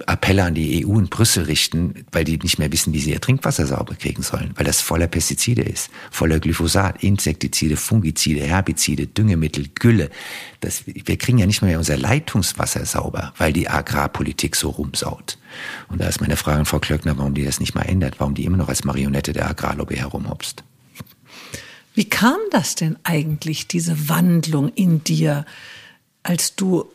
Appelle 0.05 0.43
an 0.43 0.53
die 0.53 0.85
EU 0.85 0.99
in 0.99 1.07
Brüssel 1.07 1.45
richten, 1.45 2.05
weil 2.11 2.23
die 2.23 2.37
nicht 2.37 2.59
mehr 2.59 2.71
wissen, 2.71 2.93
wie 2.93 2.99
sie 2.99 3.11
ihr 3.11 3.21
Trinkwasser 3.21 3.65
sauber 3.65 3.95
kriegen 3.95 4.21
sollen, 4.21 4.51
weil 4.55 4.65
das 4.65 4.81
voller 4.81 5.07
Pestizide 5.07 5.61
ist, 5.61 5.89
voller 6.11 6.39
Glyphosat, 6.39 7.03
Insektizide, 7.03 7.77
Fungizide, 7.77 8.41
Herbizide, 8.41 9.07
Düngemittel, 9.07 9.67
Gülle. 9.75 10.09
Das, 10.59 10.83
wir 10.85 11.17
kriegen 11.17 11.37
ja 11.37 11.45
nicht 11.45 11.61
mehr 11.61 11.77
unser 11.77 11.97
Leitungswasser 11.97 12.85
sauber, 12.85 13.33
weil 13.37 13.53
die 13.53 13.69
Agrarpolitik 13.69 14.55
so 14.55 14.69
rumsaut. 14.69 15.37
Und 15.89 16.01
da 16.01 16.07
ist 16.07 16.21
meine 16.21 16.37
Frage 16.37 16.59
an 16.59 16.65
Frau 16.65 16.79
Klöckner, 16.79 17.17
warum 17.17 17.33
die 17.33 17.45
das 17.45 17.59
nicht 17.59 17.73
mal 17.73 17.83
ändert, 17.83 18.19
warum 18.19 18.33
die 18.33 18.45
immer 18.45 18.57
noch 18.57 18.69
als 18.69 18.83
Marionette 18.83 19.33
der 19.33 19.49
Agrarlobby 19.49 19.95
herumhopst. 19.95 20.63
Wie 21.97 22.07
kam 22.07 22.37
das 22.51 22.75
denn 22.75 22.95
eigentlich, 23.01 23.67
diese 23.67 24.07
Wandlung 24.07 24.69
in 24.75 25.03
dir, 25.03 25.45
als 26.21 26.55
du 26.55 26.85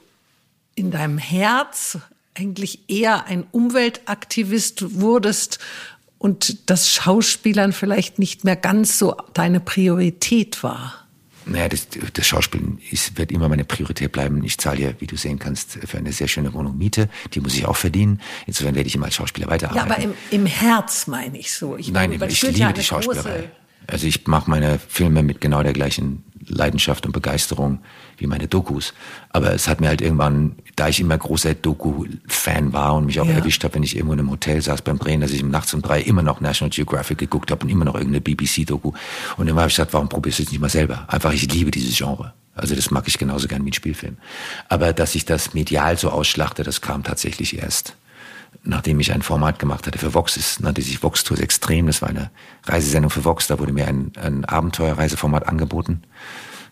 in 0.77 0.93
deinem 0.93 1.19
Herz 1.19 1.99
eigentlich 2.35 2.89
eher 2.89 3.27
ein 3.27 3.45
Umweltaktivist 3.51 5.01
wurdest 5.01 5.59
und 6.19 6.71
das 6.71 6.89
Schauspielern 6.89 7.73
vielleicht 7.73 8.21
nicht 8.21 8.45
mehr 8.45 8.55
ganz 8.55 8.97
so 8.97 9.17
deine 9.35 9.59
Priorität 9.59 10.63
war? 10.63 10.95
Naja, 11.47 11.69
das, 11.69 11.89
das 12.13 12.25
Schauspielen 12.25 12.79
ist, 12.93 13.19
wird 13.19 13.33
immer 13.33 13.49
meine 13.49 13.65
Priorität 13.65 14.13
bleiben. 14.13 14.45
Ich 14.45 14.59
zahle 14.59 14.81
ja, 14.81 14.91
wie 15.01 15.09
du 15.09 15.17
sehen 15.17 15.41
kannst, 15.41 15.81
für 15.85 15.99
eine 15.99 16.13
sehr 16.13 16.29
schöne 16.29 16.53
Wohnung 16.53 16.79
Miete. 16.79 17.09
Die 17.35 17.41
muss 17.41 17.57
ich 17.57 17.67
auch 17.67 17.75
verdienen. 17.75 18.21
Insofern 18.47 18.77
werde 18.77 18.87
ich 18.87 18.95
immer 18.95 19.07
als 19.07 19.17
Schauspieler 19.17 19.49
weiterarbeiten. 19.49 19.89
Ja, 19.89 19.97
aber 19.97 20.05
im, 20.05 20.15
im 20.31 20.47
Herz 20.47 21.09
meine 21.09 21.37
ich 21.41 21.53
so. 21.53 21.77
Ich 21.77 21.91
Nein, 21.91 22.11
meine, 22.11 22.31
ich 22.31 22.41
liebe 22.41 22.73
die 22.73 22.85
Schauspielerei. 22.85 23.51
Also 23.87 24.07
ich 24.07 24.27
mache 24.27 24.51
meine 24.51 24.79
Filme 24.79 25.23
mit 25.23 25.41
genau 25.41 25.63
der 25.63 25.73
gleichen 25.73 26.25
Leidenschaft 26.49 27.07
und 27.07 27.13
Begeisterung 27.13 27.81
wie 28.19 28.27
meine 28.27 28.49
Dokus. 28.49 28.95
Aber 29.31 29.53
es 29.53 29.69
hat 29.69 29.81
mir 29.81 29.89
halt 29.89 30.01
irgendwann, 30.01 30.57
da 30.77 30.89
ich 30.89 31.01
immer 31.01 31.17
großer 31.17 31.55
Doku-Fan 31.55 32.73
war 32.73 32.95
und 32.95 33.07
mich 33.07 33.21
auch 33.21 33.27
ja. 33.27 33.33
erwischt 33.33 33.65
habe, 33.65 33.75
wenn 33.75 33.83
ich 33.83 33.97
irgendwo 33.97 34.13
in 34.13 34.21
einem 34.21 34.31
Hotel 34.31 34.61
saß 34.61 34.83
beim 34.83 34.99
Drehen, 34.99 35.21
dass 35.21 35.33
ich 35.33 35.43
nachts 35.43 35.75
um 35.75 35.83
drei 35.83 36.01
immer 36.01 36.23
noch 36.23 36.41
National 36.41 36.71
Geographic 36.71 37.19
geguckt 37.19 37.51
habe 37.51 37.65
und 37.65 37.71
immer 37.71 37.85
noch 37.85 37.95
irgendeine 37.95 38.21
BBC-Doku. 38.21 38.93
Und 39.37 39.47
dann 39.47 39.57
habe 39.57 39.69
ich 39.69 39.75
gesagt, 39.75 39.93
warum 39.93 40.09
probierst 40.09 40.41
du 40.41 40.43
es 40.45 40.51
nicht 40.51 40.61
mal 40.61 40.69
selber? 40.69 41.05
Einfach, 41.09 41.33
ich 41.33 41.51
liebe 41.53 41.71
dieses 41.71 41.97
Genre. 41.97 42.33
Also 42.55 42.75
das 42.75 42.91
mag 42.91 43.09
ich 43.09 43.19
genauso 43.19 43.49
gern 43.49 43.65
wie 43.65 43.71
ein 43.71 43.75
Spielfilm. 43.75 44.19
Aber 44.69 44.93
dass 44.93 45.15
ich 45.15 45.25
das 45.25 45.55
medial 45.55 45.97
so 45.97 46.11
ausschlachte, 46.11 46.63
das 46.63 46.81
kam 46.81 47.03
tatsächlich 47.03 47.59
erst 47.59 47.97
nachdem 48.65 49.01
ich 49.01 49.13
ein 49.13 49.23
Format 49.23 49.59
gemacht 49.59 49.87
hatte 49.87 49.99
für 49.99 50.15
Vox, 50.15 50.37
es 50.37 50.61
nannte 50.61 50.83
sich 50.83 51.03
Vox 51.03 51.25
Tours 51.25 51.41
Extrem, 51.41 51.87
das 51.87 52.03
war 52.03 52.09
eine 52.09 52.31
Reisesendung 52.65 53.11
für 53.11 53.25
Vox, 53.25 53.47
da 53.47 53.59
wurde 53.59 53.73
mir 53.73 53.89
ein, 53.89 54.13
ein 54.17 54.45
Abenteuerreiseformat 54.45 55.49
angeboten 55.49 56.03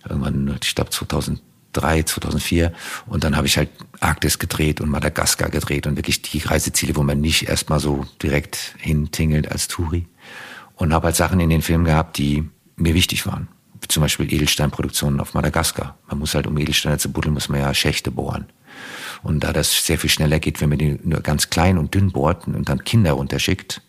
Irgendwann, 0.09 0.59
ich 0.63 0.75
glaube 0.75 0.91
2003, 0.91 2.03
2004. 2.05 2.73
Und 3.07 3.25
dann 3.25 3.37
habe 3.37 3.47
ich 3.47 3.59
halt 3.59 3.71
Arktis 4.01 4.39
gedreht 4.39 4.81
und 4.81 4.89
Madagaskar 4.89 5.51
gedreht 5.51 5.87
und 5.87 5.97
wirklich 5.97 6.23
die 6.23 6.39
Reiseziele, 6.39 6.97
wo 6.97 7.03
man 7.03 7.21
nicht 7.21 7.49
erstmal 7.49 7.81
so 7.81 8.07
direkt 8.23 8.75
hintingelt 8.79 9.51
als 9.51 9.69
Touri. 9.69 10.07
Und 10.77 10.95
habe 10.95 11.07
halt 11.07 11.17
Sachen 11.17 11.41
in 11.41 11.51
den 11.51 11.63
Filmen 11.63 11.85
gehabt, 11.85 12.17
die 12.17 12.49
mir 12.77 12.95
wichtig 12.95 13.27
waren. 13.27 13.49
Zum 13.89 14.03
Beispiel 14.03 14.33
Edelsteinproduktionen 14.33 15.21
auf 15.21 15.35
Madagaskar. 15.35 15.99
Man 16.09 16.19
muss 16.19 16.35
halt, 16.35 16.47
um 16.47 16.57
Edelsteine 16.57 16.99
zu 16.99 17.13
buddeln, 17.13 17.35
muss 17.35 17.49
man 17.49 17.61
ja 17.61 17.75
Schächte 17.75 18.11
bohren. 18.11 18.47
Und 19.23 19.41
da 19.45 19.53
das 19.53 19.85
sehr 19.87 19.99
viel 19.99 20.11
schneller 20.11 20.39
geht, 20.39 20.61
wenn 20.61 20.69
man 20.69 20.79
die 20.79 20.99
nur 21.03 21.21
ganz 21.21 21.51
klein 21.51 21.79
und 21.79 21.95
dünn 21.95 22.11
bohrt 22.11 22.47
und 22.47 22.69
dann 22.69 22.85
Kinder 22.85 23.13
runterschickt, 23.13 23.83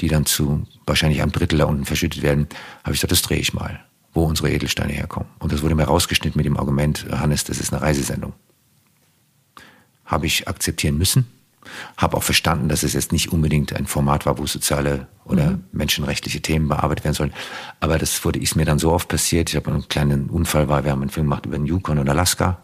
die 0.00 0.08
dann 0.08 0.26
zu 0.26 0.66
wahrscheinlich 0.86 1.22
einem 1.22 1.32
Drittel 1.32 1.58
da 1.58 1.66
unten 1.66 1.84
verschüttet 1.84 2.22
werden, 2.22 2.48
habe 2.82 2.94
ich 2.94 3.00
gesagt, 3.00 3.12
das 3.12 3.22
drehe 3.22 3.38
ich 3.38 3.52
mal, 3.52 3.80
wo 4.14 4.24
unsere 4.24 4.50
Edelsteine 4.50 4.92
herkommen. 4.92 5.28
Und 5.38 5.52
das 5.52 5.62
wurde 5.62 5.74
mir 5.74 5.84
rausgeschnitten 5.84 6.38
mit 6.38 6.46
dem 6.46 6.56
Argument, 6.56 7.06
Hannes, 7.10 7.44
das 7.44 7.60
ist 7.60 7.72
eine 7.72 7.82
Reisesendung. 7.82 8.32
Habe 10.06 10.26
ich 10.26 10.48
akzeptieren 10.48 10.96
müssen, 10.96 11.26
habe 11.96 12.16
auch 12.16 12.22
verstanden, 12.22 12.68
dass 12.68 12.82
es 12.82 12.94
jetzt 12.94 13.12
nicht 13.12 13.32
unbedingt 13.32 13.76
ein 13.76 13.86
Format 13.86 14.24
war, 14.26 14.38
wo 14.38 14.46
soziale 14.46 15.06
oder 15.24 15.50
mhm. 15.50 15.64
menschenrechtliche 15.72 16.40
Themen 16.40 16.68
bearbeitet 16.68 17.04
werden 17.04 17.14
sollen. 17.14 17.32
Aber 17.78 17.98
das 17.98 18.24
wurde 18.24 18.40
ist 18.40 18.56
mir 18.56 18.64
dann 18.64 18.78
so 18.78 18.92
oft 18.92 19.08
passiert. 19.08 19.50
Ich 19.50 19.56
habe 19.56 19.70
einen 19.70 19.86
kleinen 19.88 20.30
Unfall 20.30 20.68
war, 20.68 20.84
wir 20.84 20.90
haben 20.90 21.02
einen 21.02 21.10
Film 21.10 21.26
gemacht 21.26 21.46
über 21.46 21.58
den 21.58 21.66
Yukon 21.66 21.98
und 21.98 22.08
Alaska 22.08 22.62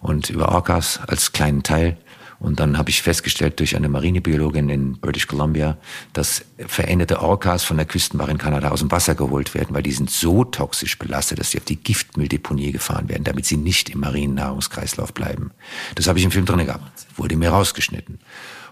und 0.00 0.30
über 0.30 0.50
Orcas 0.50 1.00
als 1.06 1.32
kleinen 1.32 1.62
Teil. 1.62 1.96
Und 2.40 2.60
dann 2.60 2.78
habe 2.78 2.88
ich 2.88 3.02
festgestellt 3.02 3.58
durch 3.58 3.74
eine 3.74 3.88
Marinebiologin 3.88 4.68
in 4.68 4.92
British 5.00 5.26
Columbia, 5.26 5.76
dass 6.12 6.44
veränderte 6.68 7.20
Orcas 7.20 7.64
von 7.64 7.76
der 7.76 7.86
Küstenwache 7.86 8.30
in 8.30 8.38
Kanada 8.38 8.70
aus 8.70 8.78
dem 8.78 8.92
Wasser 8.92 9.16
geholt 9.16 9.54
werden, 9.54 9.74
weil 9.74 9.82
die 9.82 9.90
sind 9.90 10.08
so 10.08 10.44
toxisch 10.44 10.98
belastet, 10.98 11.40
dass 11.40 11.50
sie 11.50 11.58
auf 11.58 11.64
die 11.64 11.82
Giftmülldeponie 11.82 12.70
gefahren 12.70 13.08
werden, 13.08 13.24
damit 13.24 13.44
sie 13.44 13.56
nicht 13.56 13.90
im 13.90 14.00
marinen 14.00 14.36
Nahrungskreislauf 14.36 15.12
bleiben. 15.12 15.50
Das 15.96 16.06
habe 16.06 16.20
ich 16.20 16.24
im 16.24 16.30
Film 16.30 16.44
drin 16.44 16.64
gehabt, 16.64 17.06
wurde 17.16 17.36
mir 17.36 17.50
rausgeschnitten. 17.50 18.20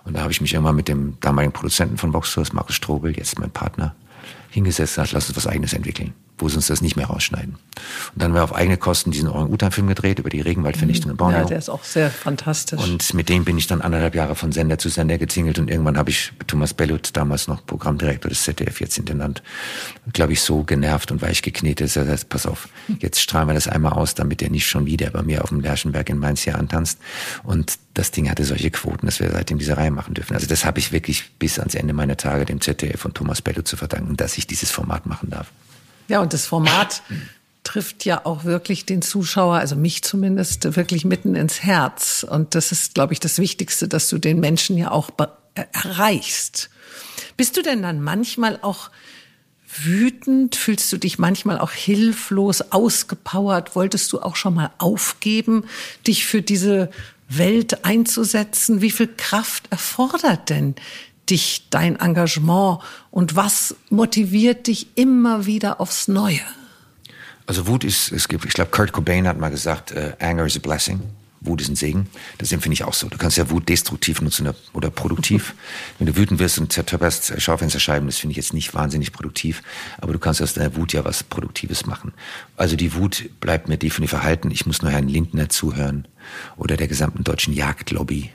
Und 0.04 0.14
da 0.14 0.20
habe 0.20 0.30
ich 0.30 0.40
mich 0.40 0.54
irgendwann 0.54 0.76
mit 0.76 0.86
dem 0.86 1.18
damaligen 1.20 1.52
Produzenten 1.52 1.98
von 1.98 2.12
Voxtours, 2.12 2.52
Markus 2.52 2.76
Strobel, 2.76 3.16
jetzt 3.16 3.36
mein 3.40 3.50
Partner, 3.50 3.96
hingesetzt 4.50 4.96
und 4.96 5.02
gesagt, 5.02 5.12
lass 5.12 5.28
uns 5.28 5.36
was 5.36 5.48
eigenes 5.48 5.72
entwickeln 5.72 6.14
wo 6.38 6.48
sie 6.48 6.56
uns 6.56 6.66
das 6.66 6.82
nicht 6.82 6.96
mehr 6.96 7.06
rausschneiden. 7.06 7.54
Und 7.54 7.60
dann 8.14 8.28
haben 8.28 8.34
wir 8.34 8.44
auf 8.44 8.54
eigene 8.54 8.76
Kosten 8.76 9.10
diesen 9.10 9.28
Orang-Utan-Film 9.28 9.86
gedreht 9.86 10.18
über 10.18 10.28
die 10.28 10.40
Regenwaldvernichtung 10.40 11.10
in 11.10 11.16
Borneo. 11.16 11.40
Ja, 11.40 11.44
der 11.44 11.58
ist 11.58 11.68
auch 11.68 11.82
sehr 11.82 12.10
fantastisch. 12.10 12.80
Und 12.80 13.14
mit 13.14 13.28
dem 13.28 13.44
bin 13.44 13.56
ich 13.56 13.66
dann 13.66 13.80
anderthalb 13.80 14.14
Jahre 14.14 14.34
von 14.34 14.52
Sender 14.52 14.78
zu 14.78 14.88
Sender 14.88 15.18
gezingelt 15.18 15.58
und 15.58 15.70
irgendwann 15.70 15.96
habe 15.96 16.10
ich 16.10 16.32
Thomas 16.46 16.74
Bellut, 16.74 17.10
damals 17.14 17.48
noch 17.48 17.64
Programmdirektor 17.64 18.28
des 18.28 18.42
ZDF, 18.42 18.80
jetzt 18.80 18.98
Intendant, 18.98 19.42
glaube 20.12 20.34
ich, 20.34 20.40
so 20.40 20.62
genervt 20.62 21.10
und 21.10 21.22
weich 21.22 21.42
geknetet, 21.42 21.86
dass 21.86 21.96
er 21.96 22.04
sagt, 22.04 22.28
pass 22.28 22.46
auf, 22.46 22.68
jetzt 22.98 23.20
strahlen 23.20 23.48
wir 23.48 23.54
das 23.54 23.68
einmal 23.68 23.92
aus, 23.92 24.14
damit 24.14 24.42
er 24.42 24.50
nicht 24.50 24.66
schon 24.66 24.86
wieder 24.86 25.10
bei 25.10 25.22
mir 25.22 25.42
auf 25.42 25.50
dem 25.50 25.60
Lerchenberg 25.60 26.08
in 26.10 26.18
Mainz 26.18 26.42
hier 26.42 26.58
antanzt. 26.58 26.98
Und 27.44 27.78
das 27.94 28.10
Ding 28.10 28.28
hatte 28.28 28.44
solche 28.44 28.70
Quoten, 28.70 29.06
dass 29.06 29.20
wir 29.20 29.30
seitdem 29.30 29.58
diese 29.58 29.76
Reihe 29.76 29.90
machen 29.90 30.12
dürfen. 30.12 30.34
Also 30.34 30.46
das 30.46 30.64
habe 30.66 30.78
ich 30.78 30.92
wirklich 30.92 31.30
bis 31.38 31.58
ans 31.58 31.74
Ende 31.74 31.94
meiner 31.94 32.16
Tage 32.16 32.44
dem 32.44 32.60
ZDF 32.60 33.04
und 33.06 33.14
Thomas 33.14 33.40
Bellut 33.40 33.66
zu 33.66 33.76
verdanken, 33.76 34.16
dass 34.16 34.36
ich 34.36 34.46
dieses 34.46 34.70
Format 34.70 35.06
machen 35.06 35.30
darf. 35.30 35.50
Ja, 36.08 36.20
und 36.20 36.32
das 36.32 36.46
Format 36.46 37.02
trifft 37.64 38.04
ja 38.04 38.24
auch 38.24 38.44
wirklich 38.44 38.86
den 38.86 39.02
Zuschauer, 39.02 39.56
also 39.56 39.74
mich 39.74 40.02
zumindest, 40.02 40.76
wirklich 40.76 41.04
mitten 41.04 41.34
ins 41.34 41.62
Herz. 41.62 42.24
Und 42.28 42.54
das 42.54 42.70
ist, 42.70 42.94
glaube 42.94 43.12
ich, 43.12 43.20
das 43.20 43.38
Wichtigste, 43.38 43.88
dass 43.88 44.08
du 44.08 44.18
den 44.18 44.38
Menschen 44.38 44.78
ja 44.78 44.92
auch 44.92 45.10
erreichst. 45.72 46.70
Bist 47.36 47.56
du 47.56 47.62
denn 47.62 47.82
dann 47.82 48.00
manchmal 48.00 48.58
auch 48.62 48.90
wütend? 49.82 50.54
Fühlst 50.56 50.92
du 50.92 50.96
dich 50.96 51.18
manchmal 51.18 51.58
auch 51.58 51.72
hilflos, 51.72 52.72
ausgepowert? 52.72 53.74
Wolltest 53.74 54.12
du 54.12 54.20
auch 54.20 54.36
schon 54.36 54.54
mal 54.54 54.70
aufgeben, 54.78 55.64
dich 56.06 56.24
für 56.24 56.42
diese 56.42 56.90
Welt 57.28 57.84
einzusetzen? 57.84 58.80
Wie 58.80 58.90
viel 58.92 59.08
Kraft 59.16 59.64
erfordert 59.70 60.50
denn 60.50 60.76
dich 61.30 61.66
dein 61.70 61.96
Engagement 61.96 62.80
und 63.10 63.36
was 63.36 63.76
motiviert 63.90 64.66
dich 64.66 64.88
immer 64.96 65.46
wieder 65.46 65.80
aufs 65.80 66.08
Neue? 66.08 66.40
Also 67.46 67.66
Wut 67.66 67.84
ist, 67.84 68.10
es 68.12 68.28
gibt, 68.28 68.44
ich 68.44 68.54
glaube, 68.54 68.70
Kurt 68.70 68.92
Cobain 68.92 69.28
hat 69.28 69.38
mal 69.38 69.50
gesagt, 69.50 69.92
uh, 69.92 70.12
Anger 70.18 70.46
is 70.46 70.56
a 70.56 70.60
blessing. 70.60 71.00
Wut 71.40 71.60
ist 71.60 71.68
ein 71.68 71.76
Segen. 71.76 72.08
Das 72.38 72.50
empfinde 72.50 72.74
ich 72.74 72.84
auch 72.84 72.94
so. 72.94 73.08
Du 73.08 73.18
kannst 73.18 73.36
ja 73.36 73.50
Wut 73.50 73.68
destruktiv 73.68 74.20
nutzen 74.20 74.50
oder 74.72 74.90
produktiv. 74.90 75.54
Wenn 75.98 76.06
du 76.06 76.16
wütend 76.16 76.40
wirst 76.40 76.58
und 76.58 76.72
zertöpperst 76.72 77.40
Schaufensterscheiben, 77.40 78.08
das 78.08 78.18
finde 78.18 78.32
ich 78.32 78.36
jetzt 78.36 78.52
nicht 78.52 78.74
wahnsinnig 78.74 79.12
produktiv. 79.12 79.62
Aber 79.98 80.12
du 80.12 80.18
kannst 80.18 80.42
aus 80.42 80.54
deiner 80.54 80.74
Wut 80.76 80.92
ja 80.92 81.04
was 81.04 81.22
Produktives 81.22 81.86
machen. 81.86 82.12
Also 82.56 82.74
die 82.76 82.94
Wut 82.94 83.30
bleibt 83.40 83.68
mir 83.68 83.76
definitiv 83.76 84.10
verhalten. 84.10 84.50
Ich 84.50 84.66
muss 84.66 84.82
nur 84.82 84.90
Herrn 84.90 85.08
Lindner 85.08 85.48
zuhören 85.48 86.08
oder 86.56 86.76
der 86.76 86.88
gesamten 86.88 87.22
deutschen 87.22 87.52
Jagdlobby 87.54 88.30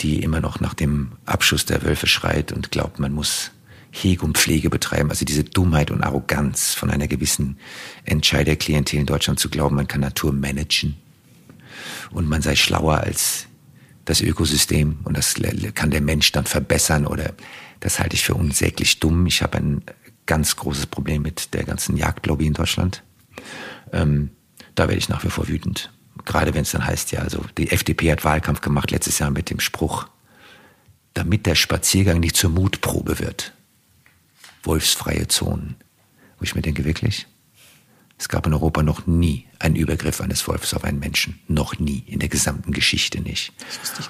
die 0.00 0.22
immer 0.22 0.40
noch 0.40 0.60
nach 0.60 0.74
dem 0.74 1.12
Abschuss 1.26 1.66
der 1.66 1.82
Wölfe 1.82 2.06
schreit 2.06 2.52
und 2.52 2.70
glaubt, 2.70 2.98
man 2.98 3.12
muss 3.12 3.50
Hege 3.90 4.24
und 4.24 4.38
Pflege 4.38 4.70
betreiben. 4.70 5.10
Also 5.10 5.24
diese 5.24 5.44
Dummheit 5.44 5.90
und 5.90 6.02
Arroganz 6.02 6.74
von 6.74 6.90
einer 6.90 7.08
gewissen 7.08 7.58
Entscheiderklientel 8.04 8.98
in 8.98 9.06
Deutschland 9.06 9.40
zu 9.40 9.48
glauben, 9.48 9.76
man 9.76 9.88
kann 9.88 10.00
Natur 10.00 10.32
managen 10.32 10.96
und 12.10 12.28
man 12.28 12.42
sei 12.42 12.54
schlauer 12.54 12.98
als 12.98 13.46
das 14.04 14.20
Ökosystem 14.20 14.98
und 15.04 15.16
das 15.16 15.34
kann 15.74 15.90
der 15.90 16.00
Mensch 16.00 16.32
dann 16.32 16.46
verbessern 16.46 17.06
oder 17.06 17.34
das 17.80 17.98
halte 17.98 18.16
ich 18.16 18.24
für 18.24 18.34
unsäglich 18.34 19.00
dumm. 19.00 19.26
Ich 19.26 19.42
habe 19.42 19.58
ein 19.58 19.82
ganz 20.26 20.56
großes 20.56 20.86
Problem 20.86 21.22
mit 21.22 21.54
der 21.54 21.64
ganzen 21.64 21.96
Jagdlobby 21.96 22.46
in 22.46 22.54
Deutschland. 22.54 23.02
Ähm, 23.92 24.30
da 24.74 24.84
werde 24.84 24.98
ich 24.98 25.08
nach 25.08 25.24
wie 25.24 25.30
vor 25.30 25.48
wütend. 25.48 25.92
Gerade 26.28 26.52
wenn 26.52 26.60
es 26.60 26.72
dann 26.72 26.86
heißt, 26.86 27.10
ja, 27.12 27.20
also 27.20 27.42
die 27.56 27.70
FDP 27.70 28.12
hat 28.12 28.22
Wahlkampf 28.22 28.60
gemacht 28.60 28.90
letztes 28.90 29.18
Jahr 29.18 29.30
mit 29.30 29.48
dem 29.48 29.60
Spruch, 29.60 30.06
damit 31.14 31.46
der 31.46 31.54
Spaziergang 31.54 32.20
nicht 32.20 32.36
zur 32.36 32.50
Mutprobe 32.50 33.18
wird. 33.18 33.54
Wolfsfreie 34.62 35.26
Zonen. 35.28 35.76
Wo 36.38 36.44
ich 36.44 36.54
mir 36.54 36.60
denke, 36.60 36.84
wirklich? 36.84 37.26
Es 38.18 38.28
gab 38.28 38.46
in 38.46 38.52
Europa 38.52 38.82
noch 38.82 39.06
nie 39.06 39.46
einen 39.58 39.74
Übergriff 39.74 40.20
eines 40.20 40.46
Wolfs 40.46 40.74
auf 40.74 40.84
einen 40.84 40.98
Menschen. 40.98 41.40
Noch 41.48 41.78
nie. 41.78 42.04
In 42.06 42.18
der 42.18 42.28
gesamten 42.28 42.72
Geschichte 42.72 43.22
nicht. 43.22 43.54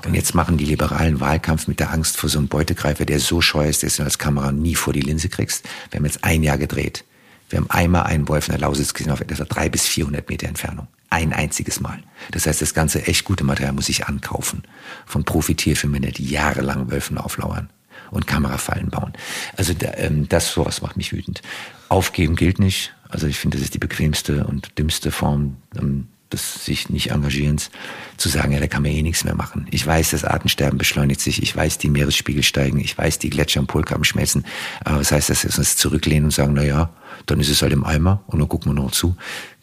Und 0.05 0.15
jetzt 0.15 0.35
machen 0.35 0.57
die 0.57 0.65
Liberalen 0.65 1.21
Wahlkampf 1.21 1.69
mit 1.69 1.79
der 1.79 1.93
Angst 1.93 2.17
vor 2.17 2.29
so 2.29 2.39
einem 2.39 2.49
Beutegreifer, 2.49 3.05
der 3.05 3.21
so 3.21 3.41
scheu 3.41 3.69
ist, 3.69 3.85
dass 3.85 3.97
du 3.97 4.03
als 4.03 4.19
Kamera 4.19 4.51
nie 4.51 4.75
vor 4.75 4.93
die 4.93 5.03
Linse 5.03 5.29
kriegst. 5.29 5.69
Wir 5.91 5.99
haben 5.99 6.05
jetzt 6.05 6.25
ein 6.25 6.43
Jahr 6.43 6.59
gedreht. 6.59 7.05
Wir 7.49 7.61
haben 7.61 7.71
einmal 7.71 8.03
einen 8.03 8.27
Wolf 8.27 8.49
in 8.49 8.53
der 8.55 8.61
Lausitz 8.61 8.93
gesehen 8.93 9.13
auf 9.13 9.21
etwa 9.21 9.45
drei 9.45 9.69
bis 9.69 9.87
vierhundert 9.87 10.29
Meter 10.29 10.49
Entfernung. 10.49 10.89
Ein 11.11 11.33
einziges 11.33 11.81
Mal. 11.81 12.03
Das 12.33 12.47
heißt, 12.47 12.61
das 12.61 12.75
ganze 12.75 13.07
echt 13.07 13.25
gute 13.25 13.45
Material 13.45 13.73
muss 13.73 13.89
ich 13.89 14.07
ankaufen. 14.07 14.63
Von 15.07 15.25
Profitierfilmen, 15.25 16.03
die 16.03 16.29
jahrelang 16.29 16.91
Wölfen 16.91 17.17
auflauern 17.17 17.71
und 18.11 18.27
Kamerafallen 18.27 18.91
bauen. 18.91 19.13
Also 19.57 19.75
ähm, 19.81 20.29
das 20.29 20.53
sowas 20.53 20.83
macht 20.83 20.97
mich 20.97 21.13
wütend. 21.13 21.43
Aufgeben 21.89 22.37
gilt 22.37 22.59
nicht. 22.59 22.95
Also 23.09 23.27
ich 23.27 23.39
finde, 23.39 23.57
das 23.57 23.65
ist 23.65 23.75
die 23.75 23.79
bequemste 23.79 24.47
und 24.47 24.79
dümmste 24.79 25.11
Form 25.11 25.57
ähm, 25.79 26.09
des 26.33 26.65
sich 26.65 26.91
nicht 26.91 27.11
Engagierens, 27.11 27.71
zu 28.17 28.29
sagen, 28.29 28.53
ja, 28.53 28.61
da 28.61 28.67
kann 28.67 28.83
man 28.83 28.93
eh 28.93 29.03
nichts 29.03 29.25
mehr 29.25 29.35
machen. 29.35 29.67
Ich 29.71 29.87
weiß, 29.87 30.11
das 30.11 30.25
Artensterben 30.25 30.79
beschleunigt 30.79 31.21
sich, 31.21 31.43
ich 31.43 31.55
weiß, 31.57 31.79
die 31.79 31.89
Meeresspiegel 31.89 32.43
steigen, 32.43 32.81
ich 32.81 32.97
weiß, 32.97 33.19
die 33.19 33.31
Gletscher 33.31 33.61
und 33.61 33.67
Polkappen 33.67 34.05
schmelzen, 34.05 34.45
aber 34.85 35.01
was 35.01 35.13
heißt 35.13 35.31
das, 35.31 35.43
dass 35.43 35.55
wir 35.55 35.61
uns 35.61 35.77
zurücklehnen 35.77 36.25
und 36.27 36.31
sagen, 36.33 36.53
na 36.55 36.63
ja, 36.63 36.91
dann 37.27 37.41
ist 37.41 37.49
es 37.49 37.63
halt 37.63 37.73
im 37.73 37.85
Eimer 37.85 38.23
und 38.27 38.39
dann 38.39 38.49
gucken 38.49 38.73
wir 38.73 38.83
noch 38.83 38.91
zu. 38.91 39.17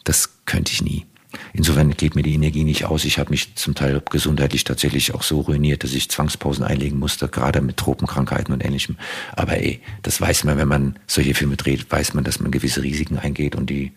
Das 0.04 0.44
könnte 0.44 0.72
ich 0.72 0.82
nie. 0.82 1.06
Insofern 1.52 1.90
geht 1.90 2.14
mir 2.14 2.22
die 2.22 2.34
Energie 2.34 2.64
nicht 2.64 2.84
aus. 2.84 3.04
Ich 3.04 3.18
habe 3.18 3.30
mich 3.30 3.54
zum 3.54 3.74
Teil 3.74 4.02
gesundheitlich 4.10 4.64
tatsächlich 4.64 5.14
auch 5.14 5.22
so 5.22 5.40
ruiniert, 5.40 5.84
dass 5.84 5.92
ich 5.92 6.10
Zwangspausen 6.10 6.64
einlegen 6.64 6.98
musste, 6.98 7.28
gerade 7.28 7.60
mit 7.60 7.76
Tropenkrankheiten 7.76 8.52
und 8.52 8.64
ähnlichem. 8.64 8.96
Aber 9.32 9.58
ey, 9.58 9.80
das 10.02 10.20
weiß 10.20 10.44
man, 10.44 10.58
wenn 10.58 10.68
man 10.68 10.98
solche 11.06 11.34
Filme 11.34 11.56
dreht, 11.56 11.90
weiß 11.90 12.14
man, 12.14 12.24
dass 12.24 12.40
man 12.40 12.50
gewisse 12.50 12.82
Risiken 12.82 13.18
eingeht 13.18 13.56
und 13.56 13.70
die 13.70 13.92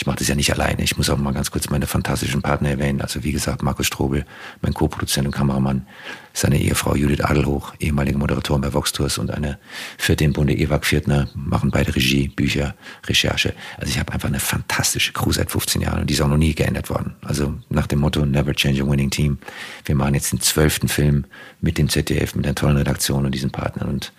ich 0.00 0.06
mache 0.06 0.16
das 0.16 0.28
ja 0.28 0.34
nicht 0.34 0.50
alleine. 0.50 0.82
Ich 0.82 0.96
muss 0.96 1.10
auch 1.10 1.18
mal 1.18 1.34
ganz 1.34 1.50
kurz 1.50 1.68
meine 1.68 1.86
fantastischen 1.86 2.40
Partner 2.40 2.70
erwähnen. 2.70 3.02
Also 3.02 3.22
wie 3.22 3.32
gesagt, 3.32 3.62
Markus 3.62 3.86
Strobel, 3.86 4.24
mein 4.62 4.72
Co-Produzent 4.72 5.26
und 5.26 5.34
Kameramann, 5.34 5.86
seine 6.32 6.58
Ehefrau 6.58 6.94
Judith 6.94 7.20
Adelhoch, 7.20 7.74
ehemalige 7.80 8.16
Moderatorin 8.16 8.62
bei 8.62 8.72
Vox 8.72 8.94
Tours 8.94 9.18
und 9.18 9.30
eine 9.30 9.58
vierte 9.98 10.24
im 10.24 10.32
Bunde, 10.32 10.54
Eva 10.54 10.78
Pfirtner, 10.78 11.28
machen 11.34 11.70
beide 11.70 11.94
Regie, 11.94 12.28
Bücher, 12.28 12.74
Recherche. 13.06 13.52
Also 13.76 13.90
ich 13.90 13.98
habe 13.98 14.10
einfach 14.14 14.28
eine 14.28 14.40
fantastische 14.40 15.12
Crew 15.12 15.32
seit 15.32 15.50
15 15.50 15.82
Jahren 15.82 16.00
und 16.00 16.06
die 16.08 16.14
ist 16.14 16.22
auch 16.22 16.28
noch 16.28 16.38
nie 16.38 16.54
geändert 16.54 16.88
worden. 16.88 17.16
Also 17.20 17.52
nach 17.68 17.86
dem 17.86 17.98
Motto 17.98 18.24
Never 18.24 18.54
Change 18.54 18.82
a 18.82 18.86
Winning 18.86 19.10
Team. 19.10 19.36
Wir 19.84 19.96
machen 19.96 20.14
jetzt 20.14 20.32
den 20.32 20.40
zwölften 20.40 20.88
Film 20.88 21.26
mit 21.60 21.76
dem 21.76 21.90
ZDF, 21.90 22.34
mit 22.34 22.46
einer 22.46 22.54
tollen 22.54 22.78
Redaktion 22.78 23.26
und 23.26 23.32
diesen 23.32 23.50
Partnern 23.50 23.90
und 23.90 24.14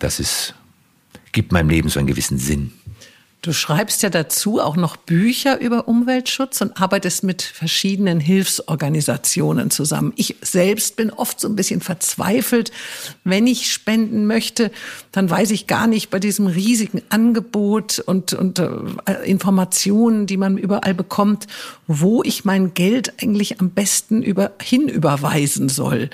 das 0.00 0.18
ist, 0.18 0.56
gibt 1.30 1.52
meinem 1.52 1.70
Leben 1.70 1.88
so 1.88 2.00
einen 2.00 2.08
gewissen 2.08 2.38
Sinn. 2.38 2.72
Du 3.42 3.54
schreibst 3.54 4.02
ja 4.02 4.10
dazu 4.10 4.60
auch 4.60 4.76
noch 4.76 4.96
Bücher 4.96 5.60
über 5.60 5.88
Umweltschutz 5.88 6.60
und 6.60 6.78
arbeitest 6.78 7.24
mit 7.24 7.40
verschiedenen 7.40 8.20
Hilfsorganisationen 8.20 9.70
zusammen. 9.70 10.12
Ich 10.16 10.36
selbst 10.42 10.96
bin 10.96 11.10
oft 11.10 11.40
so 11.40 11.48
ein 11.48 11.56
bisschen 11.56 11.80
verzweifelt. 11.80 12.70
Wenn 13.24 13.46
ich 13.46 13.72
spenden 13.72 14.26
möchte, 14.26 14.70
dann 15.10 15.30
weiß 15.30 15.52
ich 15.52 15.66
gar 15.66 15.86
nicht 15.86 16.10
bei 16.10 16.18
diesem 16.18 16.48
riesigen 16.48 17.00
Angebot 17.08 17.98
und, 18.00 18.34
und 18.34 18.58
äh, 18.58 18.68
Informationen, 19.24 20.26
die 20.26 20.36
man 20.36 20.58
überall 20.58 20.92
bekommt, 20.92 21.46
wo 21.86 22.22
ich 22.22 22.44
mein 22.44 22.74
Geld 22.74 23.22
eigentlich 23.22 23.58
am 23.58 23.70
besten 23.70 24.22
über, 24.22 24.52
hinüberweisen 24.60 25.70
soll. 25.70 26.10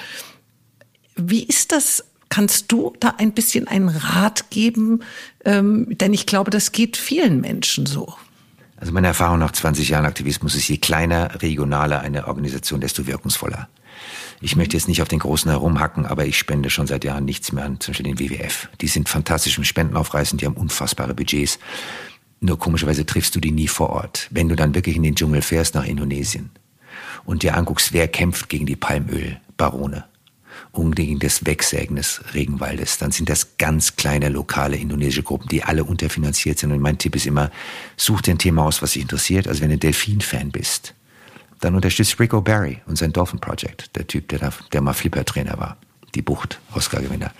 Wie 1.16 1.42
ist 1.42 1.72
das 1.72 2.04
Kannst 2.28 2.72
du 2.72 2.92
da 3.00 3.14
ein 3.18 3.32
bisschen 3.32 3.68
einen 3.68 3.88
Rat 3.88 4.50
geben? 4.50 5.00
Ähm, 5.44 5.96
denn 5.98 6.12
ich 6.12 6.26
glaube, 6.26 6.50
das 6.50 6.72
geht 6.72 6.96
vielen 6.96 7.40
Menschen 7.40 7.86
so. 7.86 8.14
Also 8.76 8.92
meine 8.92 9.06
Erfahrung 9.06 9.38
nach 9.38 9.52
20 9.52 9.88
Jahren 9.88 10.04
Aktivismus 10.04 10.54
ist, 10.54 10.68
je 10.68 10.76
kleiner, 10.76 11.40
regionaler 11.40 12.00
eine 12.00 12.26
Organisation, 12.26 12.80
desto 12.80 13.06
wirkungsvoller. 13.06 13.68
Ich 14.40 14.54
möchte 14.54 14.76
jetzt 14.76 14.88
nicht 14.88 15.00
auf 15.00 15.08
den 15.08 15.20
Großen 15.20 15.50
herumhacken, 15.50 16.04
aber 16.04 16.26
ich 16.26 16.38
spende 16.38 16.68
schon 16.68 16.86
seit 16.86 17.04
Jahren 17.04 17.24
nichts 17.24 17.52
mehr 17.52 17.64
an, 17.64 17.80
zum 17.80 17.92
Beispiel 17.92 18.14
den 18.14 18.18
WWF. 18.18 18.68
Die 18.82 18.88
sind 18.88 19.08
fantastisch 19.08 19.56
im 19.56 19.64
Spendenaufreißen, 19.64 20.36
die 20.38 20.44
haben 20.44 20.56
unfassbare 20.56 21.14
Budgets. 21.14 21.58
Nur 22.40 22.58
komischerweise 22.58 23.06
triffst 23.06 23.34
du 23.34 23.40
die 23.40 23.50
nie 23.50 23.68
vor 23.68 23.90
Ort. 23.90 24.28
Wenn 24.30 24.50
du 24.50 24.56
dann 24.56 24.74
wirklich 24.74 24.96
in 24.96 25.02
den 25.02 25.14
Dschungel 25.14 25.40
fährst 25.40 25.74
nach 25.74 25.86
Indonesien 25.86 26.50
und 27.24 27.42
dir 27.42 27.56
anguckst, 27.56 27.94
wer 27.94 28.08
kämpft 28.08 28.50
gegen 28.50 28.66
die 28.66 28.76
Palmölbarone, 28.76 30.04
gegen 30.94 31.18
des 31.18 31.46
Wegsägen 31.46 31.96
des 31.96 32.20
Regenwaldes, 32.34 32.98
dann 32.98 33.10
sind 33.10 33.28
das 33.28 33.56
ganz 33.58 33.96
kleine 33.96 34.28
lokale 34.28 34.76
indonesische 34.76 35.22
Gruppen, 35.22 35.48
die 35.48 35.62
alle 35.62 35.84
unterfinanziert 35.84 36.58
sind. 36.58 36.72
Und 36.72 36.80
mein 36.80 36.98
Tipp 36.98 37.16
ist 37.16 37.26
immer, 37.26 37.50
such 37.96 38.22
dir 38.22 38.34
ein 38.34 38.38
Thema 38.38 38.64
aus, 38.64 38.82
was 38.82 38.92
dich 38.92 39.02
interessiert. 39.02 39.48
Also 39.48 39.62
wenn 39.62 39.70
du 39.70 39.78
Delfin-Fan 39.78 40.50
bist, 40.50 40.94
dann 41.60 41.74
unterstützt 41.74 42.20
Rick 42.20 42.32
O'Barry 42.32 42.78
und 42.86 42.96
sein 42.96 43.12
Dolphin 43.12 43.40
Project, 43.40 43.96
der 43.96 44.06
Typ, 44.06 44.28
der, 44.28 44.38
da, 44.38 44.52
der 44.72 44.80
mal 44.82 44.92
Flipper-Trainer 44.92 45.58
war, 45.58 45.76
die 46.14 46.22
Bucht, 46.22 46.60
Oscar-Gewinner. 46.74 47.32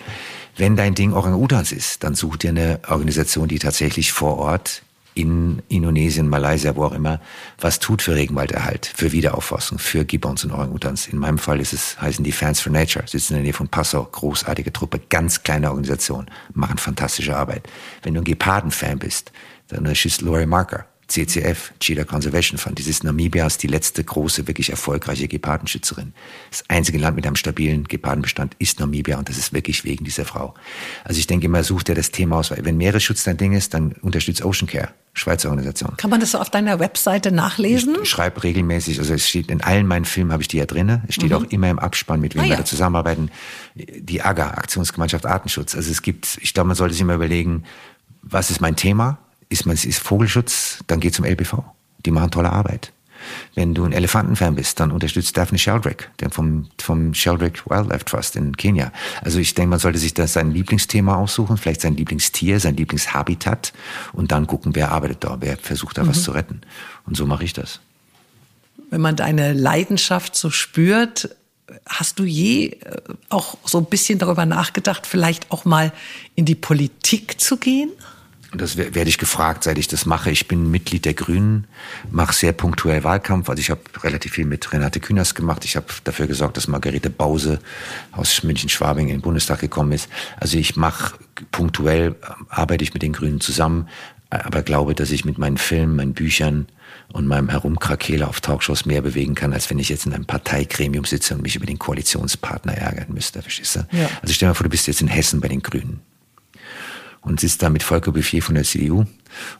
Wenn 0.56 0.76
dein 0.76 0.94
Ding 0.94 1.12
Orang-Utans 1.12 1.72
ist, 1.72 2.02
dann 2.02 2.14
such 2.14 2.38
dir 2.38 2.50
eine 2.50 2.80
Organisation, 2.88 3.48
die 3.48 3.58
tatsächlich 3.58 4.12
vor 4.12 4.38
Ort 4.38 4.82
in 5.16 5.62
Indonesien, 5.68 6.28
Malaysia, 6.28 6.76
wo 6.76 6.84
auch 6.84 6.92
immer, 6.92 7.20
was 7.58 7.78
tut 7.78 8.02
für 8.02 8.14
Regenwalderhalt, 8.14 8.92
für 8.94 9.12
Wiederaufforstung, 9.12 9.78
für 9.78 10.04
Gibbons 10.04 10.44
und 10.44 10.52
Orang-Utans. 10.52 11.08
In 11.08 11.18
meinem 11.18 11.38
Fall 11.38 11.58
ist 11.60 11.72
es, 11.72 12.00
heißen 12.00 12.22
die 12.22 12.32
Fans 12.32 12.60
for 12.60 12.70
Nature, 12.70 13.06
sitzen 13.08 13.32
in 13.32 13.38
der 13.38 13.44
Nähe 13.44 13.52
von 13.54 13.68
Passau, 13.68 14.04
großartige 14.04 14.72
Truppe, 14.72 15.00
ganz 15.08 15.42
kleine 15.42 15.70
Organisation, 15.70 16.26
machen 16.52 16.76
fantastische 16.76 17.34
Arbeit. 17.34 17.68
Wenn 18.02 18.14
du 18.14 18.20
ein 18.20 18.24
Geparden-Fan 18.24 18.98
bist, 18.98 19.32
dann 19.68 19.80
unterstützt 19.80 20.20
Laurie 20.20 20.46
Marker, 20.46 20.86
CCF, 21.08 21.72
Cheetah 21.78 22.04
Conservation 22.04 22.58
Fund. 22.58 22.78
Dieses 22.78 23.04
Namibia 23.04 23.46
ist 23.46 23.62
die 23.62 23.68
letzte 23.68 24.02
große, 24.02 24.48
wirklich 24.48 24.70
erfolgreiche 24.70 25.28
Gepardenschützerin. 25.28 26.12
Das 26.50 26.64
einzige 26.68 26.98
Land 26.98 27.14
mit 27.14 27.26
einem 27.26 27.36
stabilen 27.36 27.84
Gepardenbestand 27.84 28.56
ist 28.58 28.80
Namibia 28.80 29.16
und 29.16 29.28
das 29.28 29.38
ist 29.38 29.52
wirklich 29.52 29.84
wegen 29.84 30.04
dieser 30.04 30.24
Frau. 30.24 30.54
Also 31.04 31.18
ich 31.20 31.28
denke 31.28 31.46
immer, 31.46 31.62
such 31.62 31.84
dir 31.84 31.94
das 31.94 32.10
Thema 32.10 32.38
aus. 32.38 32.50
Wenn 32.50 32.76
Meeresschutz 32.76 33.22
dein 33.22 33.36
Ding 33.36 33.52
ist, 33.52 33.72
dann 33.74 33.92
unterstützt 34.02 34.44
Ocean 34.44 34.66
Care, 34.66 34.88
Schweizer 35.12 35.50
Organisation. 35.50 35.96
Kann 35.96 36.10
man 36.10 36.18
das 36.18 36.32
so 36.32 36.38
auf 36.38 36.50
deiner 36.50 36.80
Webseite 36.80 37.30
nachlesen? 37.30 37.96
Ich 38.02 38.10
schreibe 38.10 38.42
regelmäßig, 38.42 38.98
also 38.98 39.14
es 39.14 39.28
steht 39.28 39.48
in 39.48 39.62
allen 39.62 39.86
meinen 39.86 40.04
Filmen 40.04 40.32
habe 40.32 40.42
ich 40.42 40.48
die 40.48 40.58
ja 40.58 40.66
drinne. 40.66 41.04
Es 41.06 41.14
steht 41.14 41.30
mhm. 41.30 41.36
auch 41.36 41.44
immer 41.44 41.70
im 41.70 41.78
Abspann, 41.78 42.20
mit 42.20 42.34
wem 42.34 42.42
ah, 42.42 42.44
wir 42.44 42.50
ja. 42.50 42.56
da 42.56 42.64
zusammenarbeiten. 42.64 43.30
Die 43.74 44.22
AGA, 44.22 44.50
Aktionsgemeinschaft 44.50 45.24
Artenschutz. 45.24 45.76
Also 45.76 45.88
es 45.90 46.02
gibt, 46.02 46.38
ich 46.42 46.52
glaube, 46.52 46.66
man 46.66 46.76
sollte 46.76 46.94
sich 46.94 47.02
immer 47.02 47.14
überlegen, 47.14 47.62
was 48.22 48.50
ist 48.50 48.60
mein 48.60 48.74
Thema? 48.74 49.18
Ist 49.48 49.66
man 49.66 49.76
ist 49.76 49.98
Vogelschutz, 49.98 50.78
dann 50.86 51.00
geh 51.00 51.10
zum 51.10 51.24
LBV. 51.24 51.62
Die 52.04 52.10
machen 52.10 52.30
tolle 52.30 52.52
Arbeit. 52.52 52.92
Wenn 53.54 53.74
du 53.74 53.84
ein 53.84 53.92
Elefantenfan 53.92 54.54
bist, 54.54 54.78
dann 54.80 54.90
unterstützt 54.90 55.36
Daphne 55.36 55.58
Sheldrake, 55.58 56.06
der 56.20 56.30
vom, 56.30 56.68
vom 56.78 57.14
Sheldrake 57.14 57.62
Wildlife 57.68 58.04
Trust 58.04 58.36
in 58.36 58.56
Kenia. 58.56 58.92
Also 59.22 59.38
ich 59.38 59.54
denke, 59.54 59.70
man 59.70 59.78
sollte 59.78 59.98
sich 59.98 60.14
da 60.14 60.26
sein 60.26 60.50
Lieblingsthema 60.50 61.16
aussuchen, 61.16 61.56
vielleicht 61.56 61.80
sein 61.80 61.96
Lieblingstier, 61.96 62.60
sein 62.60 62.76
Lieblingshabitat 62.76 63.72
und 64.12 64.32
dann 64.32 64.46
gucken, 64.46 64.74
wer 64.74 64.92
arbeitet 64.92 65.24
da, 65.24 65.38
wer 65.40 65.56
versucht 65.56 65.98
da 65.98 66.04
mhm. 66.04 66.08
was 66.08 66.22
zu 66.22 66.32
retten. 66.32 66.60
Und 67.06 67.16
so 67.16 67.26
mache 67.26 67.44
ich 67.44 67.52
das. 67.52 67.80
Wenn 68.90 69.00
man 69.00 69.16
deine 69.16 69.52
Leidenschaft 69.52 70.36
so 70.36 70.50
spürt, 70.50 71.30
hast 71.86 72.18
du 72.18 72.24
je 72.24 72.68
äh, 72.68 73.00
auch 73.28 73.56
so 73.64 73.78
ein 73.78 73.86
bisschen 73.86 74.18
darüber 74.18 74.46
nachgedacht, 74.46 75.06
vielleicht 75.06 75.50
auch 75.50 75.64
mal 75.64 75.92
in 76.34 76.44
die 76.44 76.54
Politik 76.54 77.40
zu 77.40 77.56
gehen? 77.56 77.90
Und 78.56 78.62
das 78.62 78.78
werde 78.78 79.10
ich 79.10 79.18
gefragt, 79.18 79.64
seit 79.64 79.76
ich 79.76 79.86
das 79.86 80.06
mache. 80.06 80.30
Ich 80.30 80.48
bin 80.48 80.70
Mitglied 80.70 81.04
der 81.04 81.12
Grünen, 81.12 81.66
mache 82.10 82.32
sehr 82.32 82.54
punktuell 82.54 83.04
Wahlkampf. 83.04 83.50
Also 83.50 83.60
ich 83.60 83.68
habe 83.68 83.82
relativ 84.02 84.32
viel 84.32 84.46
mit 84.46 84.72
Renate 84.72 84.98
Künast 84.98 85.34
gemacht. 85.34 85.66
Ich 85.66 85.76
habe 85.76 85.84
dafür 86.04 86.26
gesorgt, 86.26 86.56
dass 86.56 86.66
Margarete 86.66 87.10
Bause 87.10 87.58
aus 88.12 88.42
München-Schwabing 88.44 89.08
in 89.08 89.16
den 89.16 89.20
Bundestag 89.20 89.60
gekommen 89.60 89.92
ist. 89.92 90.08
Also 90.40 90.56
ich 90.56 90.74
mache 90.74 91.18
punktuell, 91.52 92.14
arbeite 92.48 92.82
ich 92.82 92.94
mit 92.94 93.02
den 93.02 93.12
Grünen 93.12 93.42
zusammen, 93.42 93.90
aber 94.30 94.62
glaube, 94.62 94.94
dass 94.94 95.10
ich 95.10 95.26
mit 95.26 95.36
meinen 95.36 95.58
Filmen, 95.58 95.94
meinen 95.94 96.14
Büchern 96.14 96.66
und 97.12 97.26
meinem 97.26 97.50
Herumkrakele 97.50 98.26
auf 98.26 98.40
Talkshows 98.40 98.86
mehr 98.86 99.02
bewegen 99.02 99.34
kann, 99.34 99.52
als 99.52 99.68
wenn 99.68 99.78
ich 99.78 99.90
jetzt 99.90 100.06
in 100.06 100.14
einem 100.14 100.24
Parteigremium 100.24 101.04
sitze 101.04 101.34
und 101.34 101.42
mich 101.42 101.56
über 101.56 101.66
den 101.66 101.78
Koalitionspartner 101.78 102.72
ärgern 102.72 103.08
müsste. 103.12 103.42
Verstehst 103.42 103.76
du? 103.76 103.80
Ja. 103.92 104.08
Also 104.22 104.32
stell 104.32 104.46
dir 104.46 104.52
mal 104.52 104.54
vor, 104.54 104.64
du 104.64 104.70
bist 104.70 104.86
jetzt 104.86 105.02
in 105.02 105.08
Hessen 105.08 105.40
bei 105.42 105.48
den 105.48 105.60
Grünen 105.60 106.00
und 107.26 107.40
sitzt 107.40 107.62
da 107.62 107.68
mit 107.70 107.82
Volker 107.82 108.12
Bouffier 108.12 108.40
von 108.40 108.54
der 108.54 108.64
CDU. 108.64 109.04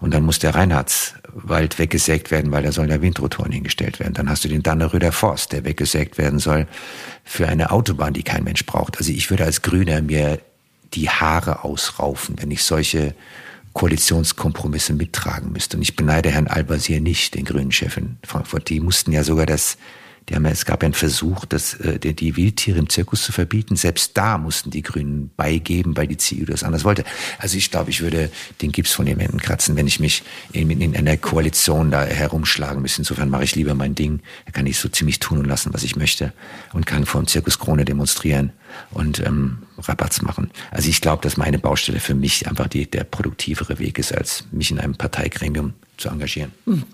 Und 0.01 0.15
dann 0.15 0.23
muss 0.23 0.39
der 0.39 0.55
Reinhardswald 0.55 1.79
weggesägt 1.79 2.31
werden, 2.31 2.53
weil 2.53 2.63
da 2.63 2.71
sollen 2.71 2.89
ja 2.89 3.03
Windrotoren 3.03 3.51
hingestellt 3.51 3.99
werden. 3.99 4.15
Dann 4.15 4.31
hast 4.31 4.45
du 4.45 4.49
den 4.49 4.63
Danneröder 4.63 5.11
Forst, 5.11 5.53
der 5.53 5.65
weggesägt 5.65 6.17
werden 6.17 6.39
soll 6.39 6.67
für 7.25 7.49
eine 7.49 7.73
Autobahn, 7.73 8.15
die 8.15 8.23
kein 8.23 8.45
Mensch 8.45 8.65
braucht. 8.65 8.99
Also 8.99 9.11
ich 9.11 9.31
würde 9.31 9.45
als 9.45 9.63
Grüner 9.63 10.01
mir 10.01 10.41
die 10.95 11.11
Haare 11.11 11.65
ausraufen, 11.65 12.37
wenn 12.39 12.53
ich 12.53 12.63
solche 12.63 13.15
Koalitionskompromisse 13.73 14.95
mittragen 14.95 15.53
müsste. 15.53 15.77
Und 15.77 15.83
ich 15.83 15.97
beneide 15.97 16.31
Herrn 16.31 16.47
Al-Basir 16.47 17.01
nicht, 17.01 17.35
den 17.35 17.45
grünen 17.45 17.73
Chef 17.73 17.97
in 17.97 18.17
Frankfurt. 18.25 18.71
Die 18.71 18.79
mussten 18.79 19.11
ja 19.11 19.25
sogar 19.25 19.45
das 19.45 19.77
die 20.29 20.35
haben, 20.35 20.45
es 20.47 20.65
gab 20.65 20.83
ja 20.83 20.87
einen 20.87 20.95
Versuch, 20.95 21.45
das, 21.45 21.75
äh, 21.75 21.99
die, 21.99 22.37
Wildtiere 22.37 22.79
im 22.79 22.89
Zirkus 22.89 23.23
zu 23.23 23.33
verbieten. 23.33 23.77
Selbst 23.77 24.17
da 24.17 24.39
mussten 24.39 24.71
die 24.71 24.83
Grünen 24.83 25.31
beigeben, 25.37 25.97
weil 25.97 26.09
die 26.09 26.17
CDU 26.17 26.47
das 26.47 26.65
anders 26.65 26.85
wollte. 26.85 27.05
Also 27.39 27.57
ich 27.57 27.71
glaube, 27.71 27.91
ich 27.91 28.01
würde 28.01 28.31
den 28.61 28.73
Gips 28.73 28.93
von 28.93 29.07
den 29.07 29.21
Händen 29.21 29.39
kratzen, 29.39 29.77
wenn 29.77 29.87
ich 29.87 30.01
mich 30.01 30.25
in, 30.53 30.71
in 30.71 30.97
einer 30.97 31.17
Koalition 31.17 31.93
da 31.93 32.05
herumschlagen 32.05 32.83
müsste. 32.83 33.03
Insofern 33.03 33.31
mache 33.31 33.45
ich 33.45 33.55
lieber 33.55 33.75
mein 33.75 33.95
Ding. 33.95 34.21
Da 34.47 34.53
kann 34.53 34.67
ich 34.67 34.79
so 34.79 34.89
ziemlich 34.89 35.21
tun 35.21 35.39
und 35.39 35.45
lassen, 35.45 35.73
was 35.73 35.85
ich 35.85 35.95
möchte 35.95 36.33
und 36.73 36.87
kann 36.87 37.07
vor 37.07 37.23
dem 37.23 37.29
Zirkus 37.29 37.59
Krone 37.61 37.85
demonstrieren 37.85 38.53
und 38.91 39.21
ähm, 39.21 39.59
Rabatz 39.79 40.23
machen. 40.23 40.51
Also 40.73 40.89
ich 40.89 41.01
glaube, 41.01 41.23
dass 41.23 41.37
meine 41.37 41.61
Baustelle 41.61 42.01
für 42.01 42.15
mich 42.15 42.49
einfach 42.49 42.67
die, 42.67 42.91
der 42.91 43.05
produktivere 43.05 43.79
Weg 43.79 43.99
ist, 43.99 44.13
als 44.13 44.45
mich 44.51 44.73
in 44.73 44.81
einem 44.81 44.97
Parteigremium 44.97 45.75
zu 45.97 46.09
engagieren. 46.09 46.53
Mhm. 46.65 46.85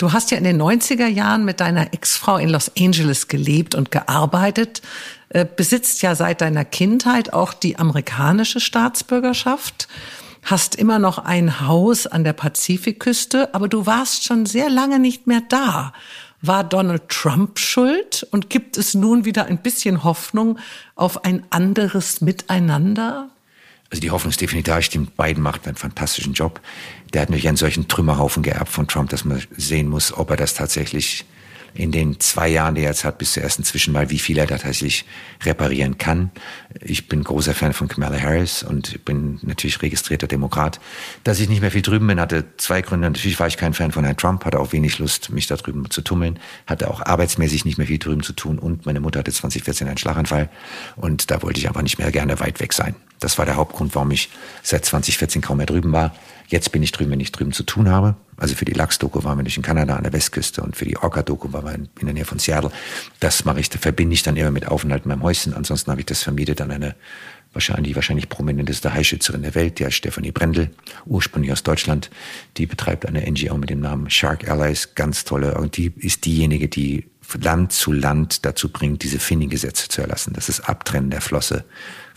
Du 0.00 0.14
hast 0.14 0.30
ja 0.30 0.38
in 0.38 0.44
den 0.44 0.62
90er 0.62 1.08
Jahren 1.08 1.44
mit 1.44 1.60
deiner 1.60 1.92
Ex-Frau 1.92 2.38
in 2.38 2.48
Los 2.48 2.72
Angeles 2.74 3.28
gelebt 3.28 3.74
und 3.74 3.90
gearbeitet, 3.90 4.80
äh, 5.28 5.44
besitzt 5.44 6.00
ja 6.00 6.14
seit 6.14 6.40
deiner 6.40 6.64
Kindheit 6.64 7.34
auch 7.34 7.52
die 7.52 7.78
amerikanische 7.78 8.60
Staatsbürgerschaft, 8.60 9.88
hast 10.42 10.74
immer 10.74 10.98
noch 10.98 11.18
ein 11.18 11.68
Haus 11.68 12.06
an 12.06 12.24
der 12.24 12.32
Pazifikküste, 12.32 13.54
aber 13.54 13.68
du 13.68 13.84
warst 13.84 14.24
schon 14.24 14.46
sehr 14.46 14.70
lange 14.70 15.00
nicht 15.00 15.26
mehr 15.26 15.42
da. 15.46 15.92
War 16.40 16.64
Donald 16.64 17.10
Trump 17.10 17.58
schuld 17.58 18.26
und 18.30 18.48
gibt 18.48 18.78
es 18.78 18.94
nun 18.94 19.26
wieder 19.26 19.44
ein 19.44 19.58
bisschen 19.58 20.02
Hoffnung 20.02 20.58
auf 20.94 21.26
ein 21.26 21.44
anderes 21.50 22.22
Miteinander? 22.22 23.28
Also 23.90 24.00
die 24.00 24.10
Hoffnung 24.10 24.30
ist 24.30 24.40
definitiv 24.40 24.72
da. 24.72 24.80
Stimmt, 24.80 25.16
Biden 25.16 25.42
macht 25.42 25.66
einen 25.66 25.76
fantastischen 25.76 26.32
Job. 26.32 26.60
Der 27.12 27.22
hat 27.22 27.30
natürlich 27.30 27.48
einen 27.48 27.56
solchen 27.56 27.88
Trümmerhaufen 27.88 28.42
geerbt 28.42 28.70
von 28.70 28.86
Trump, 28.86 29.10
dass 29.10 29.24
man 29.24 29.42
sehen 29.56 29.88
muss, 29.88 30.12
ob 30.16 30.30
er 30.30 30.36
das 30.36 30.54
tatsächlich 30.54 31.24
in 31.74 31.92
den 31.92 32.20
zwei 32.20 32.48
Jahren, 32.48 32.74
die 32.74 32.82
er 32.82 32.88
jetzt 32.88 33.04
hat, 33.04 33.18
bis 33.18 33.32
zur 33.32 33.42
ersten 33.42 33.64
Zwischenwahl, 33.64 34.10
wie 34.10 34.18
viel 34.18 34.38
er 34.38 34.46
da 34.46 34.58
tatsächlich 34.58 35.04
reparieren 35.44 35.98
kann. 35.98 36.30
Ich 36.80 37.08
bin 37.08 37.22
großer 37.24 37.54
Fan 37.54 37.72
von 37.72 37.88
Kamala 37.88 38.20
Harris 38.20 38.62
und 38.62 39.04
bin 39.04 39.38
natürlich 39.42 39.80
registrierter 39.82 40.26
Demokrat. 40.26 40.80
Dass 41.24 41.40
ich 41.40 41.48
nicht 41.48 41.60
mehr 41.60 41.70
viel 41.70 41.82
drüben 41.82 42.06
bin, 42.06 42.20
hatte 42.20 42.44
zwei 42.56 42.82
Gründe. 42.82 43.08
Natürlich 43.08 43.38
war 43.38 43.46
ich 43.46 43.56
kein 43.56 43.74
Fan 43.74 43.92
von 43.92 44.04
Herrn 44.04 44.16
Trump, 44.16 44.44
hatte 44.44 44.58
auch 44.58 44.72
wenig 44.72 44.98
Lust, 44.98 45.30
mich 45.30 45.46
da 45.46 45.56
drüben 45.56 45.88
zu 45.90 46.02
tummeln, 46.02 46.38
hatte 46.66 46.90
auch 46.90 47.00
arbeitsmäßig 47.00 47.64
nicht 47.64 47.78
mehr 47.78 47.86
viel 47.86 47.98
drüben 47.98 48.22
zu 48.22 48.32
tun 48.32 48.58
und 48.58 48.86
meine 48.86 49.00
Mutter 49.00 49.20
hatte 49.20 49.32
2014 49.32 49.88
einen 49.88 49.98
Schlaganfall 49.98 50.48
und 50.96 51.30
da 51.30 51.42
wollte 51.42 51.60
ich 51.60 51.68
einfach 51.68 51.82
nicht 51.82 51.98
mehr 51.98 52.10
gerne 52.10 52.40
weit 52.40 52.60
weg 52.60 52.72
sein. 52.72 52.94
Das 53.20 53.36
war 53.36 53.44
der 53.44 53.56
Hauptgrund, 53.56 53.94
warum 53.94 54.10
ich 54.10 54.30
seit 54.62 54.84
2014 54.84 55.42
kaum 55.42 55.58
mehr 55.58 55.66
drüben 55.66 55.92
war. 55.92 56.14
Jetzt 56.50 56.72
bin 56.72 56.82
ich 56.82 56.90
drüben, 56.90 57.12
wenn 57.12 57.20
ich 57.20 57.30
drüben 57.30 57.52
zu 57.52 57.62
tun 57.62 57.88
habe. 57.88 58.16
Also 58.36 58.56
für 58.56 58.64
die 58.64 58.72
Lachs-Doku 58.72 59.22
waren 59.22 59.38
wir 59.38 59.44
nicht 59.44 59.56
in 59.56 59.62
Kanada 59.62 59.94
an 59.94 60.02
der 60.02 60.12
Westküste 60.12 60.62
und 60.62 60.74
für 60.74 60.84
die 60.84 60.96
Orca-Doku 60.96 61.52
waren 61.52 61.64
wir 61.64 61.74
in 61.74 62.06
der 62.06 62.12
Nähe 62.12 62.24
von 62.24 62.40
Seattle. 62.40 62.72
Das 63.20 63.44
mache 63.44 63.60
ich, 63.60 63.70
da 63.70 63.78
verbinde 63.78 64.14
ich 64.14 64.24
dann 64.24 64.36
immer 64.36 64.50
mit 64.50 64.66
Aufenthalt 64.66 65.04
in 65.04 65.10
meinem 65.10 65.22
Häuschen. 65.22 65.54
Ansonsten 65.54 65.92
habe 65.92 66.00
ich 66.00 66.06
das 66.06 66.24
vermietet 66.24 66.60
an 66.60 66.72
eine 66.72 66.96
wahrscheinlich 67.52 67.92
die 67.92 67.96
wahrscheinlich 67.96 68.28
prominenteste 68.28 68.92
Haischützerin 68.92 69.42
der 69.42 69.54
Welt, 69.54 69.78
der 69.78 69.90
Stefanie 69.90 70.32
Brendel, 70.32 70.70
ursprünglich 71.06 71.52
aus 71.52 71.62
Deutschland. 71.62 72.10
Die 72.56 72.66
betreibt 72.66 73.06
eine 73.06 73.28
NGO 73.28 73.56
mit 73.56 73.70
dem 73.70 73.80
Namen 73.80 74.10
Shark 74.10 74.48
Allies, 74.48 74.94
ganz 74.94 75.24
tolle. 75.24 75.58
Und 75.58 75.76
die 75.76 75.92
ist 75.96 76.24
diejenige, 76.24 76.68
die 76.68 77.06
Land 77.40 77.72
zu 77.72 77.92
Land 77.92 78.44
dazu 78.44 78.70
bringt, 78.70 79.02
diese 79.02 79.18
Finning-Gesetze 79.18 79.88
zu 79.88 80.00
erlassen, 80.00 80.32
das 80.34 80.60
Abtrennen 80.60 81.10
der 81.10 81.20
Flosse 81.20 81.64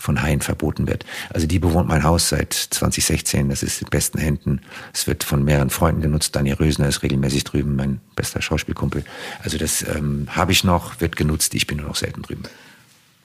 von 0.04 0.20
Haien 0.20 0.42
verboten 0.42 0.86
wird. 0.86 1.06
Also 1.30 1.46
die 1.46 1.58
bewohnt 1.58 1.88
mein 1.88 2.04
Haus 2.04 2.28
seit 2.28 2.52
2016. 2.52 3.48
Das 3.48 3.62
ist 3.62 3.80
in 3.80 3.88
besten 3.88 4.18
Händen. 4.18 4.60
Es 4.92 5.06
wird 5.06 5.24
von 5.24 5.42
mehreren 5.42 5.70
Freunden 5.70 6.02
genutzt. 6.02 6.36
Daniel 6.36 6.56
Rösner 6.56 6.88
ist 6.88 7.02
regelmäßig 7.02 7.44
drüben, 7.44 7.74
mein 7.74 8.00
bester 8.14 8.42
Schauspielkumpel. 8.42 9.02
Also 9.42 9.56
das 9.56 9.82
ähm, 9.82 10.28
habe 10.28 10.52
ich 10.52 10.62
noch, 10.62 11.00
wird 11.00 11.16
genutzt. 11.16 11.54
Ich 11.54 11.66
bin 11.66 11.78
nur 11.78 11.86
noch 11.88 11.96
selten 11.96 12.20
drüben. 12.20 12.42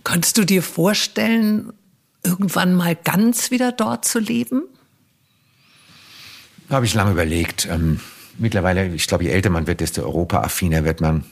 Könntest 0.06 0.38
du 0.38 0.46
dir 0.46 0.64
vorstellen, 0.64 1.74
irgendwann 2.24 2.74
mal 2.74 2.96
ganz 2.96 3.52
wieder 3.52 3.74
dort 3.74 4.06
zu 4.06 4.20
leben? 4.20 4.64
Habe 6.70 6.86
ich 6.86 6.94
lange 6.94 7.12
überlegt. 7.12 7.68
Ähm, 7.70 8.00
mittlerweile, 8.38 8.88
ich 8.88 9.08
glaube, 9.08 9.26
je 9.26 9.32
älter 9.32 9.50
man 9.50 9.68
wird, 9.68 9.82
desto 9.82 10.04
europaaffiner 10.04 10.86
wird 10.86 11.02
man. 11.02 11.26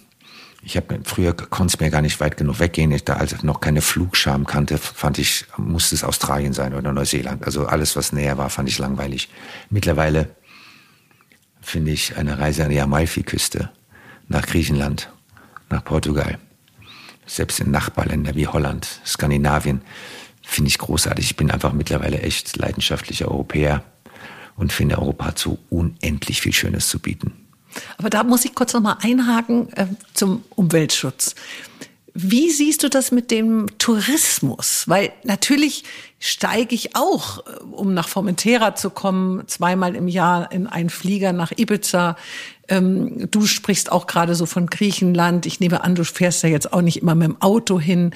Ich 0.68 0.76
habe 0.76 1.00
früher 1.06 1.32
konnte 1.32 1.74
es 1.74 1.80
mir 1.80 1.90
gar 1.90 2.02
nicht 2.02 2.20
weit 2.20 2.36
genug 2.36 2.60
weggehen. 2.60 2.92
Ich, 2.92 3.06
da 3.06 3.14
als 3.14 3.32
ich 3.32 3.42
noch 3.42 3.62
keine 3.62 3.82
Flugscham 3.82 4.46
kannte, 4.46 4.78
fand 4.78 5.18
ich, 5.18 5.46
musste 5.56 5.96
es 5.96 6.04
Australien 6.04 6.52
sein 6.52 6.74
oder 6.74 6.92
Neuseeland. 6.92 7.46
Also 7.46 7.68
alles, 7.68 7.96
was 7.96 8.12
näher 8.12 8.38
war, 8.38 8.50
fand 8.50 8.68
ich 8.68 8.78
langweilig. 8.78 9.30
Mittlerweile 9.70 10.36
finde 11.62 11.92
ich 11.92 12.18
eine 12.18 12.38
Reise 12.38 12.66
an 12.66 12.72
die 12.72 12.82
Amalfi-Küste 12.82 13.70
nach 14.28 14.46
Griechenland, 14.46 15.10
nach 15.70 15.86
Portugal, 15.86 16.38
selbst 17.26 17.62
in 17.62 17.72
Nachbarländer 17.72 18.36
wie 18.36 18.48
Holland, 18.48 19.00
Skandinavien, 19.06 19.84
finde 20.42 20.68
ich 20.68 20.80
großartig. 20.80 21.28
Ich 21.28 21.38
bin 21.38 21.50
einfach 21.50 21.72
mittlerweile 21.72 22.20
echt 22.20 22.58
leidenschaftlicher 22.58 23.30
Europäer 23.32 23.86
und 24.58 24.74
finde, 24.74 24.98
Europa 24.98 25.28
hat 25.28 25.40
so 25.40 25.60
unendlich 25.70 26.42
viel 26.42 26.52
Schönes 26.52 26.90
zu 26.90 27.00
bieten. 27.00 27.47
Aber 27.98 28.10
da 28.10 28.24
muss 28.24 28.46
ich 28.46 28.56
kurz 28.56 28.74
noch 28.74 28.82
mal 28.82 28.98
einhaken 29.02 29.72
äh, 29.74 29.88
zum 30.14 30.44
Umweltschutz. 30.56 31.36
Wie 32.20 32.50
siehst 32.50 32.82
du 32.82 32.90
das 32.90 33.12
mit 33.12 33.30
dem 33.30 33.68
Tourismus? 33.78 34.86
Weil 34.88 35.12
natürlich 35.24 35.84
steige 36.20 36.74
ich 36.74 36.96
auch, 36.96 37.46
äh, 37.46 37.60
um 37.72 37.94
nach 37.94 38.08
Formentera 38.08 38.76
zu 38.76 38.90
kommen, 38.90 39.48
zweimal 39.48 39.96
im 39.96 40.08
Jahr 40.08 40.52
in 40.52 40.66
einen 40.66 40.90
Flieger 40.90 41.32
nach 41.32 41.52
Ibiza. 41.56 42.18
Ähm, 42.70 43.30
du 43.32 43.46
sprichst 43.46 43.92
auch 43.92 44.08
gerade 44.08 44.36
so 44.36 44.46
von 44.46 44.68
Griechenland. 44.68 45.46
Ich 45.46 45.60
nehme 45.60 45.84
an, 45.84 45.96
du 45.96 46.04
fährst 46.04 46.44
ja 46.44 46.50
jetzt 46.50 46.74
auch 46.74 46.82
nicht 46.82 47.02
immer 47.02 47.16
mit 47.16 47.28
dem 47.28 47.42
Auto 47.42 47.80
hin. 47.80 48.12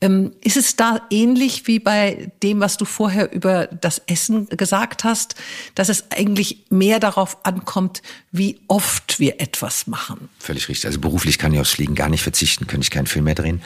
Ähm, 0.00 0.32
ist 0.42 0.56
es 0.56 0.76
da 0.76 1.00
ähnlich 1.10 1.66
wie 1.66 1.78
bei 1.78 2.30
dem, 2.42 2.60
was 2.60 2.76
du 2.76 2.84
vorher 2.84 3.32
über 3.32 3.66
das 3.66 4.02
Essen 4.06 4.46
gesagt 4.48 5.04
hast, 5.04 5.34
dass 5.74 5.88
es 5.88 6.10
eigentlich 6.10 6.64
mehr 6.70 7.00
darauf 7.00 7.44
ankommt, 7.44 8.02
wie 8.30 8.60
oft 8.68 9.18
wir 9.18 9.40
etwas 9.40 9.86
machen? 9.86 10.28
Völlig 10.38 10.68
richtig. 10.68 10.86
Also 10.86 11.00
beruflich 11.00 11.38
kann 11.38 11.52
ich 11.52 11.60
aufs 11.60 11.70
Fliegen 11.70 11.94
gar 11.94 12.08
nicht 12.08 12.22
verzichten, 12.22 12.66
könnte 12.66 12.84
ich 12.84 12.90
keinen 12.90 13.06
Film 13.06 13.24
mehr 13.24 13.34
drehen. 13.34 13.62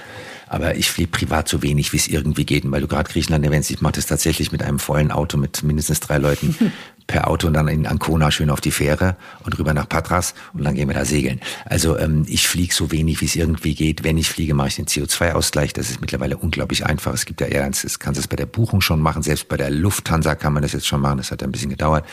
Aber 0.47 0.74
ich 0.74 0.91
fliege 0.91 1.11
privat 1.11 1.49
so 1.49 1.62
wenig, 1.62 1.93
wie 1.93 1.97
es 1.97 2.09
irgendwie 2.09 2.45
geht. 2.45 2.64
Und 2.64 2.72
weil 2.72 2.80
du 2.80 2.88
gerade 2.88 3.09
Griechenland 3.09 3.45
erwähnst, 3.45 3.70
ich 3.70 3.80
mache 3.80 3.95
das 3.95 4.07
tatsächlich 4.07 4.51
mit 4.51 4.62
einem 4.64 4.80
vollen 4.80 5.12
Auto 5.12 5.36
mit 5.36 5.62
mindestens 5.62 6.01
drei 6.01 6.18
Leuten 6.18 6.57
per 7.11 7.26
Auto 7.26 7.48
und 7.48 7.54
dann 7.54 7.66
in 7.66 7.88
Ancona 7.88 8.30
schön 8.30 8.50
auf 8.50 8.61
die 8.61 8.70
Fähre 8.70 9.16
und 9.44 9.58
rüber 9.58 9.74
nach 9.74 9.88
Patras 9.88 10.32
und 10.52 10.62
dann 10.62 10.76
gehen 10.76 10.88
wir 10.88 10.94
da 10.94 11.04
segeln. 11.04 11.40
Also 11.64 11.98
ähm, 11.98 12.24
ich 12.28 12.46
fliege 12.46 12.72
so 12.72 12.92
wenig, 12.92 13.20
wie 13.20 13.24
es 13.24 13.34
irgendwie 13.34 13.74
geht. 13.74 14.04
Wenn 14.04 14.16
ich 14.16 14.28
fliege, 14.30 14.54
mache 14.54 14.68
ich 14.68 14.76
den 14.76 14.86
CO2-Ausgleich. 14.86 15.72
Das 15.72 15.90
ist 15.90 16.00
mittlerweile 16.00 16.36
unglaublich 16.36 16.86
einfach. 16.86 17.12
Es 17.12 17.26
gibt 17.26 17.40
ja 17.40 17.48
Airlines, 17.48 17.82
das 17.82 17.98
kannst 17.98 18.18
du 18.18 18.20
es 18.20 18.28
bei 18.28 18.36
der 18.36 18.46
Buchung 18.46 18.80
schon 18.80 19.00
machen. 19.00 19.22
Selbst 19.22 19.48
bei 19.48 19.56
der 19.56 19.70
Lufthansa 19.70 20.36
kann 20.36 20.52
man 20.52 20.62
das 20.62 20.72
jetzt 20.72 20.86
schon 20.86 21.00
machen. 21.00 21.18
Das 21.18 21.32
hat 21.32 21.42
ein 21.42 21.50
bisschen 21.50 21.70
gedauert. 21.70 22.06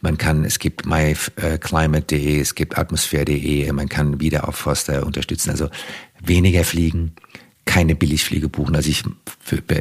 Man 0.00 0.16
kann, 0.16 0.44
es 0.44 0.60
gibt 0.60 0.86
myclimate.de, 0.86 2.40
es 2.40 2.54
gibt 2.54 2.78
atmosphäre.de, 2.78 3.72
man 3.72 3.88
kann 3.88 4.20
Wiederaufforster 4.20 5.04
unterstützen. 5.04 5.50
Also 5.50 5.70
weniger 6.20 6.62
fliegen, 6.62 7.16
keine 7.66 7.94
Billigfliege 7.94 8.48
buchen. 8.48 8.74
Also 8.74 8.88
ich, 8.88 9.02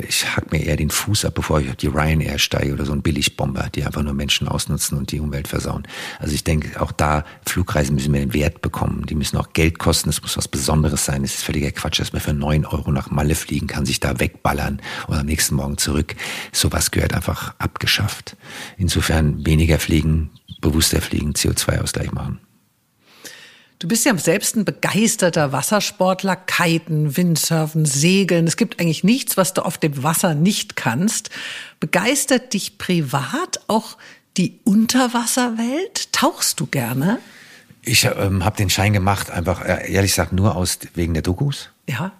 ich 0.10 0.36
hack 0.36 0.52
mir 0.52 0.62
eher 0.64 0.76
den 0.76 0.90
Fuß 0.90 1.24
ab, 1.26 1.36
bevor 1.36 1.62
ich 1.62 1.70
auf 1.70 1.76
die 1.78 1.88
Ryanair 1.88 2.40
steige 2.40 2.74
oder 2.74 2.84
so 2.84 2.92
ein 2.92 3.02
Billigbomber, 3.02 3.70
die 3.74 3.86
einfach 3.86 4.02
nur 4.02 4.14
Menschen 4.14 4.48
ausnutzen 4.48 4.98
und 4.98 5.12
die 5.12 5.20
Umwelt 5.20 5.48
versauen. 5.48 5.88
Also 6.20 6.34
ich 6.34 6.44
denke, 6.44 6.82
auch 6.82 6.92
da, 6.92 7.24
Flugreisen 7.46 7.96
müssen 7.96 8.12
wir 8.12 8.20
den 8.20 8.34
Wert 8.34 8.62
bekommen. 8.62 9.06
Die 9.06 9.16
müssen 9.16 9.38
auch 9.38 9.54
Geld 9.54 9.80
kosten. 9.80 10.10
Es 10.10 10.22
muss 10.22 10.36
was 10.36 10.48
Besonderes 10.48 11.06
sein. 11.06 11.24
Es 11.24 11.36
ist 11.36 11.44
völliger 11.44 11.72
Quatsch, 11.72 12.00
dass 12.00 12.12
man 12.12 12.22
für 12.22 12.34
neun 12.34 12.66
Euro 12.66 12.92
nach 12.92 13.12
Malle 13.12 13.36
fliegen 13.36 13.68
kann, 13.68 13.86
sich 13.86 14.00
da 14.00 14.20
wegballern 14.20 14.82
und 15.08 15.16
am 15.16 15.26
nächsten 15.26 15.56
Morgen 15.56 15.78
zurück. 15.78 16.16
Sowas 16.52 16.92
gehört 16.92 17.14
einfach 17.14 17.54
abgeschafft. 17.60 18.36
Insofern 18.78 19.46
weniger 19.46 19.80
fliegen, 19.80 20.32
bewusster 20.60 21.02
fliegen, 21.02 21.34
CO2-Ausgleich 21.34 22.12
machen. 22.12 22.40
Du 23.80 23.90
bist 23.90 24.06
ja 24.06 24.18
selbst 24.18 24.56
ein 24.56 24.64
begeisterter 24.64 25.52
Wassersportler, 25.52 26.38
Kiten, 26.38 27.18
Windsurfen, 27.18 27.86
Segeln. 27.86 28.48
Es 28.48 28.56
gibt 28.56 28.80
eigentlich 28.80 29.04
nichts, 29.04 29.36
was 29.36 29.54
du 29.54 29.66
auf 29.66 29.78
dem 29.78 30.02
Wasser 30.02 30.34
nicht 30.34 30.78
kannst. 30.78 31.30
Begeistert 31.82 32.54
dich 32.54 32.78
privat 32.78 33.60
auch 33.68 33.98
die 34.38 34.60
Unterwasserwelt? 34.64 36.14
Tauchst 36.14 36.62
du 36.62 36.68
gerne? 36.68 37.20
Ich 37.82 38.06
ähm, 38.06 38.46
habe 38.46 38.56
den 38.56 38.70
Schein 38.70 38.94
gemacht, 38.94 39.30
einfach 39.30 39.62
äh, 39.64 39.92
ehrlich 39.92 40.12
gesagt 40.12 40.32
nur 40.32 40.56
aus 40.56 40.80
wegen 40.94 41.14
der 41.14 41.24
Dokus. 41.24 41.70
Ja. 41.88 42.14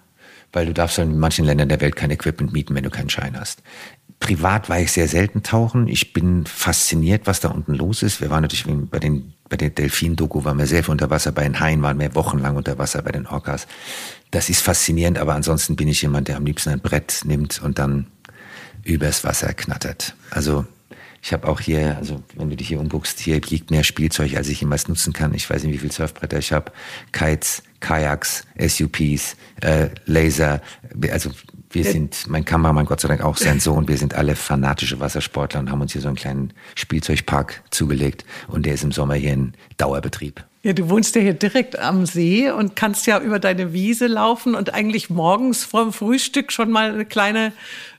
Weil 0.52 0.66
du 0.66 0.74
darfst 0.74 0.98
in 0.98 1.18
manchen 1.18 1.44
Ländern 1.46 1.70
der 1.70 1.80
Welt 1.80 1.96
kein 1.96 2.10
Equipment 2.10 2.52
mieten, 2.52 2.74
wenn 2.74 2.84
du 2.84 2.90
keinen 2.90 3.10
Schein 3.10 3.38
hast. 3.38 3.62
Privat 4.26 4.68
war 4.68 4.80
ich 4.80 4.90
sehr 4.90 5.06
selten 5.06 5.44
tauchen. 5.44 5.86
Ich 5.86 6.12
bin 6.12 6.46
fasziniert, 6.46 7.28
was 7.28 7.38
da 7.38 7.48
unten 7.48 7.74
los 7.74 8.02
ist. 8.02 8.20
Wir 8.20 8.28
waren 8.28 8.42
natürlich 8.42 8.66
bei 8.90 8.98
den 8.98 9.34
bei 9.48 9.56
der 9.56 9.70
Delfin-Doku 9.70 10.44
waren 10.44 10.58
wir 10.58 10.66
sehr 10.66 10.82
viel 10.82 10.90
unter 10.90 11.10
Wasser, 11.10 11.30
bei 11.30 11.44
den 11.44 11.60
Haien 11.60 11.80
waren 11.80 12.00
wir 12.00 12.12
wochenlang 12.16 12.56
unter 12.56 12.76
Wasser, 12.78 13.02
bei 13.02 13.12
den 13.12 13.28
Orcas. 13.28 13.68
Das 14.32 14.50
ist 14.50 14.62
faszinierend, 14.62 15.18
aber 15.18 15.34
ansonsten 15.34 15.76
bin 15.76 15.86
ich 15.86 16.02
jemand, 16.02 16.26
der 16.26 16.38
am 16.38 16.44
liebsten 16.44 16.70
ein 16.70 16.80
Brett 16.80 17.20
nimmt 17.24 17.62
und 17.62 17.78
dann 17.78 18.08
übers 18.82 19.22
Wasser 19.22 19.54
knattert. 19.54 20.16
Also 20.30 20.66
ich 21.22 21.32
habe 21.32 21.46
auch 21.46 21.60
hier, 21.60 21.96
also 21.96 22.22
wenn 22.34 22.50
du 22.50 22.56
dich 22.56 22.66
hier 22.66 22.80
umguckst, 22.80 23.20
hier 23.20 23.40
liegt 23.40 23.70
mehr 23.70 23.84
Spielzeug, 23.84 24.36
als 24.36 24.48
ich 24.48 24.60
jemals 24.60 24.88
nutzen 24.88 25.12
kann. 25.12 25.34
Ich 25.34 25.48
weiß 25.48 25.62
nicht, 25.62 25.74
wie 25.74 25.78
viele 25.78 25.92
Surfbretter 25.92 26.38
ich 26.38 26.52
habe. 26.52 26.72
Kites, 27.12 27.62
Kajaks, 27.78 28.44
SUPs, 28.58 29.36
äh, 29.60 29.90
Laser. 30.06 30.60
Also 31.10 31.30
wir 31.76 31.84
sind, 31.84 32.26
mein 32.28 32.44
Kameramann 32.44 32.86
Gott 32.86 33.00
sei 33.00 33.08
Dank 33.08 33.22
auch 33.22 33.36
sein 33.36 33.60
Sohn, 33.60 33.86
wir 33.86 33.98
sind 33.98 34.14
alle 34.14 34.34
fanatische 34.34 34.98
Wassersportler 34.98 35.60
und 35.60 35.70
haben 35.70 35.80
uns 35.80 35.92
hier 35.92 36.00
so 36.00 36.08
einen 36.08 36.16
kleinen 36.16 36.52
Spielzeugpark 36.74 37.62
zugelegt 37.70 38.24
und 38.48 38.64
der 38.64 38.74
ist 38.74 38.84
im 38.84 38.92
Sommer 38.92 39.14
hier 39.14 39.34
in 39.34 39.52
Dauerbetrieb. 39.76 40.42
Ja, 40.62 40.72
du 40.72 40.88
wohnst 40.88 41.14
ja 41.14 41.20
hier 41.20 41.34
direkt 41.34 41.78
am 41.78 42.06
See 42.06 42.50
und 42.50 42.76
kannst 42.76 43.06
ja 43.06 43.20
über 43.20 43.38
deine 43.38 43.72
Wiese 43.72 44.06
laufen 44.06 44.54
und 44.54 44.72
eigentlich 44.74 45.10
morgens 45.10 45.64
vorm 45.64 45.92
Frühstück 45.92 46.50
schon 46.50 46.70
mal 46.70 46.92
eine 46.92 47.04
kleine 47.04 47.52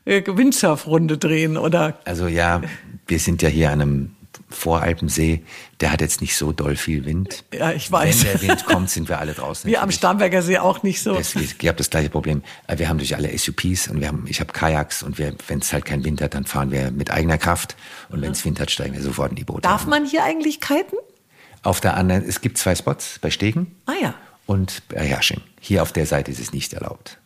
äh, 0.06 0.24
Windsurfrunde 0.26 1.18
drehen, 1.18 1.56
oder? 1.56 2.00
Also 2.04 2.28
ja, 2.28 2.62
wir 3.06 3.20
sind 3.20 3.42
ja 3.42 3.50
hier 3.50 3.72
an 3.72 3.82
einem 3.82 4.12
Voralpensee, 4.50 5.44
der 5.80 5.92
hat 5.92 6.02
jetzt 6.02 6.22
nicht 6.22 6.36
so 6.36 6.52
doll 6.52 6.76
viel 6.76 7.06
Wind. 7.06 7.44
Ja, 7.54 7.72
ich 7.72 7.92
weiß. 7.92 8.26
Wenn 8.26 8.32
der 8.32 8.42
Wind 8.42 8.66
kommt, 8.66 8.90
sind 8.90 9.10
wir 9.10 9.20
alle 9.20 9.34
draußen. 9.34 9.70
Wir 9.70 9.82
am 9.82 9.92
Starnberger 9.92 10.42
See 10.42 10.58
auch 10.58 10.84
nicht 10.84 11.02
so. 11.02 11.16
Das, 11.16 11.36
ich 11.36 11.56
habe 11.68 11.78
das 11.78 11.90
gleiche 11.90 12.10
Problem. 12.10 12.44
Äh, 12.68 12.80
wir 12.80 12.90
haben 12.90 12.98
durch 12.98 13.16
alle 13.16 13.36
SUPs 13.38 13.88
und 13.88 14.00
wir 14.00 14.08
haben, 14.08 14.26
ich 14.28 14.40
habe 14.40 14.52
Kajaks 14.54 15.04
und 15.04 15.20
wenn 15.20 15.60
es 15.60 15.74
halt 15.74 15.86
keinen 15.86 16.04
Wind 16.04 16.22
hat, 16.22 16.34
dann 16.34 16.46
fahren 16.46 16.72
wir 16.72 16.92
mit 16.92 17.12
eigener 17.12 17.38
Kraft 17.38 17.76
und 18.10 18.22
wenn 18.22 18.32
es 18.32 18.44
Wind 18.46 18.60
hat, 18.60 18.72
steigen 18.72 18.94
wir 18.94 19.02
sofort 19.02 19.32
in 19.32 19.36
die 19.36 19.44
Boote. 19.44 19.62
Darf 19.62 19.86
man 19.86 20.06
hier 20.06 20.24
eigentlich 20.24 20.62
kiten? 20.62 20.98
Auf 21.64 21.82
der 21.82 21.98
anderen, 21.98 22.24
es 22.28 22.42
gibt 22.42 22.58
zwei 22.58 22.76
Spots 22.76 23.20
bei 23.20 23.30
Stegen. 23.30 23.76
Ah 23.86 23.94
ja. 24.02 24.14
Und 24.46 24.88
bei 24.88 25.06
Hersching. 25.06 25.42
Hier 25.60 25.82
auf 25.82 25.92
der 25.92 26.06
Seite 26.06 26.32
ist 26.32 26.40
es 26.40 26.54
nicht 26.54 26.74
erlaubt. 26.74 27.18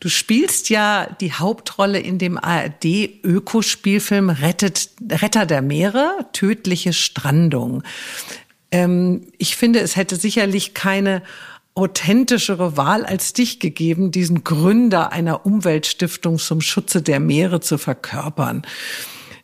Du 0.00 0.08
spielst 0.08 0.70
ja 0.70 1.06
die 1.20 1.32
Hauptrolle 1.32 1.98
in 1.98 2.18
dem 2.18 2.38
ARD-Ökospielfilm 2.38 4.30
Retter 4.30 5.46
der 5.46 5.62
Meere, 5.62 6.26
tödliche 6.32 6.92
Strandung. 6.92 7.82
Ähm, 8.70 9.26
ich 9.38 9.56
finde, 9.56 9.80
es 9.80 9.96
hätte 9.96 10.16
sicherlich 10.16 10.74
keine 10.74 11.22
authentischere 11.74 12.76
Wahl 12.76 13.04
als 13.04 13.32
dich 13.32 13.60
gegeben, 13.60 14.10
diesen 14.10 14.42
Gründer 14.42 15.12
einer 15.12 15.46
Umweltstiftung 15.46 16.38
zum 16.38 16.60
Schutze 16.60 17.02
der 17.02 17.20
Meere 17.20 17.60
zu 17.60 17.78
verkörpern. 17.78 18.62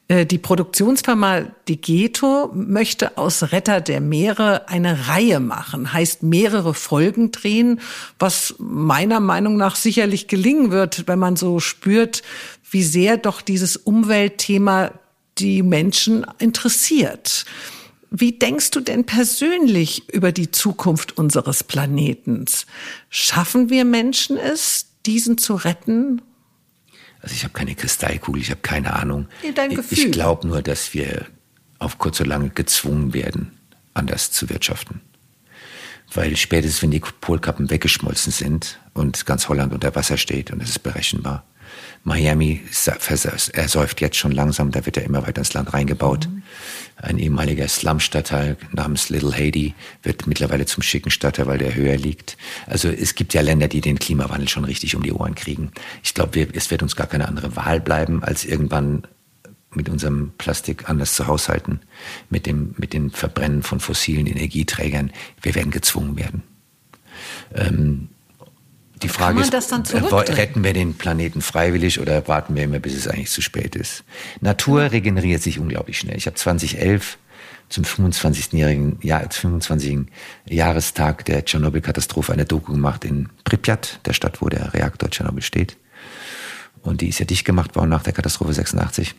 Äh, 0.08 0.26
die 0.26 0.38
Produktionsfirma 0.38 1.42
Digeto 1.68 2.50
möchte 2.54 3.16
aus 3.16 3.52
Retter 3.52 3.80
der 3.80 4.00
Meere 4.00 4.68
eine 4.68 5.08
Reihe 5.08 5.40
machen, 5.40 5.92
heißt 5.92 6.22
mehrere 6.22 6.74
Folgen 6.74 7.32
drehen, 7.32 7.80
was 8.18 8.54
meiner 8.58 9.20
Meinung 9.20 9.56
nach 9.56 9.76
sicherlich 9.76 10.28
gelingen 10.28 10.70
wird, 10.70 11.06
wenn 11.06 11.18
man 11.18 11.36
so 11.36 11.60
spürt, 11.60 12.22
wie 12.70 12.82
sehr 12.82 13.16
doch 13.16 13.40
dieses 13.40 13.76
Umweltthema 13.76 14.92
die 15.38 15.62
Menschen 15.62 16.26
interessiert. 16.38 17.44
Wie 18.10 18.32
denkst 18.32 18.70
du 18.70 18.80
denn 18.80 19.06
persönlich 19.06 20.08
über 20.12 20.30
die 20.30 20.50
Zukunft 20.52 21.18
unseres 21.18 21.64
Planetens? 21.64 22.66
Schaffen 23.10 23.70
wir 23.70 23.84
Menschen 23.84 24.36
es, 24.36 24.86
diesen 25.04 25.36
zu 25.36 25.54
retten 25.54 26.22
Also 27.24 27.34
ich 27.34 27.42
habe 27.44 27.54
keine 27.54 27.74
Kristallkugel, 27.74 28.42
ich 28.42 28.50
habe 28.50 28.60
keine 28.60 28.92
Ahnung. 28.92 29.28
Dein 29.54 29.74
Gefühl. 29.74 29.98
Ich 29.98 30.12
glaube 30.12 30.46
nur, 30.46 30.60
dass 30.60 30.92
wir 30.92 31.24
auf 31.78 31.96
kurz 31.96 32.20
oder 32.20 32.28
lang 32.28 32.54
gezwungen 32.54 33.14
werden, 33.14 33.58
anders 33.94 34.30
zu 34.30 34.50
wirtschaften. 34.50 35.00
Weil 36.12 36.36
spätestens, 36.36 36.82
wenn 36.82 36.90
die 36.90 37.00
Polkappen 37.00 37.70
weggeschmolzen 37.70 38.30
sind 38.30 38.78
und 38.92 39.24
ganz 39.24 39.48
Holland 39.48 39.72
unter 39.72 39.94
Wasser 39.94 40.18
steht 40.18 40.50
und 40.50 40.62
es 40.62 40.68
ist 40.68 40.80
berechenbar, 40.80 41.44
Miami 42.02 42.62
ersäuft 43.54 44.02
jetzt 44.02 44.16
schon 44.18 44.32
langsam, 44.32 44.70
da 44.70 44.84
wird 44.84 44.98
ja 44.98 45.02
immer 45.02 45.26
weiter 45.26 45.38
ins 45.38 45.54
Land 45.54 45.72
reingebaut. 45.72 46.28
Mhm. 46.28 46.42
Ein 46.96 47.18
ehemaliger 47.18 47.66
Slum-Stadtteil 47.66 48.56
namens 48.72 49.08
Little 49.10 49.32
Haiti 49.32 49.74
wird 50.02 50.26
mittlerweile 50.26 50.64
zum 50.64 50.82
schicken 50.82 51.10
Stadtteil, 51.10 51.46
weil 51.46 51.58
der 51.58 51.74
höher 51.74 51.96
liegt. 51.96 52.36
Also 52.66 52.88
es 52.88 53.14
gibt 53.14 53.34
ja 53.34 53.40
Länder, 53.40 53.68
die 53.68 53.80
den 53.80 53.98
Klimawandel 53.98 54.48
schon 54.48 54.64
richtig 54.64 54.94
um 54.94 55.02
die 55.02 55.12
Ohren 55.12 55.34
kriegen. 55.34 55.72
Ich 56.02 56.14
glaube, 56.14 56.46
es 56.52 56.70
wird 56.70 56.82
uns 56.82 56.96
gar 56.96 57.06
keine 57.06 57.28
andere 57.28 57.56
Wahl 57.56 57.80
bleiben, 57.80 58.22
als 58.22 58.44
irgendwann 58.44 59.06
mit 59.76 59.88
unserem 59.88 60.32
Plastik 60.38 60.88
anders 60.88 61.14
zu 61.14 61.26
haushalten, 61.26 61.80
mit 62.30 62.46
dem, 62.46 62.74
mit 62.78 62.92
dem 62.92 63.10
Verbrennen 63.10 63.62
von 63.62 63.80
fossilen 63.80 64.26
Energieträgern. 64.26 65.10
Wir 65.42 65.54
werden 65.54 65.72
gezwungen 65.72 66.16
werden. 66.16 66.42
Ähm, 67.54 68.08
die 69.04 69.08
Frage 69.08 69.40
ist, 69.40 69.52
retten 69.52 70.64
wir 70.64 70.72
den 70.72 70.94
Planeten 70.94 71.42
freiwillig 71.42 72.00
oder 72.00 72.26
warten 72.26 72.56
wir 72.56 72.64
immer, 72.64 72.78
bis 72.78 72.94
es 72.94 73.06
eigentlich 73.06 73.30
zu 73.30 73.42
spät 73.42 73.76
ist? 73.76 74.04
Natur 74.40 74.92
regeneriert 74.92 75.42
sich 75.42 75.58
unglaublich 75.58 75.98
schnell. 75.98 76.16
Ich 76.16 76.26
habe 76.26 76.36
2011 76.36 77.18
zum 77.68 77.84
25-jährigen 77.84 78.98
Jahr, 79.02 79.28
25. 79.30 80.06
Jahrestag 80.48 81.24
der 81.24 81.44
Tschernobyl-Katastrophe 81.44 82.32
eine 82.32 82.44
Doku 82.44 82.72
gemacht 82.72 83.04
in 83.04 83.28
Pripyat, 83.44 84.00
der 84.06 84.12
Stadt, 84.12 84.40
wo 84.40 84.48
der 84.48 84.74
Reaktor 84.74 85.10
Tschernobyl 85.10 85.42
steht. 85.42 85.76
Und 86.82 87.00
die 87.00 87.08
ist 87.08 87.18
ja 87.18 87.26
dicht 87.26 87.44
gemacht 87.44 87.76
worden 87.76 87.90
nach 87.90 88.02
der 88.02 88.12
Katastrophe 88.12 88.52
86. 88.52 89.14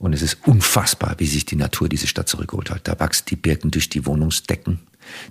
Und 0.00 0.14
es 0.14 0.22
ist 0.22 0.38
unfassbar, 0.46 1.16
wie 1.18 1.26
sich 1.26 1.44
die 1.44 1.56
Natur 1.56 1.86
diese 1.90 2.06
Stadt 2.06 2.26
zurückgeholt 2.26 2.70
hat. 2.70 2.88
Da 2.88 2.98
wachsen 2.98 3.26
die 3.28 3.36
Birken 3.36 3.70
durch 3.70 3.90
die 3.90 4.06
Wohnungsdecken. 4.06 4.80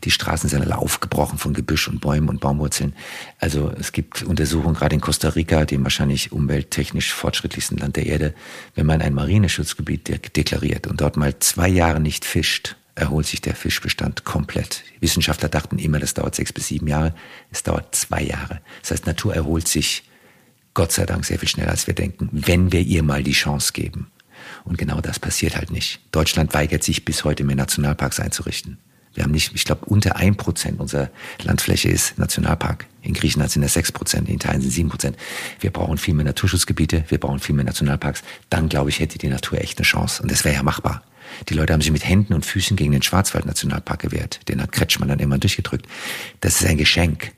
Die 0.03 0.11
Straßen 0.11 0.47
sind 0.47 0.61
alle 0.61 0.78
aufgebrochen 0.78 1.39
von 1.39 1.55
Gebüsch 1.55 1.88
und 1.88 2.01
Bäumen 2.01 2.30
und 2.30 2.39
Baumwurzeln. 2.39 2.93
Also 3.39 3.74
es 3.80 3.93
gibt 3.93 4.22
Untersuchungen 4.22 4.76
gerade 4.76 4.93
in 4.93 5.01
Costa 5.01 5.30
Rica, 5.30 5.65
dem 5.65 5.84
wahrscheinlich 5.84 6.32
umwelttechnisch 6.32 7.11
fortschrittlichsten 7.13 7.80
Land 7.80 7.95
der 7.95 8.05
Erde. 8.05 8.36
Wenn 8.76 8.86
man 8.86 9.01
ein 9.01 9.15
Marineschutzgebiet 9.15 10.07
de 10.07 10.20
deklariert 10.20 10.86
und 10.86 11.01
dort 11.01 11.17
mal 11.17 11.39
zwei 11.39 11.67
Jahre 11.67 11.99
nicht 11.99 12.24
fischt, 12.24 12.76
erholt 12.93 13.26
sich 13.26 13.41
der 13.41 13.55
Fischbestand 13.55 14.24
komplett. 14.24 14.84
Wissenschaftler 14.99 15.49
dachten 15.49 15.80
immer, 15.80 15.97
das 15.97 16.13
dauert 16.13 16.36
sechs 16.36 16.53
bis 16.53 16.67
sieben 16.67 16.88
Jahre. 16.88 17.15
Es 17.49 17.63
dauert 17.63 17.95
zwei 17.95 18.22
Jahre. 18.22 18.61
Das 18.82 18.91
heißt, 18.91 19.07
Natur 19.07 19.34
erholt 19.34 19.67
sich 19.67 20.03
Gott 20.76 20.91
sei 20.91 21.07
Dank 21.07 21.26
sehr 21.26 21.39
viel 21.39 21.49
schneller, 21.49 21.72
als 21.72 21.88
wir 21.88 21.95
denken, 21.95 22.30
wenn 22.32 22.72
wir 22.72 22.82
ihr 22.82 23.01
mal 23.01 23.24
die 23.24 23.32
Chance 23.32 23.74
geben. 23.74 24.11
Und 24.64 24.78
genau 24.78 25.01
das 25.01 25.20
passiert 25.20 25.55
halt 25.55 25.72
nicht. 25.72 25.99
Deutschland 26.12 26.53
weigert 26.53 26.84
sich 26.84 27.05
bis 27.05 27.24
heute 27.24 27.43
mehr 27.43 27.55
Nationalparks 27.55 28.20
einzurichten. 28.20 28.78
Wir 29.14 29.24
haben 29.24 29.32
nicht, 29.32 29.53
ich 29.55 29.66
glaube, 29.66 29.86
unter 29.86 30.16
ein 30.18 30.36
Prozent 30.36 30.80
unserer 30.80 31.10
Landfläche 31.43 31.89
ist 31.89 32.18
Nationalpark. 32.18 32.86
In 33.01 33.14
Griechenland 33.14 33.51
sind 33.51 33.64
das 33.64 33.74
sechs 33.74 33.91
Prozent, 33.91 34.30
in 34.30 34.36
Italien 34.36 34.62
sind 34.62 34.72
sieben 34.72 34.89
Prozent. 34.89 35.18
Wir 35.60 35.72
brauchen 35.72 35.97
viel 35.97 36.14
mehr 36.14 36.26
Naturschutzgebiete, 36.26 37.05
wir 37.07 37.18
brauchen 37.20 37.39
viel 37.39 37.55
mehr 37.55 37.66
Nationalparks. 37.66 38.24
Dann, 38.49 38.70
glaube 38.70 38.89
ich, 38.89 38.99
hätte 38.99 39.18
die 39.18 39.28
Natur 39.28 39.60
echt 39.60 39.80
eine 39.80 39.86
Chance. 39.86 40.22
Und 40.22 40.32
das 40.32 40.45
wäre 40.45 40.55
ja 40.55 40.64
machbar. 40.64 41.03
Die 41.47 41.53
Leute 41.53 41.74
haben 41.74 41.82
sich 41.82 41.91
mit 41.91 42.07
Händen 42.07 42.34
und 42.34 42.45
Füßen 42.45 42.76
gegen 42.78 42.91
den 42.91 43.01
Schwarzwald-Nationalpark 43.01 43.99
gewehrt. 43.99 44.47
Den 44.47 44.62
hat 44.62 44.72
Kretschmann 44.72 45.10
dann 45.10 45.20
immer 45.20 45.38
durchgedrückt. 45.38 45.88
Das 46.41 46.62
ist 46.62 46.68
ein 46.68 46.78
Geschenk. 46.78 47.32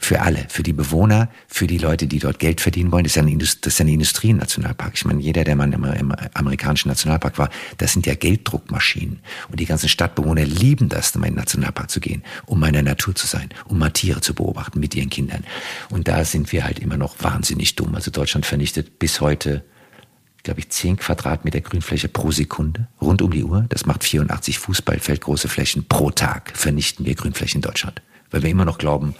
Für 0.00 0.20
alle, 0.20 0.46
für 0.48 0.62
die 0.62 0.72
Bewohner, 0.72 1.28
für 1.48 1.66
die 1.66 1.76
Leute, 1.76 2.06
die 2.06 2.20
dort 2.20 2.38
Geld 2.38 2.60
verdienen 2.60 2.92
wollen. 2.92 3.02
Das 3.02 3.12
ist 3.12 3.16
ja 3.16 3.22
ein, 3.22 3.38
das 3.38 3.56
ist 3.56 3.80
ein 3.80 3.88
Industrienationalpark. 3.88 4.92
Ich 4.94 5.04
meine, 5.04 5.20
jeder, 5.20 5.42
der 5.42 5.56
mal 5.56 5.72
im, 5.72 5.84
im 5.84 6.14
amerikanischen 6.34 6.88
Nationalpark 6.88 7.36
war, 7.36 7.50
das 7.78 7.92
sind 7.92 8.06
ja 8.06 8.14
Gelddruckmaschinen. 8.14 9.18
Und 9.50 9.58
die 9.58 9.66
ganzen 9.66 9.88
Stadtbewohner 9.88 10.44
lieben 10.44 10.88
das, 10.88 11.14
in 11.14 11.20
meinen 11.20 11.34
Nationalpark 11.34 11.90
zu 11.90 11.98
gehen, 11.98 12.22
um 12.46 12.60
meiner 12.60 12.82
Natur 12.82 13.14
zu 13.16 13.26
sein, 13.26 13.48
um 13.66 13.78
mal 13.78 13.90
Tiere 13.90 14.20
zu 14.20 14.34
beobachten 14.34 14.78
mit 14.78 14.94
ihren 14.94 15.10
Kindern. 15.10 15.44
Und 15.90 16.06
da 16.06 16.24
sind 16.24 16.52
wir 16.52 16.64
halt 16.64 16.78
immer 16.78 16.96
noch 16.96 17.16
wahnsinnig 17.20 17.74
dumm. 17.74 17.94
Also 17.96 18.10
Deutschland 18.12 18.46
vernichtet 18.46 19.00
bis 19.00 19.20
heute 19.20 19.64
glaube 20.44 20.60
ich, 20.60 20.70
10 20.70 20.96
Quadratmeter 20.96 21.60
Grünfläche 21.60 22.08
pro 22.08 22.30
Sekunde, 22.30 22.88
rund 23.02 23.20
um 23.20 23.30
die 23.30 23.44
Uhr. 23.44 23.66
Das 23.68 23.84
macht 23.84 24.02
84 24.02 24.58
Fußballfeldgroße 24.58 25.46
Flächen 25.46 25.84
pro 25.86 26.10
Tag, 26.10 26.52
vernichten 26.56 27.04
wir 27.04 27.14
Grünflächen 27.14 27.58
in 27.58 27.62
Deutschland. 27.62 28.00
Weil 28.30 28.42
wir 28.42 28.50
immer 28.50 28.64
noch 28.64 28.78
glauben, 28.78 29.14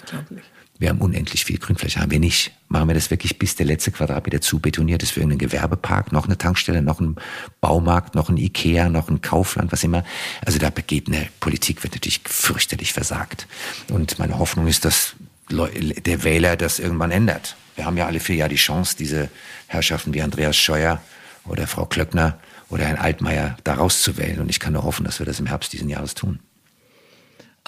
wir 0.79 0.91
haben 0.91 1.01
unendlich 1.01 1.45
viel 1.45 1.59
Grünfläche, 1.59 2.01
haben 2.01 2.11
wir 2.13 2.21
nicht. 2.21 2.53
Machen 2.69 2.89
wir 2.89 2.95
das 2.95 3.11
wirklich 3.11 3.39
bis 3.39 3.57
der 3.57 3.67
letzte 3.67 3.91
Quadratmeter 3.91 4.41
zu 4.41 4.61
betoniert 4.61 5.03
ist 5.03 5.13
für 5.13 5.21
irgendeinen 5.21 5.51
Gewerbepark, 5.51 6.13
noch 6.13 6.27
eine 6.27 6.39
Tankstelle, 6.39 6.83
noch 6.83 7.01
ein 7.01 7.17
Baumarkt, 7.61 8.15
noch 8.15 8.29
ein 8.29 8.37
Ikea, 8.37 8.89
noch 8.89 9.09
ein 9.09 9.21
Kaufland, 9.21 9.73
was 9.73 9.83
immer. 9.83 10.05
Also 10.45 10.59
da 10.59 10.71
begeht 10.71 11.09
eine 11.09 11.29
Politik, 11.41 11.83
wird 11.83 11.95
natürlich 11.95 12.21
fürchterlich 12.25 12.93
versagt. 12.93 13.49
Und 13.91 14.19
meine 14.19 14.39
Hoffnung 14.39 14.69
ist, 14.69 14.85
dass 14.85 15.17
der 15.51 16.25
Wähler 16.25 16.57
das 16.57 16.79
irgendwann 16.79 17.11
ändert. 17.11 17.57
Wir 17.75 17.85
haben 17.85 17.97
ja 17.97 18.07
alle 18.07 18.21
vier 18.21 18.37
Jahre 18.37 18.51
die 18.51 18.57
Chance, 18.57 18.97
diese 18.97 19.31
Herrschaften 19.67 20.15
wie 20.15 20.23
Andreas 20.23 20.57
Scheuer 20.57 21.01
oder 21.45 21.67
Frau 21.67 21.87
Klöckner 21.87 22.39
oder 22.69 22.85
Herrn 22.85 22.99
Altmaier 22.99 23.57
da 23.65 23.75
rauszuwählen. 23.75 24.41
Und 24.41 24.51
ich 24.51 24.61
kann 24.61 24.75
nur 24.75 24.85
hoffen, 24.85 25.05
dass 25.05 25.19
wir 25.19 25.27
das 25.27 25.41
im 25.41 25.47
Herbst 25.47 25.73
diesen 25.73 25.89
Jahres 25.89 26.15
tun. 26.15 26.39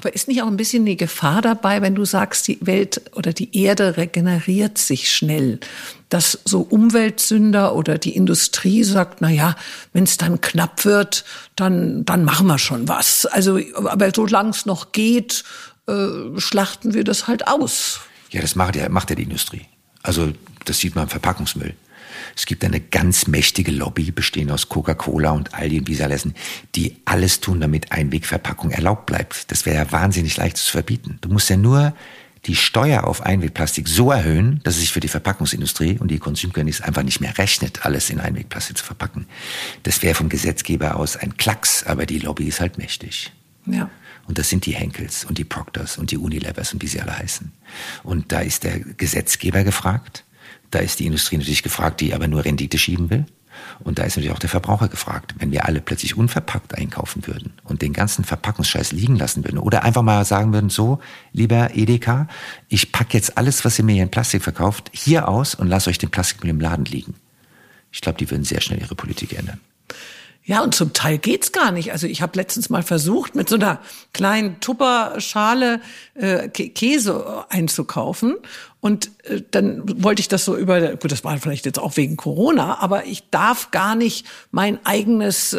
Aber 0.00 0.14
ist 0.14 0.28
nicht 0.28 0.40
auch 0.42 0.46
ein 0.46 0.56
bisschen 0.56 0.86
die 0.86 0.96
Gefahr 0.96 1.42
dabei, 1.42 1.82
wenn 1.82 1.94
du 1.94 2.06
sagst, 2.06 2.48
die 2.48 2.56
Welt 2.62 3.02
oder 3.16 3.34
die 3.34 3.54
Erde 3.54 3.98
regeneriert 3.98 4.78
sich 4.78 5.14
schnell, 5.14 5.60
dass 6.08 6.38
so 6.46 6.62
Umweltsünder 6.62 7.74
oder 7.74 7.98
die 7.98 8.16
Industrie 8.16 8.82
sagt, 8.82 9.20
na 9.20 9.28
ja, 9.28 9.56
wenn 9.92 10.04
es 10.04 10.16
dann 10.16 10.40
knapp 10.40 10.86
wird, 10.86 11.26
dann 11.54 12.06
dann 12.06 12.24
machen 12.24 12.46
wir 12.46 12.56
schon 12.56 12.88
was. 12.88 13.26
Also, 13.26 13.60
aber 13.74 14.10
solange 14.14 14.48
es 14.50 14.64
noch 14.64 14.92
geht, 14.92 15.44
äh, 15.86 16.38
schlachten 16.38 16.94
wir 16.94 17.04
das 17.04 17.26
halt 17.26 17.46
aus. 17.46 18.00
Ja, 18.30 18.40
das 18.40 18.56
macht 18.56 18.76
ja 18.76 18.88
macht 18.88 19.10
ja 19.10 19.16
die 19.16 19.24
Industrie. 19.24 19.66
Also 20.02 20.32
das 20.64 20.78
sieht 20.78 20.94
man 20.94 21.04
im 21.04 21.10
Verpackungsmüll. 21.10 21.74
Es 22.36 22.46
gibt 22.46 22.64
eine 22.64 22.80
ganz 22.80 23.26
mächtige 23.26 23.70
Lobby, 23.70 24.10
bestehend 24.10 24.50
aus 24.52 24.68
Coca-Cola 24.68 25.30
und 25.32 25.54
Aldi 25.54 25.80
und 25.80 25.88
Visalessen, 25.88 26.34
die 26.74 26.96
alles 27.04 27.40
tun, 27.40 27.60
damit 27.60 27.92
Einwegverpackung 27.92 28.70
erlaubt 28.70 29.06
bleibt. 29.06 29.50
Das 29.50 29.66
wäre 29.66 29.76
ja 29.76 29.92
wahnsinnig 29.92 30.36
leicht 30.36 30.56
zu 30.56 30.70
verbieten. 30.70 31.18
Du 31.20 31.28
musst 31.28 31.50
ja 31.50 31.56
nur 31.56 31.94
die 32.46 32.56
Steuer 32.56 33.04
auf 33.04 33.22
Einwegplastik 33.22 33.86
so 33.86 34.10
erhöhen, 34.10 34.60
dass 34.64 34.74
es 34.74 34.80
sich 34.80 34.92
für 34.92 35.00
die 35.00 35.08
Verpackungsindustrie 35.08 35.98
und 35.98 36.10
die 36.10 36.18
Konsumkönigs 36.18 36.80
einfach 36.80 37.02
nicht 37.02 37.20
mehr 37.20 37.36
rechnet, 37.36 37.84
alles 37.84 38.08
in 38.08 38.20
Einwegplastik 38.20 38.78
zu 38.78 38.84
verpacken. 38.84 39.26
Das 39.82 40.02
wäre 40.02 40.14
vom 40.14 40.28
Gesetzgeber 40.28 40.96
aus 40.96 41.16
ein 41.16 41.36
Klacks, 41.36 41.84
aber 41.84 42.06
die 42.06 42.18
Lobby 42.18 42.46
ist 42.46 42.60
halt 42.60 42.78
mächtig. 42.78 43.32
Ja. 43.66 43.90
Und 44.26 44.38
das 44.38 44.48
sind 44.48 44.64
die 44.64 44.74
Henkels 44.74 45.24
und 45.24 45.38
die 45.38 45.44
Proctors 45.44 45.98
und 45.98 46.12
die 46.12 46.16
Unilevers 46.16 46.72
und 46.72 46.82
wie 46.82 46.86
sie 46.86 47.00
alle 47.00 47.18
heißen. 47.18 47.52
Und 48.04 48.32
da 48.32 48.40
ist 48.40 48.64
der 48.64 48.80
Gesetzgeber 48.80 49.64
gefragt. 49.64 50.24
Da 50.70 50.78
ist 50.78 51.00
die 51.00 51.06
Industrie 51.06 51.36
natürlich 51.36 51.62
gefragt, 51.62 52.00
die 52.00 52.14
aber 52.14 52.28
nur 52.28 52.44
Rendite 52.44 52.78
schieben 52.78 53.10
will. 53.10 53.26
Und 53.80 53.98
da 53.98 54.04
ist 54.04 54.16
natürlich 54.16 54.34
auch 54.34 54.38
der 54.38 54.48
Verbraucher 54.48 54.88
gefragt. 54.88 55.34
Wenn 55.38 55.50
wir 55.50 55.66
alle 55.66 55.80
plötzlich 55.80 56.16
unverpackt 56.16 56.76
einkaufen 56.76 57.26
würden 57.26 57.52
und 57.64 57.82
den 57.82 57.92
ganzen 57.92 58.24
Verpackungsscheiß 58.24 58.92
liegen 58.92 59.16
lassen 59.16 59.44
würden 59.44 59.58
oder 59.58 59.84
einfach 59.84 60.02
mal 60.02 60.24
sagen 60.24 60.52
würden, 60.52 60.70
so, 60.70 61.00
lieber 61.32 61.74
Edeka, 61.74 62.28
ich 62.68 62.92
packe 62.92 63.16
jetzt 63.16 63.36
alles, 63.36 63.64
was 63.64 63.78
ihr 63.78 63.84
mir 63.84 63.94
hier 63.94 64.04
in 64.04 64.10
Plastik 64.10 64.42
verkauft, 64.42 64.90
hier 64.92 65.28
aus 65.28 65.54
und 65.54 65.68
lasst 65.68 65.88
euch 65.88 65.98
den 65.98 66.10
Plastikmüll 66.10 66.50
im 66.50 66.60
Laden 66.60 66.84
liegen. 66.84 67.14
Ich 67.92 68.00
glaube, 68.00 68.18
die 68.18 68.30
würden 68.30 68.44
sehr 68.44 68.60
schnell 68.60 68.80
ihre 68.80 68.94
Politik 68.94 69.36
ändern. 69.36 69.60
Ja, 70.42 70.62
und 70.62 70.74
zum 70.74 70.92
Teil 70.92 71.18
geht's 71.18 71.52
gar 71.52 71.70
nicht. 71.70 71.92
Also 71.92 72.06
ich 72.06 72.22
habe 72.22 72.36
letztens 72.36 72.70
mal 72.70 72.82
versucht, 72.82 73.34
mit 73.34 73.48
so 73.48 73.56
einer 73.56 73.78
kleinen 74.12 74.58
Tupperschale 74.60 75.80
äh, 76.14 76.48
Käse 76.48 77.44
einzukaufen. 77.50 78.36
Und 78.80 79.10
äh, 79.24 79.42
dann 79.50 79.82
wollte 80.02 80.20
ich 80.20 80.28
das 80.28 80.44
so 80.44 80.56
über, 80.56 80.80
gut, 80.96 81.12
das 81.12 81.22
war 81.22 81.36
vielleicht 81.38 81.66
jetzt 81.66 81.78
auch 81.78 81.96
wegen 81.96 82.16
Corona, 82.16 82.78
aber 82.80 83.04
ich 83.04 83.24
darf 83.30 83.70
gar 83.70 83.94
nicht 83.94 84.26
mein 84.50 84.84
eigenes 84.86 85.52
äh, 85.52 85.58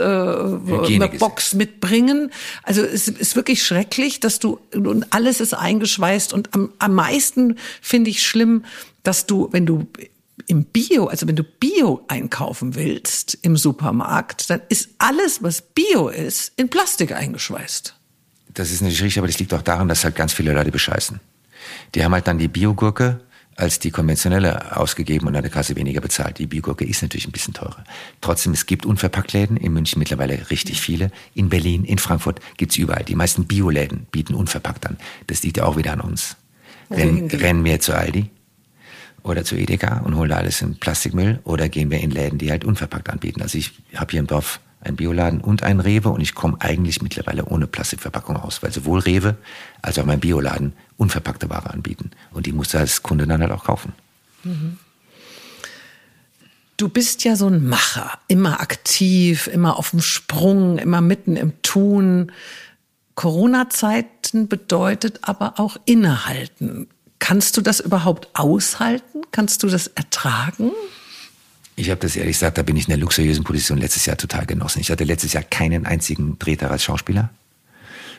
Box 1.19 1.53
mitbringen. 1.53 2.31
Also 2.63 2.81
es 2.81 3.07
ist 3.07 3.35
wirklich 3.35 3.63
schrecklich, 3.63 4.19
dass 4.19 4.39
du, 4.39 4.59
und 4.73 5.13
alles 5.13 5.39
ist 5.39 5.53
eingeschweißt. 5.53 6.33
Und 6.33 6.53
am, 6.53 6.73
am 6.79 6.95
meisten 6.95 7.57
finde 7.81 8.09
ich 8.09 8.25
schlimm, 8.25 8.65
dass 9.03 9.27
du, 9.27 9.49
wenn 9.51 9.65
du 9.65 9.87
im 10.47 10.65
Bio, 10.65 11.05
also 11.05 11.27
wenn 11.27 11.35
du 11.35 11.43
Bio 11.43 12.03
einkaufen 12.07 12.73
willst 12.73 13.37
im 13.43 13.55
Supermarkt, 13.55 14.49
dann 14.49 14.61
ist 14.69 14.89
alles, 14.97 15.43
was 15.43 15.61
Bio 15.61 16.09
ist, 16.09 16.53
in 16.55 16.69
Plastik 16.69 17.11
eingeschweißt. 17.11 17.95
Das 18.53 18.71
ist 18.71 18.81
natürlich 18.81 19.03
richtig, 19.03 19.19
aber 19.19 19.27
das 19.27 19.39
liegt 19.39 19.53
auch 19.53 19.61
daran, 19.61 19.87
dass 19.87 20.03
halt 20.03 20.15
ganz 20.15 20.33
viele 20.33 20.53
Leute 20.53 20.71
bescheißen. 20.71 21.19
Die 21.95 22.03
haben 22.03 22.13
halt 22.13 22.27
dann 22.27 22.37
die 22.37 22.47
Biogurke 22.47 23.21
als 23.55 23.79
die 23.79 23.91
konventionelle 23.91 24.75
ausgegeben 24.77 25.27
und 25.27 25.35
an 25.35 25.43
der 25.43 25.51
Kasse 25.51 25.75
weniger 25.75 26.01
bezahlt. 26.01 26.39
Die 26.39 26.47
Biogurke 26.47 26.85
ist 26.85 27.01
natürlich 27.01 27.27
ein 27.27 27.31
bisschen 27.31 27.53
teurer. 27.53 27.83
Trotzdem, 28.21 28.53
es 28.53 28.65
gibt 28.65 28.85
Unverpacktläden, 28.85 29.57
in 29.57 29.73
München 29.73 29.99
mittlerweile 29.99 30.49
richtig 30.49 30.81
viele. 30.81 31.11
In 31.35 31.49
Berlin, 31.49 31.83
in 31.83 31.99
Frankfurt 31.99 32.39
gibt's 32.57 32.77
überall. 32.77 33.03
Die 33.03 33.15
meisten 33.15 33.45
Bioläden 33.45 34.07
bieten 34.11 34.33
unverpackt 34.33 34.87
an. 34.87 34.97
Das 35.27 35.43
liegt 35.43 35.57
ja 35.57 35.65
auch 35.65 35.77
wieder 35.77 35.93
an 35.93 36.01
uns. 36.01 36.37
Rennen, 36.89 37.29
rennen 37.29 37.63
wir 37.63 37.79
zu 37.79 37.95
Aldi, 37.95 38.29
oder 39.23 39.43
zu 39.43 39.55
Edeka 39.55 39.99
und 39.99 40.15
hole 40.15 40.35
alles 40.35 40.61
in 40.61 40.75
Plastikmüll 40.75 41.39
oder 41.43 41.69
gehen 41.69 41.91
wir 41.91 41.99
in 41.99 42.11
Läden, 42.11 42.39
die 42.39 42.51
halt 42.51 42.65
unverpackt 42.65 43.09
anbieten. 43.09 43.41
Also 43.41 43.57
ich 43.57 43.71
habe 43.95 44.11
hier 44.11 44.19
im 44.19 44.27
Dorf 44.27 44.59
einen 44.81 44.95
Bioladen 44.95 45.41
und 45.41 45.63
einen 45.63 45.79
Rewe 45.79 46.09
und 46.09 46.21
ich 46.21 46.35
komme 46.35 46.57
eigentlich 46.59 47.01
mittlerweile 47.01 47.45
ohne 47.45 47.67
Plastikverpackung 47.67 48.35
aus, 48.35 48.63
weil 48.63 48.71
sowohl 48.71 48.99
Rewe 48.99 49.37
als 49.81 49.99
auch 49.99 50.05
mein 50.05 50.19
Bioladen 50.19 50.73
unverpackte 50.97 51.49
Ware 51.49 51.69
anbieten 51.69 52.11
und 52.31 52.45
die 52.45 52.51
musst 52.51 52.73
du 52.73 52.79
als 52.79 53.03
Kunde 53.03 53.27
dann 53.27 53.41
halt 53.41 53.51
auch 53.51 53.63
kaufen. 53.63 53.93
Mhm. 54.43 54.77
Du 56.77 56.89
bist 56.89 57.23
ja 57.23 57.35
so 57.35 57.47
ein 57.47 57.67
Macher, 57.67 58.17
immer 58.27 58.59
aktiv, 58.59 59.45
immer 59.45 59.77
auf 59.77 59.91
dem 59.91 60.01
Sprung, 60.01 60.79
immer 60.79 60.99
mitten 60.99 61.35
im 61.35 61.61
Tun. 61.61 62.31
Corona-Zeiten 63.13 64.47
bedeutet 64.47 65.19
aber 65.21 65.59
auch 65.59 65.77
innehalten. 65.85 66.87
Kannst 67.19 67.55
du 67.55 67.61
das 67.61 67.81
überhaupt 67.81 68.29
aushalten? 68.33 69.21
Kannst 69.31 69.61
du 69.61 69.67
das 69.67 69.87
ertragen? 69.87 70.71
Ich 71.75 71.89
habe 71.89 71.99
das 71.99 72.15
ehrlich 72.15 72.35
gesagt, 72.35 72.57
da 72.57 72.63
bin 72.63 72.75
ich 72.75 72.85
in 72.85 72.89
der 72.89 72.97
luxuriösen 72.97 73.43
Position 73.43 73.77
letztes 73.77 74.05
Jahr 74.05 74.17
total 74.17 74.45
genossen. 74.45 74.81
Ich 74.81 74.91
hatte 74.91 75.03
letztes 75.03 75.33
Jahr 75.33 75.43
keinen 75.43 75.85
einzigen 75.85 76.37
Drehtag 76.37 76.71
als 76.71 76.83
Schauspieler. 76.83 77.29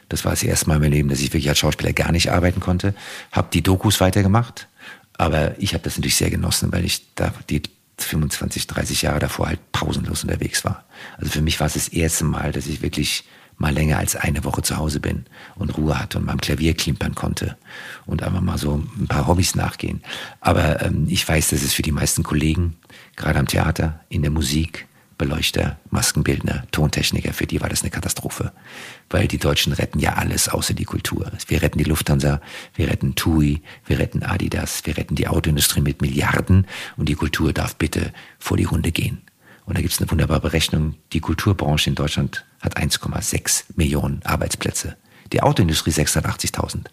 Das 0.09 0.25
war 0.25 0.33
das 0.33 0.43
erste 0.43 0.69
Mal 0.69 0.77
in 0.77 0.81
meinem 0.83 0.93
Leben, 0.93 1.09
dass 1.09 1.21
ich 1.21 1.33
wirklich 1.33 1.49
als 1.49 1.59
Schauspieler 1.59 1.93
gar 1.93 2.13
nicht 2.13 2.31
arbeiten 2.31 2.61
konnte. 2.61 2.95
Habe 3.31 3.49
die 3.53 3.63
Dokus 3.63 4.01
weitergemacht, 4.01 4.69
aber 5.17 5.59
ich 5.59 5.75
habe 5.75 5.85
das 5.85 5.97
natürlich 5.97 6.17
sehr 6.17 6.31
genossen, 6.31 6.73
weil 6.73 6.85
ich 6.85 7.15
da 7.15 7.33
die 7.49 7.63
25, 7.99 8.67
30 8.67 9.03
Jahre 9.03 9.21
davor 9.21 9.47
halt 9.49 9.61
pausenlos 9.73 10.25
unterwegs 10.25 10.65
war. 10.65 10.85
Also 11.19 11.31
für 11.31 11.43
mich 11.43 11.61
war 11.61 11.67
es 11.67 11.75
das 11.75 11.89
erste 11.89 12.25
Mal, 12.25 12.53
dass 12.53 12.67
ich 12.67 12.83
wirklich 12.83 13.25
mal 13.59 13.73
länger 13.73 13.99
als 13.99 14.17
eine 14.17 14.45
Woche 14.45 14.63
zu 14.63 14.77
Hause 14.77 14.99
bin 14.99 15.25
und 15.55 15.77
Ruhe 15.77 15.99
hatte 15.99 16.19
und 16.19 16.27
beim 16.27 16.41
Klavier 16.41 16.75
klimpern 16.75 17.15
konnte 17.15 17.57
und 18.07 18.23
einfach 18.23 18.41
mal 18.41 18.59
so 18.59 18.83
ein 18.99 19.07
paar 19.07 19.27
Hobbys 19.27 19.55
nachgehen. 19.55 20.03
Aber 20.41 20.83
ähm, 20.83 21.07
ich 21.09 21.27
weiß, 21.27 21.51
dass 21.51 21.63
es 21.63 21.73
für 21.73 21.83
die 21.83 21.93
meisten 21.93 22.23
Kollegen, 22.23 22.77
gerade 23.17 23.39
am 23.39 23.47
Theater, 23.47 24.01
in 24.09 24.23
der 24.23 24.31
Musik, 24.31 24.87
Beleuchter, 25.19 25.79
Maskenbildner, 25.91 26.65
Tontechniker, 26.73 27.33
für 27.33 27.47
die 27.47 27.61
war 27.61 27.69
das 27.69 27.83
eine 27.83 27.91
Katastrophe. 27.91 28.53
Weil 29.09 29.29
die 29.29 29.39
Deutschen 29.39 29.73
retten 29.73 30.01
ja 30.01 30.15
alles 30.15 30.49
außer 30.49 30.75
die 30.75 30.85
Kultur. 30.85 31.31
Wir 31.47 31.63
retten 31.63 31.79
die 31.79 31.85
Lufthansa, 31.85 32.41
wir 32.75 32.89
retten 32.89 33.15
TUI, 33.15 33.63
wir 33.87 34.01
retten 34.01 34.25
Adidas, 34.25 34.83
wir 34.85 34.97
retten 34.97 35.15
die 35.15 35.29
Autoindustrie 35.29 35.81
mit 35.81 36.01
Milliarden 36.03 36.67
und 36.97 37.09
die 37.09 37.15
Kultur 37.15 37.53
darf 37.53 37.77
bitte 37.77 38.13
vor 38.41 38.57
die 38.57 38.67
Hunde 38.67 38.91
gehen. 38.91 39.23
Und 39.65 39.77
da 39.77 39.81
gibt 39.81 39.95
es 39.95 40.01
eine 40.01 40.11
wunderbare 40.11 40.41
Berechnung. 40.41 40.97
Die 41.13 41.21
Kulturbranche 41.21 41.89
in 41.89 41.95
Deutschland 41.95 42.45
hat 42.61 42.77
1,6 42.77 43.65
Millionen 43.77 44.23
Arbeitsplätze. 44.25 44.97
Die 45.33 45.41
Autoindustrie 45.41 45.93
680.000. 45.93 46.87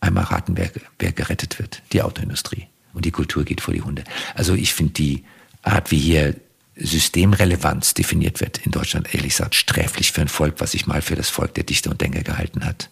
Einmal 0.00 0.24
raten, 0.24 0.56
wer, 0.56 0.70
wer 0.98 1.12
gerettet 1.12 1.58
wird. 1.58 1.82
Die 1.92 2.02
Autoindustrie. 2.02 2.66
Und 2.94 3.04
die 3.04 3.12
Kultur 3.12 3.44
geht 3.44 3.60
vor 3.60 3.74
die 3.74 3.82
Hunde. 3.82 4.02
Also 4.34 4.54
ich 4.54 4.74
finde 4.74 4.94
die 4.94 5.24
Art, 5.62 5.90
wie 5.90 5.98
hier 5.98 6.34
Systemrelevanz 6.76 7.94
definiert 7.94 8.40
wird 8.40 8.58
in 8.58 8.70
Deutschland, 8.70 9.14
ehrlich 9.14 9.36
gesagt, 9.36 9.54
sträflich 9.54 10.12
für 10.12 10.22
ein 10.22 10.28
Volk, 10.28 10.56
was 10.58 10.72
sich 10.72 10.86
mal 10.86 11.02
für 11.02 11.16
das 11.16 11.28
Volk 11.28 11.54
der 11.54 11.64
Dichter 11.64 11.90
und 11.90 12.00
Denker 12.00 12.22
gehalten 12.22 12.64
hat. 12.64 12.88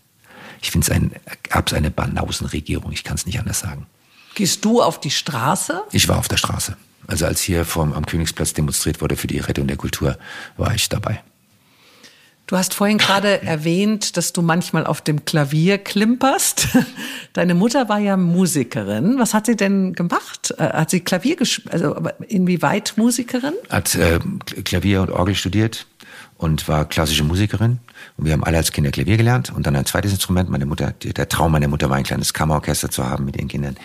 Ich 0.61 0.71
finde 0.71 0.85
es 0.85 0.91
ein, 0.91 1.12
gab 1.49 1.69
es 1.69 1.73
eine 1.73 1.91
Banausenregierung, 1.91 2.93
ich 2.93 3.05
kann 3.05 3.14
es 3.14 3.27
nicht 3.27 3.39
anders 3.39 3.61
sagen. 3.61 3.87
Gehst 4.35 4.64
du 4.64 4.83
auf 4.83 5.01
die 5.01 5.11
Straße? 5.11 5.83
Ich 5.93 6.09
war 6.09 6.19
auf 6.19 6.29
der 6.29 6.37
Straße. 6.37 6.77
Also 7.07 7.27
als 7.27 7.41
hier 7.41 7.64
vom, 7.64 7.93
am 7.93 8.05
Königsplatz 8.05 8.53
demonstriert 8.53 9.01
wurde 9.01 9.16
für 9.16 9.27
die 9.27 9.39
Rettung 9.39 9.66
der 9.66 9.77
Kultur, 9.77 10.19
war 10.57 10.75
ich 10.75 10.89
dabei. 10.89 11.23
Du 12.49 12.57
hast 12.57 12.74
vorhin 12.74 12.99
gerade 12.99 13.42
erwähnt, 13.46 14.16
dass 14.16 14.32
du 14.32 14.42
manchmal 14.42 14.86
auf 14.86 15.01
dem 15.01 15.24
Klavier 15.24 15.78
klimperst. 15.78 16.68
Deine 17.34 17.55
Mutter 17.55 17.88
war 17.88 17.99
ja 18.01 18.16
Musikerin. 18.16 19.18
Was 19.18 19.34
hat 19.34 19.46
sie 19.46 19.55
denn 19.55 19.92
gemacht? 19.92 20.55
Äh, 20.59 20.70
hat 20.70 20.90
sie 20.90 21.01
Klavier 21.01 21.36
gespielt? 21.36 21.72
Also 21.72 21.94
inwieweit 22.26 22.94
Musikerin? 22.96 23.53
Hat 23.68 23.94
äh, 23.94 24.18
Klavier 24.64 25.03
und 25.03 25.11
Orgel 25.11 25.34
studiert 25.34 25.86
und 26.38 26.68
war 26.68 26.86
klassische 26.86 27.22
Musikerin. 27.22 27.80
Und 28.16 28.24
wir 28.24 28.32
haben 28.32 28.44
alle 28.44 28.57
als 28.57 28.72
Kinder 28.72 28.90
Klavier 28.90 29.18
gelernt 29.18 29.53
und 29.55 29.66
dann 29.66 29.76
ein 29.76 29.84
zweites 29.84 30.12
Instrument. 30.12 30.49
Meine 30.49 30.64
Mutter, 30.64 30.92
der 30.92 31.28
Traum 31.28 31.53
meiner 31.53 31.68
Mutter 31.68 31.90
war 31.90 31.96
ein 31.96 32.05
kleines 32.05 32.32
Kammerorchester 32.32 32.90
zu 32.90 33.05
haben 33.05 33.26
mit 33.26 33.36
ihren 33.36 33.49
Kindern. 33.49 33.76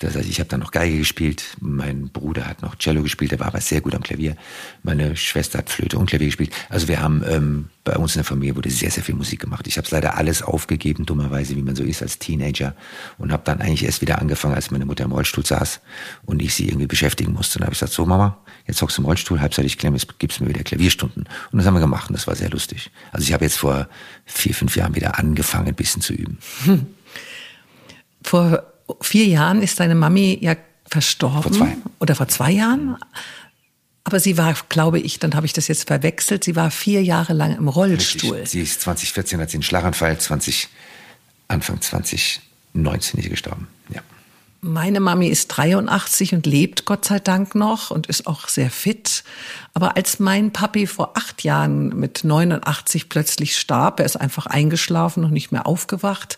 Das 0.00 0.16
heißt, 0.16 0.28
ich 0.28 0.40
habe 0.40 0.48
dann 0.48 0.60
noch 0.60 0.70
Geige 0.70 0.96
gespielt. 0.96 1.56
Mein 1.60 2.08
Bruder 2.08 2.46
hat 2.46 2.62
noch 2.62 2.76
Cello 2.76 3.02
gespielt, 3.02 3.32
der 3.32 3.40
war 3.40 3.48
aber 3.48 3.60
sehr 3.60 3.82
gut 3.82 3.94
am 3.94 4.02
Klavier. 4.02 4.34
Meine 4.82 5.14
Schwester 5.14 5.58
hat 5.58 5.68
Flöte 5.68 5.98
und 5.98 6.08
Klavier 6.08 6.28
gespielt. 6.28 6.52
Also 6.70 6.88
wir 6.88 7.00
haben 7.00 7.22
ähm, 7.28 7.68
bei 7.84 7.96
uns 7.96 8.14
in 8.14 8.20
der 8.20 8.24
Familie 8.24 8.56
wurde 8.56 8.70
sehr, 8.70 8.90
sehr 8.90 9.04
viel 9.04 9.14
Musik 9.14 9.40
gemacht. 9.40 9.66
Ich 9.66 9.76
habe 9.76 9.84
es 9.84 9.90
leider 9.90 10.16
alles 10.16 10.42
aufgegeben, 10.42 11.04
dummerweise, 11.04 11.54
wie 11.54 11.62
man 11.62 11.76
so 11.76 11.82
ist 11.82 12.00
als 12.00 12.18
Teenager. 12.18 12.74
Und 13.18 13.30
habe 13.30 13.42
dann 13.44 13.60
eigentlich 13.60 13.84
erst 13.84 14.00
wieder 14.00 14.18
angefangen, 14.18 14.54
als 14.54 14.70
meine 14.70 14.86
Mutter 14.86 15.04
im 15.04 15.12
Rollstuhl 15.12 15.44
saß 15.44 15.80
und 16.24 16.40
ich 16.40 16.54
sie 16.54 16.68
irgendwie 16.68 16.86
beschäftigen 16.86 17.34
musste. 17.34 17.58
Dann 17.58 17.66
habe 17.66 17.74
ich 17.74 17.80
gesagt, 17.80 17.92
so 17.92 18.06
Mama, 18.06 18.38
jetzt 18.66 18.80
hockst 18.80 18.96
du 18.96 19.02
im 19.02 19.06
Rollstuhl, 19.06 19.40
halbseitig 19.40 19.76
klemmen, 19.76 19.98
jetzt 19.98 20.18
gibst 20.18 20.40
mir 20.40 20.48
wieder 20.48 20.62
Klavierstunden. 20.62 21.28
Und 21.52 21.58
das 21.58 21.66
haben 21.66 21.74
wir 21.74 21.80
gemacht 21.80 22.08
und 22.08 22.14
das 22.14 22.26
war 22.26 22.34
sehr 22.34 22.48
lustig. 22.48 22.90
Also 23.12 23.24
ich 23.24 23.34
habe 23.34 23.44
jetzt 23.44 23.58
vor 23.58 23.86
vier, 24.24 24.54
fünf 24.54 24.76
Jahren 24.76 24.94
wieder 24.94 25.18
angefangen, 25.18 25.68
ein 25.68 25.74
bisschen 25.74 26.00
zu 26.00 26.14
üben. 26.14 26.38
Hm. 26.64 26.86
Vor 28.22 28.69
vier 29.00 29.26
Jahren 29.26 29.62
ist 29.62 29.80
deine 29.80 29.94
Mami 29.94 30.38
ja 30.40 30.56
verstorben. 30.88 31.42
Vor 31.42 31.52
zwei. 31.52 31.76
Oder 32.00 32.14
vor 32.14 32.28
zwei 32.28 32.50
Jahren. 32.50 32.96
Aber 34.04 34.18
sie 34.18 34.36
war, 34.38 34.54
glaube 34.68 34.98
ich, 34.98 35.18
dann 35.18 35.34
habe 35.34 35.46
ich 35.46 35.52
das 35.52 35.68
jetzt 35.68 35.86
verwechselt, 35.86 36.44
sie 36.44 36.56
war 36.56 36.70
vier 36.70 37.02
Jahre 37.02 37.32
lang 37.32 37.56
im 37.56 37.68
Rollstuhl. 37.68 38.32
Richtig. 38.32 38.50
Sie 38.50 38.60
ist 38.62 38.80
2014 38.80 39.40
hat 39.40 39.50
sie 39.50 39.56
einen 39.56 39.62
Schlaganfall, 39.62 40.18
20, 40.18 40.68
Anfang 41.48 41.80
2019 41.80 43.18
ist 43.18 43.24
sie 43.24 43.30
gestorben. 43.30 43.68
Ja. 43.94 44.00
Meine 44.62 45.00
Mami 45.00 45.28
ist 45.28 45.48
83 45.48 46.34
und 46.34 46.46
lebt 46.46 46.84
Gott 46.84 47.04
sei 47.04 47.18
Dank 47.18 47.54
noch 47.54 47.90
und 47.90 48.08
ist 48.08 48.26
auch 48.26 48.48
sehr 48.48 48.70
fit. 48.70 49.24
Aber 49.74 49.96
als 49.96 50.18
mein 50.18 50.52
Papi 50.52 50.86
vor 50.86 51.16
acht 51.16 51.44
Jahren 51.44 51.88
mit 51.98 52.24
89 52.24 53.08
plötzlich 53.08 53.56
starb, 53.56 54.00
er 54.00 54.06
ist 54.06 54.16
einfach 54.16 54.46
eingeschlafen 54.46 55.24
und 55.24 55.32
nicht 55.32 55.50
mehr 55.50 55.66
aufgewacht, 55.66 56.36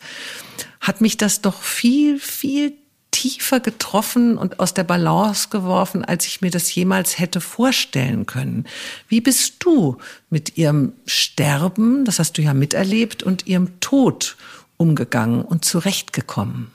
hat 0.82 1.00
mich 1.00 1.16
das 1.16 1.40
doch 1.40 1.62
viel, 1.62 2.18
viel 2.18 2.74
tiefer 3.12 3.60
getroffen 3.60 4.36
und 4.36 4.58
aus 4.58 4.74
der 4.74 4.84
Balance 4.84 5.48
geworfen, 5.48 6.04
als 6.04 6.26
ich 6.26 6.40
mir 6.40 6.50
das 6.50 6.74
jemals 6.74 7.18
hätte 7.18 7.40
vorstellen 7.40 8.26
können. 8.26 8.66
Wie 9.06 9.20
bist 9.20 9.56
du 9.60 9.98
mit 10.28 10.58
ihrem 10.58 10.92
Sterben, 11.06 12.04
das 12.04 12.18
hast 12.18 12.36
du 12.36 12.42
ja 12.42 12.52
miterlebt, 12.52 13.22
und 13.22 13.46
ihrem 13.46 13.78
Tod 13.80 14.36
umgegangen 14.76 15.42
und 15.42 15.64
zurechtgekommen? 15.64 16.72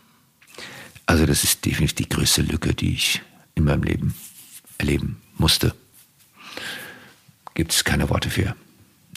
Also 1.06 1.26
das 1.26 1.44
ist 1.44 1.66
definitiv 1.66 1.96
die 1.96 2.10
größte 2.10 2.44
Lücke, 2.44 2.74
die 2.74 2.94
ich 2.94 3.22
in 3.56 3.66
meinem 3.66 3.84
Leben 3.84 4.16
erleben 4.78 5.22
musste. 5.38 5.74
Gibt 7.56 7.74
es 7.74 7.84
keine 7.84 8.10
Worte 8.10 8.30
für. 8.30 8.56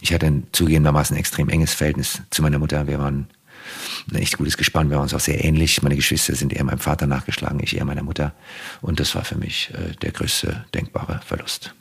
Ich 0.01 0.15
hatte 0.15 0.27
ein 0.27 0.47
zugegebenermaßen 0.53 1.17
extrem 1.17 1.49
enges 1.49 1.75
Verhältnis 1.75 2.23
zu 2.31 2.43
meiner 2.43 2.59
Mutter. 2.59 2.87
Wir 2.87 2.99
waren 2.99 3.29
ein 4.11 4.17
echt 4.17 4.39
gutes 4.39 4.57
Gespann. 4.57 4.91
Wir 4.91 4.97
waren 4.97 5.05
uns 5.05 5.15
auch 5.15 5.21
sehr 5.21 5.45
ähnlich. 5.45 5.83
Meine 5.83 5.97
Geschwister 5.97 6.35
sind 6.35 6.53
eher 6.53 6.65
meinem 6.65 6.79
Vater 6.79 7.07
nachgeschlagen, 7.07 7.61
ich 7.63 7.77
eher 7.77 7.85
meiner 7.85 8.03
Mutter. 8.03 8.33
Und 8.81 9.01
das 9.01 9.15
war 9.15 9.25
für 9.25 9.37
mich 9.37 9.71
äh, 9.75 9.95
der 10.03 10.13
größte 10.13 10.65
denkbare 10.75 11.21
Verlust. 11.25 11.75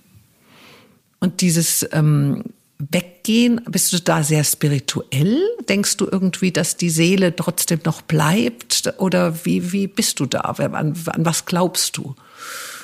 Und 1.20 1.42
dieses 1.42 1.88
ähm, 1.92 2.44
Weggehen, 2.80 3.62
bist 3.70 3.92
du 3.92 4.00
da 4.00 4.24
sehr 4.24 4.46
spirituell? 4.46 5.42
Denkst 5.68 5.98
du 5.98 6.08
irgendwie, 6.10 6.54
dass 6.54 6.78
die 6.78 6.90
Seele 6.90 7.36
trotzdem 7.36 7.82
noch 7.84 8.02
bleibt? 8.02 8.94
Oder 8.98 9.46
wie, 9.46 9.74
wie 9.74 9.88
bist 9.88 10.22
du 10.22 10.26
da? 10.26 10.40
An, 10.40 10.74
an 10.74 11.26
was 11.26 11.46
glaubst 11.46 11.98
du? 11.98 12.16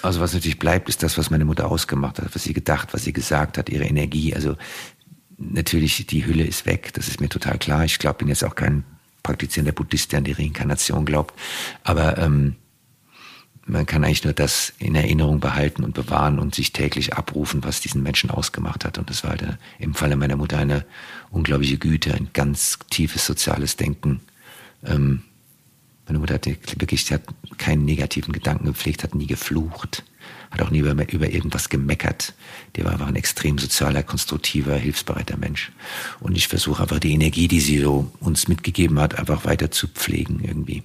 Also 0.02 0.20
was 0.20 0.34
natürlich 0.34 0.60
bleibt, 0.60 0.90
ist 0.90 1.02
das, 1.02 1.18
was 1.18 1.30
meine 1.30 1.46
Mutter 1.46 1.72
ausgemacht 1.72 2.20
hat, 2.20 2.36
was 2.36 2.44
sie 2.44 2.54
gedacht, 2.54 2.94
was 2.94 3.06
sie 3.06 3.14
gesagt 3.14 3.58
hat, 3.58 3.70
ihre 3.70 3.86
Energie. 3.86 4.36
Also 4.36 4.58
natürlich, 5.38 6.06
die 6.08 6.26
Hülle 6.26 6.44
ist 6.44 6.66
weg, 6.66 6.94
das 6.94 7.08
ist 7.08 7.22
mir 7.22 7.30
total 7.30 7.58
klar. 7.58 7.86
Ich 7.86 7.98
glaube, 7.98 8.20
bin 8.20 8.28
jetzt 8.28 8.44
auch 8.44 8.56
kein 8.56 8.84
praktizierender 9.26 9.74
Buddhist, 9.74 10.12
der 10.12 10.20
an 10.20 10.24
die 10.24 10.32
Reinkarnation 10.32 11.04
glaubt. 11.04 11.34
Aber 11.84 12.18
ähm, 12.18 12.56
man 13.66 13.88
kann 13.88 14.04
eigentlich 14.04 14.24
nur 14.24 14.34
das 14.34 14.74
in 14.78 14.94
Erinnerung 14.94 15.40
behalten 15.40 15.84
und 15.84 15.96
bewahren 15.96 16.38
und 16.38 16.54
sich 16.54 16.72
täglich 16.72 17.14
abrufen, 17.14 17.64
was 17.64 17.82
diesen 17.82 18.04
Menschen 18.04 18.30
ausgemacht 18.30 18.86
hat. 18.86 19.00
Und 19.00 19.10
das 19.10 19.24
war 19.24 19.32
halt 19.32 19.42
äh, 19.42 19.58
im 19.80 19.96
Falle 19.96 20.16
meiner 20.16 20.36
Mutter 20.36 20.60
eine 20.60 20.86
unglaubliche 21.32 21.78
Güte, 21.78 22.14
ein 22.14 22.30
ganz 22.34 22.78
tiefes 22.92 23.26
soziales 23.26 23.76
Denken. 23.76 24.22
Ähm, 24.86 25.24
meine 26.06 26.20
Mutter 26.20 26.36
hatte 26.36 26.56
wirklich, 26.78 27.12
hat 27.12 27.24
keinen 27.58 27.86
negativen 27.86 28.32
Gedanken 28.32 28.66
gepflegt, 28.66 29.04
hat 29.04 29.16
nie 29.16 29.26
geflucht, 29.26 30.04
hat 30.52 30.62
auch 30.62 30.70
nie 30.70 30.80
über, 30.80 31.12
über 31.12 31.30
irgendwas 31.30 31.70
gemeckert. 31.70 32.34
Der 32.76 32.86
war 32.86 32.94
einfach 32.94 33.08
ein 33.08 33.16
extrem 33.16 33.58
sozialer, 33.58 34.04
konstruktiver, 34.04 34.76
hilfsbereiter 34.76 35.38
Mensch. 35.38 35.72
Und 36.20 36.36
ich 36.36 36.48
versuche 36.48 36.84
einfach 36.84 37.00
die 37.00 37.14
Energie, 37.14 37.48
die 37.48 37.60
sie 37.60 37.80
so 37.80 38.12
uns 38.20 38.48
mitgegeben 38.48 39.00
hat, 39.00 39.18
einfach 39.18 39.46
weiter 39.46 39.72
zu 39.72 39.88
pflegen 39.88 40.42
irgendwie. 40.44 40.84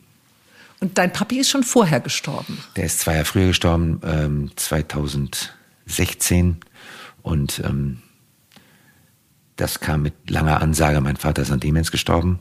Und 0.81 0.99
dein 0.99 1.13
Papi 1.13 1.39
ist 1.39 1.51
schon 1.51 1.63
vorher 1.63 2.01
gestorben? 2.01 2.59
Der 2.77 2.85
ist 2.85 3.01
zwei 3.01 3.15
Jahre 3.15 3.27
früher 3.27 3.49
gestorben, 3.49 4.01
ähm, 4.03 4.51
2016. 4.57 6.57
Und 7.23 7.61
ähm, 7.65 8.01
das 9.57 9.81
kam 9.81 10.03
mit 10.03 10.31
langer 10.31 10.63
Ansage. 10.63 11.01
Mein 11.03 11.17
Vater 11.17 11.43
ist 11.43 11.51
an 11.51 11.61
Demenz 11.61 11.91
gestorben. 11.91 12.39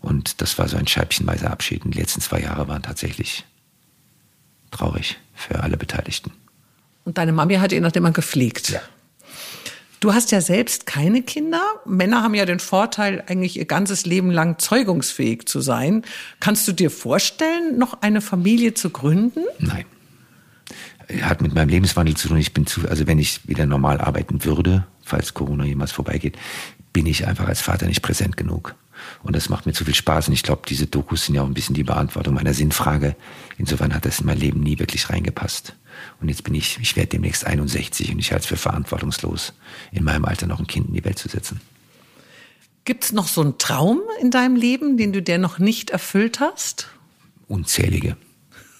Und 0.00 0.42
das 0.42 0.58
war 0.58 0.68
so 0.68 0.76
ein 0.76 0.86
scheibchenweiser 0.86 1.50
Abschied. 1.50 1.84
Und 1.84 1.94
die 1.94 1.98
letzten 1.98 2.20
zwei 2.20 2.40
Jahre 2.40 2.68
waren 2.68 2.82
tatsächlich 2.82 3.44
traurig. 4.70 5.18
für 5.34 5.62
alle 5.62 5.76
Beteiligten. 5.76 6.32
Und 7.04 7.18
deine 7.18 7.32
Mami 7.32 7.56
hat 7.56 7.72
ihn 7.72 7.82
nachdem 7.82 8.04
immer 8.04 8.12
gepflegt. 8.12 8.70
Ja. 8.70 8.80
Du 10.02 10.12
hast 10.12 10.32
ja 10.32 10.40
selbst 10.40 10.86
keine 10.86 11.22
Kinder. 11.22 11.62
Männer 11.86 12.22
haben 12.22 12.34
ja 12.34 12.44
den 12.44 12.58
Vorteil, 12.58 13.22
eigentlich 13.28 13.56
ihr 13.56 13.66
ganzes 13.66 14.04
Leben 14.04 14.32
lang 14.32 14.58
zeugungsfähig 14.58 15.46
zu 15.46 15.60
sein. 15.60 16.02
Kannst 16.40 16.66
du 16.66 16.72
dir 16.72 16.90
vorstellen, 16.90 17.78
noch 17.78 18.02
eine 18.02 18.20
Familie 18.20 18.74
zu 18.74 18.90
gründen? 18.90 19.44
Nein. 19.60 19.84
Hat 21.22 21.40
mit 21.40 21.54
meinem 21.54 21.68
Lebenswandel 21.68 22.16
zu 22.16 22.26
tun. 22.26 22.38
Ich 22.38 22.52
bin 22.52 22.66
zu, 22.66 22.88
also 22.88 23.06
wenn 23.06 23.20
ich 23.20 23.46
wieder 23.46 23.64
normal 23.64 24.00
arbeiten 24.00 24.44
würde, 24.44 24.86
falls 25.04 25.34
Corona 25.34 25.64
jemals 25.64 25.92
vorbeigeht, 25.92 26.36
bin 26.92 27.06
ich 27.06 27.26
einfach 27.28 27.46
als 27.46 27.60
Vater 27.60 27.86
nicht 27.86 28.02
präsent 28.02 28.36
genug. 28.36 28.74
Und 29.22 29.36
das 29.36 29.48
macht 29.48 29.66
mir 29.66 29.72
zu 29.72 29.84
viel 29.84 29.94
Spaß. 29.94 30.28
Und 30.28 30.34
ich 30.34 30.42
glaube, 30.42 30.62
diese 30.68 30.86
Dokus 30.86 31.26
sind 31.26 31.34
ja 31.34 31.42
auch 31.42 31.46
ein 31.46 31.54
bisschen 31.54 31.74
die 31.74 31.84
Beantwortung 31.84 32.34
meiner 32.34 32.54
Sinnfrage. 32.54 33.16
Insofern 33.58 33.94
hat 33.94 34.04
das 34.04 34.20
in 34.20 34.26
mein 34.26 34.38
Leben 34.38 34.60
nie 34.60 34.78
wirklich 34.78 35.10
reingepasst. 35.10 35.76
Und 36.20 36.28
jetzt 36.28 36.44
bin 36.44 36.54
ich, 36.54 36.78
ich 36.80 36.96
werde 36.96 37.08
demnächst 37.08 37.46
61 37.46 38.12
und 38.12 38.18
ich 38.18 38.32
halte 38.32 38.42
es 38.42 38.46
für 38.46 38.56
verantwortungslos, 38.56 39.52
in 39.92 40.04
meinem 40.04 40.24
Alter 40.24 40.46
noch 40.46 40.58
ein 40.58 40.66
Kind 40.66 40.88
in 40.88 40.94
die 40.94 41.04
Welt 41.04 41.18
zu 41.18 41.28
setzen. 41.28 41.60
Gibt 42.84 43.04
es 43.04 43.12
noch 43.12 43.28
so 43.28 43.40
einen 43.42 43.58
Traum 43.58 44.00
in 44.20 44.30
deinem 44.30 44.56
Leben, 44.56 44.96
den 44.96 45.12
du 45.12 45.22
dir 45.22 45.38
noch 45.38 45.58
nicht 45.58 45.90
erfüllt 45.90 46.40
hast? 46.40 46.88
Unzählige. 47.46 48.16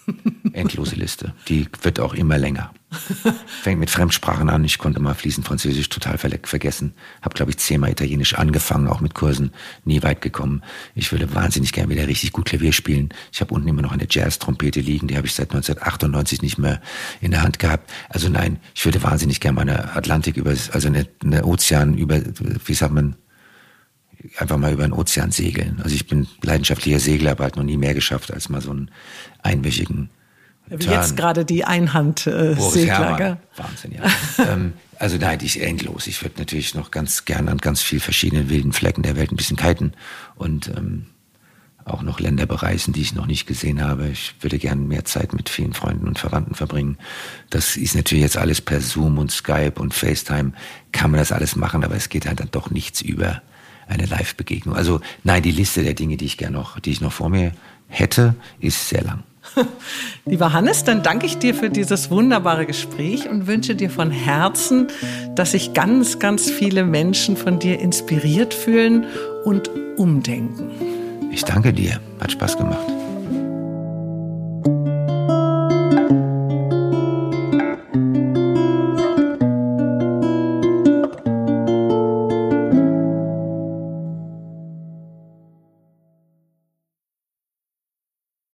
Endlose 0.53 0.95
Liste. 0.95 1.33
Die 1.47 1.67
wird 1.81 1.99
auch 1.99 2.13
immer 2.13 2.37
länger. 2.37 2.73
Fängt 3.61 3.79
mit 3.79 3.89
Fremdsprachen 3.89 4.49
an. 4.49 4.63
Ich 4.63 4.77
konnte 4.77 4.99
mal 4.99 5.13
fließend 5.13 5.45
Französisch 5.45 5.89
total 5.89 6.17
vergessen. 6.17 6.93
Habe, 7.21 7.35
glaube 7.35 7.51
ich, 7.51 7.57
zehnmal 7.57 7.91
Italienisch 7.91 8.35
angefangen, 8.35 8.87
auch 8.87 9.01
mit 9.01 9.13
Kursen. 9.13 9.51
Nie 9.85 10.03
weit 10.03 10.21
gekommen. 10.21 10.63
Ich 10.95 11.11
würde 11.11 11.33
wahnsinnig 11.33 11.71
gerne 11.73 11.89
wieder 11.89 12.07
richtig 12.07 12.31
gut 12.31 12.45
Klavier 12.45 12.73
spielen. 12.73 13.09
Ich 13.31 13.41
habe 13.41 13.53
unten 13.53 13.67
immer 13.67 13.81
noch 13.81 13.91
eine 13.91 14.07
Jazz-Trompete 14.09 14.79
liegen. 14.79 15.07
Die 15.07 15.17
habe 15.17 15.27
ich 15.27 15.33
seit 15.33 15.51
1998 15.51 16.41
nicht 16.41 16.57
mehr 16.57 16.81
in 17.21 17.31
der 17.31 17.41
Hand 17.41 17.59
gehabt. 17.59 17.91
Also 18.09 18.29
nein, 18.29 18.59
ich 18.75 18.85
würde 18.85 19.01
wahnsinnig 19.03 19.39
gerne 19.39 19.55
meine 19.55 19.95
Atlantik 19.95 20.37
über, 20.37 20.51
also 20.51 20.87
eine, 20.87 21.07
eine 21.23 21.45
Ozean 21.45 21.97
über, 21.97 22.21
wie 22.65 22.73
sagt 22.73 22.93
man, 22.93 23.15
einfach 24.37 24.57
mal 24.57 24.73
über 24.73 24.83
den 24.83 24.93
Ozean 24.93 25.31
segeln. 25.31 25.81
Also 25.83 25.95
ich 25.95 26.07
bin 26.07 26.27
leidenschaftlicher 26.41 26.99
Segler, 26.99 27.31
aber 27.31 27.45
halt 27.45 27.57
noch 27.57 27.63
nie 27.63 27.77
mehr 27.77 27.93
geschafft 27.93 28.31
als 28.31 28.49
mal 28.49 28.61
so 28.61 28.71
einen 28.71 28.91
einwöchigen 29.41 30.09
Wie 30.77 30.85
jetzt 30.85 31.15
gerade 31.15 31.45
die 31.45 31.65
Einhand-Segler. 31.65 33.19
Äh, 33.19 33.59
Wahnsinn, 33.59 33.91
ja. 33.91 34.03
ähm, 34.53 34.73
also 34.97 35.17
nein, 35.17 35.39
ich 35.41 35.61
endlos. 35.61 36.07
Ich 36.07 36.21
würde 36.21 36.39
natürlich 36.39 36.75
noch 36.75 36.91
ganz 36.91 37.25
gerne 37.25 37.51
an 37.51 37.57
ganz 37.57 37.81
vielen 37.81 38.01
verschiedenen 38.01 38.49
wilden 38.49 38.73
Flecken 38.73 39.03
der 39.03 39.15
Welt 39.15 39.31
ein 39.31 39.35
bisschen 39.35 39.57
kiten 39.57 39.93
und 40.35 40.69
ähm, 40.69 41.07
auch 41.85 42.01
noch 42.01 42.19
Länder 42.19 42.45
bereisen, 42.45 42.93
die 42.93 43.01
ich 43.01 43.13
noch 43.13 43.25
nicht 43.25 43.45
gesehen 43.45 43.83
habe. 43.83 44.07
Ich 44.07 44.35
würde 44.41 44.57
gerne 44.57 44.81
mehr 44.81 45.05
Zeit 45.05 45.33
mit 45.33 45.49
vielen 45.49 45.73
Freunden 45.73 46.07
und 46.07 46.19
Verwandten 46.19 46.55
verbringen. 46.55 46.97
Das 47.49 47.75
ist 47.75 47.95
natürlich 47.95 48.23
jetzt 48.23 48.37
alles 48.37 48.61
per 48.61 48.79
Zoom 48.79 49.17
und 49.17 49.31
Skype 49.31 49.73
und 49.77 49.93
FaceTime 49.93 50.53
kann 50.91 51.11
man 51.11 51.19
das 51.19 51.31
alles 51.31 51.55
machen, 51.55 51.83
aber 51.83 51.95
es 51.95 52.09
geht 52.09 52.25
halt 52.25 52.39
dann 52.39 52.51
doch 52.51 52.69
nichts 52.69 53.01
über 53.01 53.41
eine 53.87 54.05
Live-Begegnung. 54.05 54.75
Also 54.75 55.01
nein, 55.23 55.43
die 55.43 55.51
Liste 55.51 55.83
der 55.83 55.93
Dinge, 55.93 56.17
die 56.17 56.25
ich 56.25 56.37
gerne 56.37 56.57
noch, 56.57 56.79
die 56.79 56.91
ich 56.91 57.01
noch 57.01 57.11
vor 57.11 57.29
mir 57.29 57.51
hätte, 57.87 58.35
ist 58.59 58.87
sehr 58.87 59.03
lang. 59.03 59.23
Lieber 60.25 60.53
Hannes, 60.53 60.83
dann 60.83 61.03
danke 61.03 61.25
ich 61.25 61.37
dir 61.37 61.53
für 61.53 61.69
dieses 61.69 62.09
wunderbare 62.09 62.65
Gespräch 62.65 63.29
und 63.29 63.47
wünsche 63.47 63.75
dir 63.75 63.89
von 63.89 64.11
Herzen, 64.11 64.87
dass 65.35 65.51
sich 65.51 65.73
ganz, 65.73 66.19
ganz 66.19 66.49
viele 66.49 66.83
Menschen 66.83 67.37
von 67.37 67.59
dir 67.59 67.79
inspiriert 67.79 68.53
fühlen 68.53 69.05
und 69.45 69.69
umdenken. 69.97 70.69
Ich 71.31 71.43
danke 71.43 71.73
dir. 71.73 71.99
Hat 72.19 72.31
Spaß 72.31 72.57
gemacht. 72.57 73.02